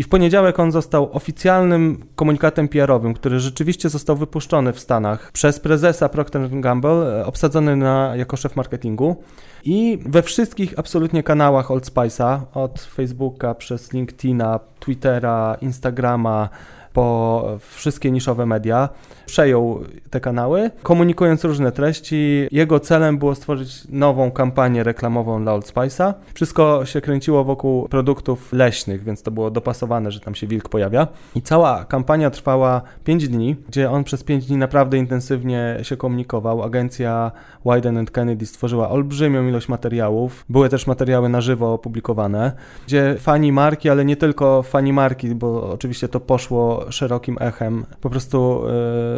i 0.00 0.02
w 0.02 0.08
poniedziałek 0.08 0.58
on 0.60 0.72
został 0.72 1.12
oficjalnym 1.12 2.04
komunikatem 2.14 2.68
PR-owym, 2.68 3.14
który 3.14 3.40
rzeczywiście 3.40 3.88
został 3.88 4.16
wypuszczony 4.16 4.72
w 4.72 4.80
Stanach 4.80 5.32
przez 5.32 5.60
prezesa 5.60 6.08
Procter 6.08 6.60
Gamble, 6.60 7.20
e, 7.20 7.26
obsadzony 7.26 7.76
na, 7.76 8.16
jako 8.16 8.36
szef 8.36 8.56
marketingu. 8.56 9.16
I 9.64 9.98
we 10.06 10.22
wszystkich 10.22 10.78
absolutnie 10.78 11.22
kanałach 11.22 11.70
Old 11.70 11.86
Spice'a, 11.86 12.40
od 12.54 12.80
Facebooka 12.80 13.54
przez 13.54 13.92
LinkedIna, 13.92 14.60
Twittera, 14.80 15.56
Instagrama, 15.60 16.48
po 16.92 17.44
wszystkie 17.60 18.10
niszowe 18.10 18.46
media, 18.46 18.88
przejął 19.26 19.80
te 20.10 20.20
kanały, 20.20 20.70
komunikując 20.82 21.44
różne 21.44 21.72
treści. 21.72 22.48
Jego 22.50 22.80
celem 22.80 23.18
było 23.18 23.34
stworzyć 23.34 23.88
nową 23.88 24.30
kampanię 24.30 24.84
reklamową 24.84 25.42
dla 25.42 25.54
Old 25.54 25.72
Spice'a. 25.72 26.14
Wszystko 26.34 26.86
się 26.86 27.00
kręciło 27.00 27.44
wokół 27.44 27.88
produktów 27.88 28.52
leśnych, 28.52 29.04
więc 29.04 29.22
to 29.22 29.30
było 29.30 29.50
dopasowane, 29.50 30.10
że 30.10 30.20
tam 30.20 30.34
się 30.34 30.46
wilk 30.46 30.68
pojawia. 30.68 31.06
I 31.34 31.42
cała 31.42 31.84
kampania 31.84 32.30
trwała 32.30 32.82
5 33.04 33.28
dni, 33.28 33.56
gdzie 33.68 33.90
on 33.90 34.04
przez 34.04 34.24
5 34.24 34.46
dni 34.46 34.56
naprawdę 34.56 34.98
intensywnie 34.98 35.78
się 35.82 35.96
komunikował. 35.96 36.62
Agencja 36.62 37.32
Wyden 37.64 38.06
Kennedy 38.06 38.46
stworzyła 38.46 38.90
olbrzymią 38.90 39.48
ilość 39.48 39.68
materiałów. 39.68 40.44
Były 40.48 40.68
też 40.68 40.86
materiały 40.86 41.28
na 41.28 41.40
żywo 41.40 41.72
opublikowane, 41.72 42.52
gdzie 42.86 43.16
fani 43.18 43.52
marki, 43.52 43.90
ale 43.90 44.04
nie 44.04 44.16
tylko 44.16 44.62
fani 44.62 44.92
marki, 44.92 45.34
bo 45.34 45.70
oczywiście 45.70 46.08
to 46.08 46.20
poszło 46.20 46.79
szerokim 46.90 47.36
echem, 47.40 47.86
po 48.00 48.10
prostu 48.10 48.62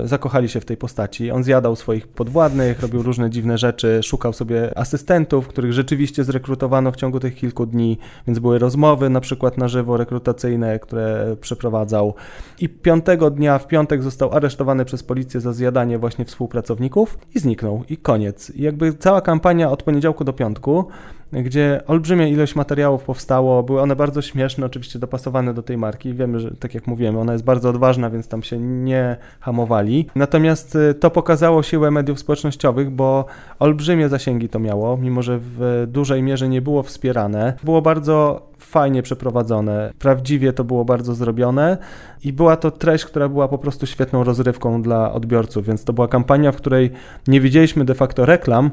e, 0.05 0.09
zakochali 0.09 0.49
się 0.49 0.61
w 0.61 0.65
tej 0.65 0.77
postaci. 0.77 1.31
On 1.31 1.45
zjadał 1.45 1.77
swoich 1.77 2.09
podwładnych, 2.09 2.81
robił 2.81 3.03
różne 3.03 3.31
dziwne 3.31 3.59
rzeczy, 3.59 4.01
szukał 4.03 4.33
sobie 4.33 4.79
asystentów, 4.79 5.49
których 5.49 5.73
rzeczywiście 5.73 6.25
zrekrutowano 6.25 6.93
w 6.93 6.97
ciągu 6.97 7.21
tych 7.21 7.35
kilku 7.35 7.67
dni, 7.67 7.99
więc 8.27 8.39
były 8.39 8.59
rozmowy 8.59 9.11
na 9.11 9.21
przykład 9.21 9.59
na 9.59 9.69
żywo 9.69 9.97
rekrutacyjne, 9.97 10.79
które 10.79 11.37
przeprowadzał. 11.41 12.15
I 12.61 12.69
piątego 12.69 13.31
dnia, 13.31 13.59
w 13.59 13.67
piątek 13.67 14.03
został 14.03 14.33
aresztowany 14.33 14.85
przez 14.85 15.03
policję 15.03 15.41
za 15.41 15.53
zjadanie 15.53 15.99
właśnie 15.99 16.25
współpracowników 16.25 17.19
i 17.35 17.39
zniknął. 17.39 17.85
I 17.89 17.97
koniec. 17.97 18.51
I 18.51 18.63
jakby 18.63 18.95
cała 18.95 19.21
kampania 19.21 19.71
od 19.71 19.83
poniedziałku 19.83 20.25
do 20.25 20.33
piątku 20.33 20.85
gdzie 21.33 21.81
olbrzymia 21.87 22.27
ilość 22.27 22.57
materiałów 22.57 23.05
powstało, 23.05 23.63
były 23.63 23.81
one 23.81 23.97
bardzo 23.97 24.23
śmieszne, 24.23 24.67
oczywiście 24.67 24.99
dopasowane 24.99 25.55
do 25.55 25.63
tej 25.63 25.77
marki. 25.77 26.15
Wiemy, 26.15 26.41
że 26.41 26.51
tak 26.51 26.75
jak 26.75 26.87
mówiłem, 26.87 27.19
ona 27.19 27.33
jest 27.33 27.45
bardzo 27.45 27.69
odważna, 27.69 28.11
więc 28.11 28.29
tam 28.29 28.43
się 28.43 28.59
nie 28.59 29.17
hamowali. 29.41 30.07
Natomiast 30.15 30.77
y, 30.77 30.95
to 30.95 31.11
pokazało 31.11 31.63
siłę 31.63 31.91
mediów 31.91 32.19
społecznościowych, 32.19 32.91
bo 32.91 33.25
olbrzymie 33.59 34.09
zasięgi 34.09 34.49
to 34.49 34.59
miało, 34.59 34.97
mimo 34.97 35.23
że 35.23 35.39
w 35.41 35.87
dużej 35.89 36.23
mierze 36.23 36.49
nie 36.49 36.63
było 36.63 36.83
wspierane. 36.83 37.53
Było 37.65 37.83
bardzo 37.83 38.47
fajnie 38.59 39.03
przeprowadzone, 39.03 39.93
prawdziwie 39.99 40.53
to 40.53 40.65
było 40.65 40.85
bardzo 40.85 41.15
zrobione 41.15 41.79
i 42.25 42.33
była 42.33 42.57
to 42.57 42.71
treść, 42.71 43.05
która 43.05 43.29
była 43.29 43.49
po 43.49 43.59
prostu 43.59 43.87
świetną 43.87 44.25
rozrywką 44.25 44.83
dla 44.83 45.13
odbiorców, 45.13 45.67
więc 45.67 45.85
to 45.85 45.93
była 45.93 46.09
kampania, 46.09 46.53
w 46.53 46.57
której 46.57 46.91
nie 47.29 47.41
widzieliśmy 47.41 47.85
de 47.85 47.95
facto 47.95 48.27
reklam, 48.27 48.71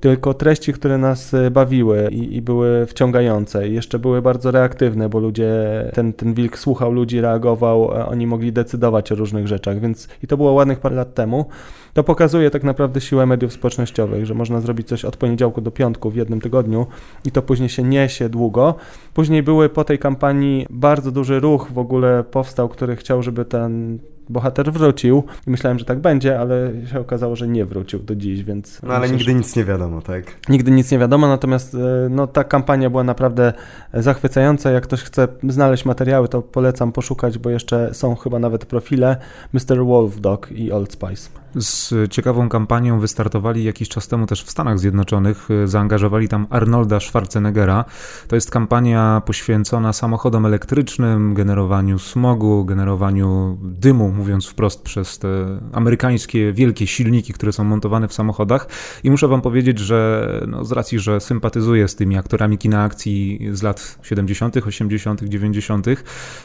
tylko 0.00 0.34
treści, 0.34 0.72
które 0.72 0.98
nas 0.98 1.34
e, 1.34 1.50
bawiły 1.50 2.08
i, 2.10 2.36
i, 2.36 2.42
były 2.42 2.86
wciągające. 2.86 3.68
Jeszcze 3.68 3.98
były 3.98 4.22
bardzo 4.22 4.50
reaktywne, 4.50 5.08
bo 5.08 5.18
ludzie, 5.18 5.50
ten, 5.94 6.12
ten 6.12 6.34
wilk 6.34 6.58
słuchał 6.58 6.92
ludzi, 6.92 7.20
reagował, 7.20 7.90
oni 7.90 8.26
mogli 8.26 8.52
decydować 8.52 9.12
o 9.12 9.14
różnych 9.14 9.48
rzeczach, 9.48 9.80
więc 9.80 10.08
i 10.22 10.26
to 10.26 10.36
było 10.36 10.52
ładnych 10.52 10.80
parę 10.80 10.96
lat 10.96 11.14
temu. 11.14 11.46
To 11.94 12.04
pokazuje 12.04 12.50
tak 12.50 12.64
naprawdę 12.64 13.00
siłę 13.00 13.26
mediów 13.26 13.52
społecznościowych, 13.52 14.26
że 14.26 14.34
można 14.34 14.60
zrobić 14.60 14.88
coś 14.88 15.04
od 15.04 15.16
poniedziałku 15.16 15.60
do 15.60 15.70
piątku 15.70 16.10
w 16.10 16.16
jednym 16.16 16.40
tygodniu 16.40 16.86
i 17.24 17.30
to 17.30 17.42
później 17.42 17.68
się 17.68 17.82
niesie 17.82 18.28
długo. 18.28 18.74
Później 19.14 19.42
były 19.42 19.68
po 19.68 19.84
tej 19.84 19.98
kampanii 19.98 20.66
bardzo 20.70 21.12
duży 21.12 21.40
ruch 21.40 21.72
w 21.72 21.78
ogóle 21.78 22.24
powstał, 22.24 22.68
który 22.68 22.96
chciał, 22.96 23.22
żeby 23.22 23.44
ten 23.44 23.98
bohater 24.28 24.72
wrócił 24.72 25.22
i 25.46 25.50
myślałem, 25.50 25.78
że 25.78 25.84
tak 25.84 26.00
będzie, 26.00 26.40
ale 26.40 26.72
się 26.92 27.00
okazało, 27.00 27.36
że 27.36 27.48
nie 27.48 27.64
wrócił 27.64 27.98
do 27.98 28.16
dziś, 28.16 28.44
więc... 28.44 28.82
No 28.82 28.94
ale 28.94 29.00
myślę, 29.00 29.16
nigdy 29.16 29.34
nic 29.34 29.56
nie 29.56 29.64
wiadomo, 29.64 30.02
tak? 30.02 30.24
Nigdy 30.48 30.70
nic 30.70 30.90
nie 30.90 30.98
wiadomo, 30.98 31.28
natomiast 31.28 31.74
e, 31.74 31.78
no, 32.10 32.26
ta 32.26 32.44
kampania 32.44 32.90
była 32.90 33.04
naprawdę 33.04 33.52
zachwycająca. 33.94 34.70
Jak 34.70 34.84
ktoś 34.84 35.02
chce 35.02 35.28
znaleźć 35.48 35.84
materiały, 35.84 36.28
to 36.28 36.42
polecam 36.42 36.92
poszukać, 36.92 37.38
bo 37.38 37.50
jeszcze 37.50 37.94
są 37.94 38.14
chyba 38.14 38.38
nawet 38.38 38.66
profile 38.66 39.16
Mr. 39.52 39.84
Wolf 39.86 40.20
Dog 40.20 40.52
i 40.52 40.72
Old 40.72 40.92
Spice. 40.92 41.30
Z 41.54 41.94
ciekawą 42.10 42.48
kampanią 42.48 43.00
wystartowali 43.00 43.64
jakiś 43.64 43.88
czas 43.88 44.08
temu 44.08 44.26
też 44.26 44.44
w 44.44 44.50
Stanach 44.50 44.78
Zjednoczonych. 44.78 45.48
Zaangażowali 45.64 46.28
tam 46.28 46.46
Arnolda 46.50 47.00
Schwarzeneggera. 47.00 47.84
To 48.28 48.34
jest 48.34 48.50
kampania 48.50 49.22
poświęcona 49.26 49.92
samochodom 49.92 50.46
elektrycznym, 50.46 51.34
generowaniu 51.34 51.98
smogu, 51.98 52.64
generowaniu 52.64 53.58
dymu, 53.62 54.12
mówiąc 54.18 54.46
wprost, 54.46 54.82
przez 54.82 55.18
te 55.18 55.28
amerykańskie 55.72 56.52
wielkie 56.52 56.86
silniki, 56.86 57.32
które 57.32 57.52
są 57.52 57.64
montowane 57.64 58.08
w 58.08 58.12
samochodach. 58.12 58.68
I 59.04 59.10
muszę 59.10 59.28
wam 59.28 59.42
powiedzieć, 59.42 59.78
że 59.78 60.28
no, 60.48 60.64
z 60.64 60.72
racji, 60.72 60.98
że 60.98 61.20
sympatyzuję 61.20 61.88
z 61.88 61.96
tymi 61.96 62.16
aktorami 62.16 62.58
kina 62.58 62.82
akcji 62.82 63.48
z 63.52 63.62
lat 63.62 63.98
70., 64.02 64.56
80., 64.56 65.24
90., 65.24 65.86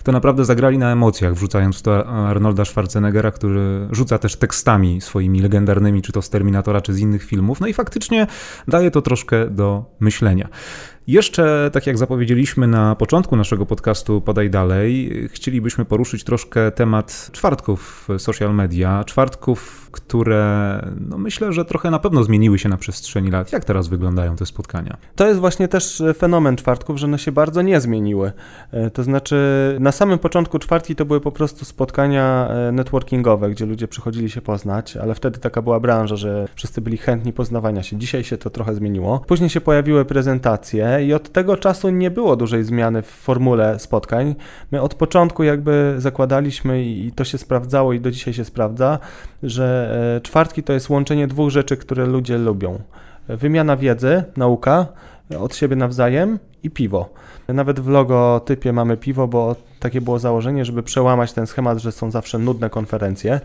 to 0.03 0.11
naprawdę 0.11 0.45
zagrali 0.45 0.77
na 0.77 0.91
emocjach, 0.91 1.33
wrzucając 1.33 1.79
w 1.79 1.81
to 1.81 2.07
Arnolda 2.07 2.65
Schwarzeneggera, 2.65 3.31
który 3.31 3.87
rzuca 3.91 4.17
też 4.17 4.35
tekstami 4.35 5.01
swoimi 5.01 5.41
legendarnymi, 5.41 6.01
czy 6.01 6.11
to 6.11 6.21
z 6.21 6.29
Terminatora, 6.29 6.81
czy 6.81 6.93
z 6.93 6.99
innych 6.99 7.23
filmów. 7.23 7.59
No 7.59 7.67
i 7.67 7.73
faktycznie 7.73 8.27
daje 8.67 8.91
to 8.91 9.01
troszkę 9.01 9.49
do 9.49 9.85
myślenia. 9.99 10.49
Jeszcze, 11.07 11.69
tak 11.73 11.87
jak 11.87 11.97
zapowiedzieliśmy 11.97 12.67
na 12.67 12.95
początku 12.95 13.35
naszego 13.35 13.65
podcastu 13.65 14.21
Podaj 14.21 14.49
Dalej, 14.49 15.11
chcielibyśmy 15.31 15.85
poruszyć 15.85 16.23
troszkę 16.23 16.71
temat 16.71 17.29
czwartków 17.31 18.07
social 18.17 18.55
media. 18.55 19.03
Czwartków, 19.03 19.82
które 19.93 20.43
no 21.09 21.17
myślę, 21.17 21.53
że 21.53 21.65
trochę 21.65 21.91
na 21.91 21.99
pewno 21.99 22.23
zmieniły 22.23 22.59
się 22.59 22.69
na 22.69 22.77
przestrzeni 22.77 23.31
lat. 23.31 23.51
Jak 23.51 23.65
teraz 23.65 23.87
wyglądają 23.87 24.35
te 24.35 24.45
spotkania? 24.45 24.97
To 25.15 25.27
jest 25.27 25.39
właśnie 25.39 25.67
też 25.67 26.03
fenomen 26.17 26.55
czwartków, 26.55 26.97
że 26.97 27.07
one 27.07 27.19
się 27.19 27.31
bardzo 27.31 27.61
nie 27.61 27.81
zmieniły. 27.81 28.31
E, 28.71 28.89
to 28.89 29.03
znaczy, 29.03 29.37
na 29.79 29.91
samym 29.91 30.19
początku 30.19 30.59
czwartki 30.59 30.95
to 30.95 31.05
były 31.05 31.21
po 31.21 31.31
prostu 31.31 31.65
spotkania 31.65 32.47
e, 32.49 32.71
networkingowe, 32.71 33.49
gdzie 33.49 33.65
ludzie 33.65 33.87
przychodzili 33.87 34.29
się 34.29 34.41
poznać, 34.41 34.97
ale 34.97 35.15
wtedy 35.15 35.39
taka 35.39 35.61
była 35.61 35.79
branża, 35.79 36.15
że 36.15 36.47
wszyscy 36.55 36.81
byli 36.81 36.97
chętni 36.97 37.33
poznawania 37.33 37.83
się. 37.83 37.97
Dzisiaj 37.97 38.23
się 38.23 38.37
to 38.37 38.49
trochę 38.49 38.75
zmieniło. 38.75 39.19
Później 39.19 39.49
się 39.49 39.61
pojawiły 39.61 40.05
prezentacje 40.05 40.99
i 41.07 41.13
od 41.13 41.31
tego 41.31 41.57
czasu 41.57 41.89
nie 41.89 42.11
było 42.11 42.35
dużej 42.35 42.63
zmiany 42.63 43.01
w 43.01 43.07
formule 43.07 43.79
spotkań. 43.79 44.35
My 44.71 44.81
od 44.81 44.93
początku 44.93 45.43
jakby 45.43 45.95
zakładaliśmy 45.97 46.83
i 46.83 47.11
to 47.11 47.23
się 47.23 47.37
sprawdzało 47.37 47.93
i 47.93 47.99
do 47.99 48.11
dzisiaj 48.11 48.33
się 48.33 48.45
sprawdza, 48.45 48.99
że 49.43 49.82
e, 49.82 49.82
czwartki 50.23 50.63
to 50.63 50.73
jest 50.73 50.89
łączenie 50.89 51.27
dwóch 51.27 51.49
rzeczy, 51.49 51.77
które 51.77 52.05
ludzie 52.05 52.37
lubią. 52.37 52.79
Wymiana 53.27 53.77
wiedzy, 53.77 54.23
nauka 54.37 54.85
od 55.39 55.55
siebie 55.55 55.75
nawzajem 55.75 56.39
i 56.63 56.69
piwo. 56.69 57.09
Nawet 57.47 57.79
w 57.79 57.87
logotypie 57.87 58.73
mamy 58.73 58.97
piwo, 58.97 59.27
bo 59.27 59.55
takie 59.79 60.01
było 60.01 60.19
założenie, 60.19 60.65
żeby 60.65 60.83
przełamać 60.83 61.33
ten 61.33 61.47
schemat, 61.47 61.77
że 61.77 61.91
są 61.91 62.11
zawsze 62.11 62.39
nudne 62.39 62.69
konferencje. 62.69 63.39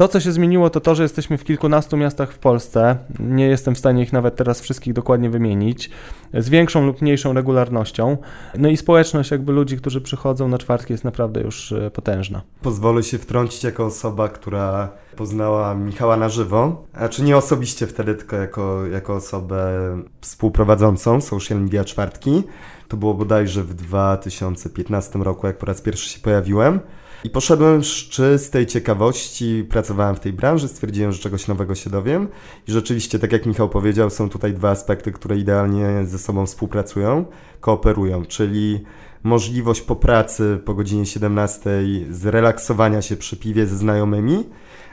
To, 0.00 0.08
co 0.08 0.20
się 0.20 0.32
zmieniło, 0.32 0.70
to 0.70 0.80
to, 0.80 0.94
że 0.94 1.02
jesteśmy 1.02 1.38
w 1.38 1.44
kilkunastu 1.44 1.96
miastach 1.96 2.32
w 2.32 2.38
Polsce. 2.38 2.96
Nie 3.18 3.46
jestem 3.46 3.74
w 3.74 3.78
stanie 3.78 4.02
ich 4.02 4.12
nawet 4.12 4.36
teraz 4.36 4.60
wszystkich 4.60 4.92
dokładnie 4.92 5.30
wymienić. 5.30 5.90
Z 6.34 6.48
większą 6.48 6.86
lub 6.86 7.02
mniejszą 7.02 7.32
regularnością. 7.32 8.16
No 8.58 8.68
i 8.68 8.76
społeczność 8.76 9.30
jakby 9.30 9.52
ludzi, 9.52 9.76
którzy 9.76 10.00
przychodzą 10.00 10.48
na 10.48 10.58
czwartki 10.58 10.92
jest 10.92 11.04
naprawdę 11.04 11.40
już 11.40 11.72
e, 11.72 11.90
potężna. 11.90 12.42
Pozwolę 12.62 13.02
się 13.02 13.18
wtrącić 13.18 13.64
jako 13.64 13.86
osoba, 13.86 14.28
która 14.28 14.88
poznała 15.16 15.74
Michała 15.74 16.16
na 16.16 16.28
żywo. 16.28 16.84
A 16.92 17.08
czy 17.08 17.22
nie 17.22 17.36
osobiście 17.36 17.86
wtedy, 17.86 18.14
tylko 18.14 18.36
jako, 18.36 18.86
jako 18.86 19.14
osobę 19.14 19.72
współprowadzącą 20.20 21.20
social 21.20 21.60
media 21.60 21.84
czwartki. 21.84 22.42
To 22.88 22.96
było 22.96 23.14
bodajże 23.14 23.62
w 23.62 23.74
2015 23.74 25.18
roku, 25.18 25.46
jak 25.46 25.58
po 25.58 25.66
raz 25.66 25.80
pierwszy 25.80 26.10
się 26.10 26.20
pojawiłem. 26.20 26.80
I 27.24 27.30
poszedłem 27.30 27.84
z 27.84 27.88
czystej 27.88 28.66
ciekawości, 28.66 29.64
pracowałem 29.68 30.16
w 30.16 30.20
tej 30.20 30.32
branży, 30.32 30.68
stwierdziłem, 30.68 31.12
że 31.12 31.18
czegoś 31.18 31.48
nowego 31.48 31.74
się 31.74 31.90
dowiem. 31.90 32.28
I 32.68 32.72
rzeczywiście, 32.72 33.18
tak 33.18 33.32
jak 33.32 33.46
Michał 33.46 33.68
powiedział, 33.68 34.10
są 34.10 34.28
tutaj 34.28 34.52
dwa 34.54 34.70
aspekty, 34.70 35.12
które 35.12 35.38
idealnie 35.38 36.06
ze 36.06 36.18
sobą 36.18 36.46
współpracują, 36.46 37.24
kooperują, 37.60 38.24
czyli 38.24 38.84
możliwość 39.22 39.80
po 39.80 39.96
pracy 39.96 40.60
po 40.64 40.74
godzinie 40.74 41.06
17 41.06 41.70
zrelaksowania 42.10 43.02
się 43.02 43.16
przy 43.16 43.36
piwie 43.36 43.66
ze 43.66 43.76
znajomymi, 43.76 44.44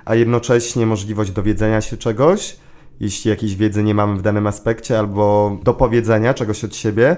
a 0.06 0.16
jednocześnie 0.16 0.86
możliwość 0.86 1.32
dowiedzenia 1.32 1.82
się 1.82 1.98
czegoś, 1.98 2.58
jeśli 3.00 3.30
jakiejś 3.30 3.56
wiedzy 3.56 3.84
nie 3.84 3.96
mamy 3.96 4.18
w 4.18 4.22
danym 4.22 4.48
aspekcie, 4.48 5.00
albo 5.00 5.58
dopowiedzenia 5.64 6.34
czegoś 6.34 6.64
od 6.64 6.76
siebie, 6.76 7.18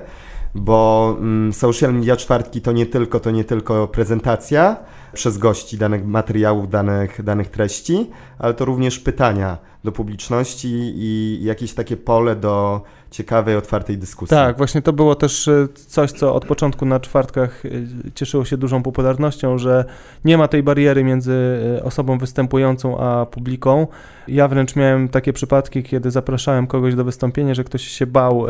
bo 0.55 1.15
mm, 1.19 1.53
social 1.53 1.93
media 1.93 2.15
czwartki 2.15 2.61
to 2.61 2.71
nie 2.71 2.85
tylko, 2.85 3.19
to 3.19 3.31
nie 3.31 3.43
tylko 3.43 3.87
prezentacja 3.87 4.77
przez 5.13 5.37
gości 5.37 5.77
danych 5.77 6.05
materiałów, 6.05 6.69
danych, 6.69 7.23
danych 7.23 7.47
treści, 7.47 8.09
ale 8.39 8.53
to 8.53 8.65
również 8.65 8.99
pytania 8.99 9.57
do 9.83 9.91
publiczności 9.91 10.69
i 10.95 11.39
jakieś 11.43 11.73
takie 11.73 11.97
pole 11.97 12.35
do 12.35 12.81
ciekawej, 13.11 13.55
otwartej 13.55 13.97
dyskusji. 13.97 14.37
Tak, 14.37 14.57
właśnie 14.57 14.81
to 14.81 14.93
było 14.93 15.15
też 15.15 15.47
e, 15.47 15.67
coś, 15.87 16.11
co 16.11 16.35
od 16.35 16.45
początku 16.45 16.85
na 16.85 16.99
czwartkach 16.99 17.65
e, 17.65 17.69
cieszyło 18.15 18.45
się 18.45 18.57
dużą 18.57 18.83
popularnością, 18.83 19.57
że 19.57 19.85
nie 20.25 20.37
ma 20.37 20.47
tej 20.47 20.63
bariery 20.63 21.03
między 21.03 21.59
e, 21.77 21.83
osobą 21.83 22.17
występującą 22.17 22.99
a 22.99 23.25
publiką. 23.25 23.87
Ja 24.27 24.47
wręcz 24.47 24.75
miałem 24.75 25.09
takie 25.09 25.33
przypadki, 25.33 25.83
kiedy 25.83 26.11
zapraszałem 26.11 26.67
kogoś 26.67 26.95
do 26.95 27.03
wystąpienia, 27.03 27.53
że 27.53 27.63
ktoś 27.63 27.87
się 27.87 28.07
bał, 28.07 28.45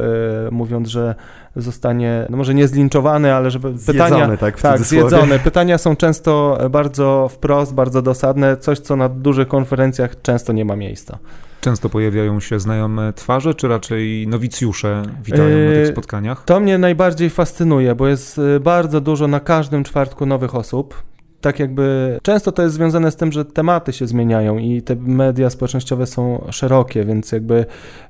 mówiąc, 0.51 0.88
że 0.88 1.16
zostanie, 1.55 2.26
no 2.30 2.38
może 2.38 2.53
nie 2.53 2.68
zlinczowany, 2.68 3.34
ale 3.34 3.51
żeby 3.51 3.78
zjedzony, 3.78 4.10
pytania... 4.10 4.38
tak, 4.38 4.62
tak 4.62 4.80
zjedzone. 4.82 5.39
Pytania 5.49 5.78
są 5.78 5.95
często 5.95 6.57
bardzo 6.70 7.28
wprost, 7.32 7.74
bardzo 7.74 8.01
dosadne, 8.01 8.57
coś, 8.57 8.80
co 8.80 8.95
na 8.95 9.10
dużych 9.10 9.47
konferencjach 9.47 10.22
często 10.22 10.53
nie 10.53 10.66
ma 10.66 10.76
miejsca. 10.76 11.18
Często 11.62 11.89
pojawiają 11.89 12.39
się 12.39 12.60
znajome 12.60 13.14
twarze, 13.14 13.53
czy 13.53 13.68
raczej 13.68 14.28
nowicjusze 14.28 15.03
witają 15.24 15.66
na 15.66 15.72
tych 15.72 15.86
yy, 15.86 15.91
spotkaniach? 15.91 16.43
To 16.45 16.60
mnie 16.60 16.78
najbardziej 16.78 17.30
fascynuje, 17.30 17.95
bo 17.95 18.07
jest 18.07 18.38
y, 18.38 18.60
bardzo 18.60 19.01
dużo 19.01 19.28
na 19.28 19.39
każdym 19.39 19.84
czwartku 19.84 20.26
nowych 20.26 20.55
osób 20.55 21.03
tak 21.41 21.60
jakby 21.60 22.20
często 22.24 22.51
to 22.51 22.64
jest 22.64 22.76
związane 22.76 23.12
z 23.12 23.16
tym, 23.16 23.32
że 23.32 23.45
tematy 23.45 23.93
się 23.93 24.07
zmieniają 24.07 24.57
i 24.57 24.82
te 24.82 24.95
media 24.95 25.49
społecznościowe 25.49 26.07
są 26.07 26.47
szerokie, 26.51 27.05
więc 27.05 27.32
jakby 27.32 27.66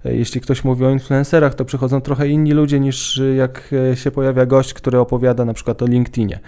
e, 0.06 0.16
jeśli 0.16 0.41
ktoś 0.41 0.64
mówi 0.64 0.86
o 0.86 0.89
influencerach, 0.89 1.56
to 1.56 1.66
przychodzą 1.66 2.02
trochę 2.02 2.28
inni 2.28 2.52
ludzie 2.52 2.80
niż 2.80 3.20
e, 3.20 3.36
jak 3.36 3.74
się 3.95 4.12
pojawia 4.12 4.45
gość, 4.45 4.74
który 4.74 5.00
opowiada 5.00 5.45
na 5.45 5.54
przykład 5.54 5.82
o 5.82 5.86
LinkedInie. 5.86 6.39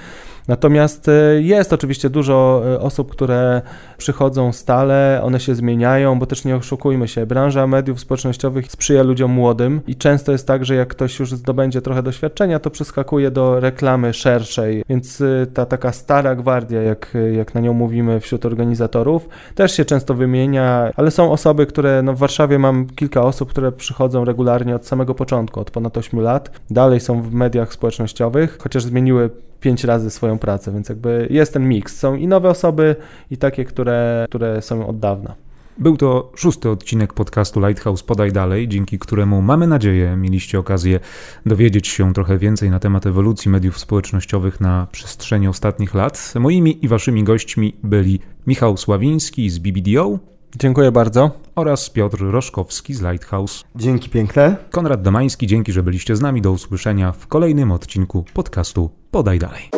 Natomiast 0.47 1.09
jest 1.39 1.73
oczywiście 1.73 2.09
dużo 2.09 2.63
osób, 2.79 3.11
które 3.11 3.61
przychodzą 3.97 4.51
stale, 4.51 5.21
one 5.23 5.39
się 5.39 5.55
zmieniają, 5.55 6.19
bo 6.19 6.25
też 6.25 6.45
nie 6.45 6.55
oszukujmy 6.55 7.07
się, 7.07 7.25
branża 7.25 7.67
mediów 7.67 7.99
społecznościowych 7.99 8.71
sprzyja 8.71 9.03
ludziom 9.03 9.31
młodym 9.31 9.81
i 9.87 9.95
często 9.95 10.31
jest 10.31 10.47
tak, 10.47 10.65
że 10.65 10.75
jak 10.75 10.89
ktoś 10.89 11.19
już 11.19 11.33
zdobędzie 11.33 11.81
trochę 11.81 12.03
doświadczenia, 12.03 12.59
to 12.59 12.69
przeskakuje 12.69 13.31
do 13.31 13.59
reklamy 13.59 14.13
szerszej, 14.13 14.83
więc 14.89 15.23
ta 15.53 15.65
taka 15.65 15.91
stara 15.91 16.35
gwardia 16.35 16.81
jak, 16.81 17.17
jak 17.33 17.55
na 17.55 17.61
nią 17.61 17.73
mówimy 17.73 18.19
wśród 18.19 18.45
organizatorów, 18.45 19.29
też 19.55 19.71
się 19.77 19.85
często 19.85 20.13
wymienia, 20.13 20.91
ale 20.95 21.11
są 21.11 21.31
osoby, 21.31 21.65
które, 21.65 22.01
no 22.01 22.13
w 22.13 22.17
Warszawie 22.17 22.59
mam 22.59 22.87
kilka 22.87 23.21
osób, 23.21 23.49
które 23.49 23.71
przychodzą 23.71 24.25
regularnie 24.25 24.75
od 24.75 24.87
samego 24.87 25.15
początku, 25.15 25.59
od 25.59 25.71
ponad 25.71 25.97
8 25.97 26.19
lat, 26.19 26.51
dalej 26.69 26.99
są 26.99 27.21
w 27.21 27.33
mediach 27.33 27.73
społecznościowych, 27.73 28.57
chociaż 28.61 28.83
zmieniły 28.83 29.29
pięć 29.61 29.83
razy 29.83 30.09
swoją 30.09 30.39
pracę, 30.39 30.71
więc 30.71 30.89
jakby 30.89 31.27
jest 31.29 31.53
ten 31.53 31.69
miks. 31.69 31.99
Są 31.99 32.15
i 32.15 32.27
nowe 32.27 32.49
osoby, 32.49 32.95
i 33.31 33.37
takie, 33.37 33.65
które, 33.65 34.25
które 34.29 34.61
są 34.61 34.87
od 34.87 34.99
dawna. 34.99 35.35
Był 35.77 35.97
to 35.97 36.31
szósty 36.35 36.69
odcinek 36.69 37.13
podcastu 37.13 37.59
Lighthouse 37.59 38.03
Podaj 38.03 38.31
Dalej, 38.31 38.67
dzięki 38.67 38.99
któremu 38.99 39.41
mamy 39.41 39.67
nadzieję 39.67 40.15
mieliście 40.15 40.59
okazję 40.59 40.99
dowiedzieć 41.45 41.87
się 41.87 42.13
trochę 42.13 42.37
więcej 42.37 42.69
na 42.69 42.79
temat 42.79 43.05
ewolucji 43.05 43.51
mediów 43.51 43.79
społecznościowych 43.79 44.61
na 44.61 44.87
przestrzeni 44.91 45.47
ostatnich 45.47 45.93
lat. 45.93 46.33
Moimi 46.39 46.85
i 46.85 46.87
waszymi 46.87 47.23
gośćmi 47.23 47.75
byli 47.83 48.19
Michał 48.47 48.77
Sławiński 48.77 49.49
z 49.49 49.59
BBDO. 49.59 50.30
Dziękuję 50.59 50.91
bardzo. 50.91 51.31
Oraz 51.55 51.89
Piotr 51.89 52.17
Roszkowski 52.19 52.93
z 52.93 53.01
Lighthouse. 53.01 53.63
Dzięki 53.75 54.09
piękne. 54.09 54.55
Konrad 54.71 55.01
Domański, 55.01 55.47
dzięki, 55.47 55.71
że 55.71 55.83
byliście 55.83 56.15
z 56.15 56.21
nami. 56.21 56.41
Do 56.41 56.51
usłyszenia 56.51 57.11
w 57.11 57.27
kolejnym 57.27 57.71
odcinku 57.71 58.25
podcastu 58.33 58.89
Podaj 59.11 59.39
Dalej. 59.39 59.69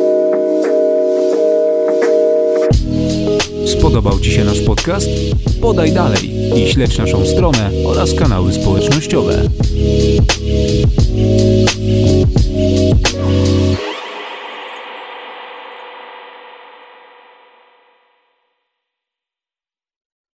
Spodobał 3.67 4.19
Ci 4.19 4.32
się 4.32 4.43
nasz 4.43 4.61
podcast? 4.61 5.09
Podaj 5.61 5.91
dalej 5.91 6.32
i 6.55 6.71
śledź 6.71 6.97
naszą 6.97 7.26
stronę 7.26 7.71
oraz 7.86 8.13
kanały 8.13 8.53
społecznościowe. 8.53 9.49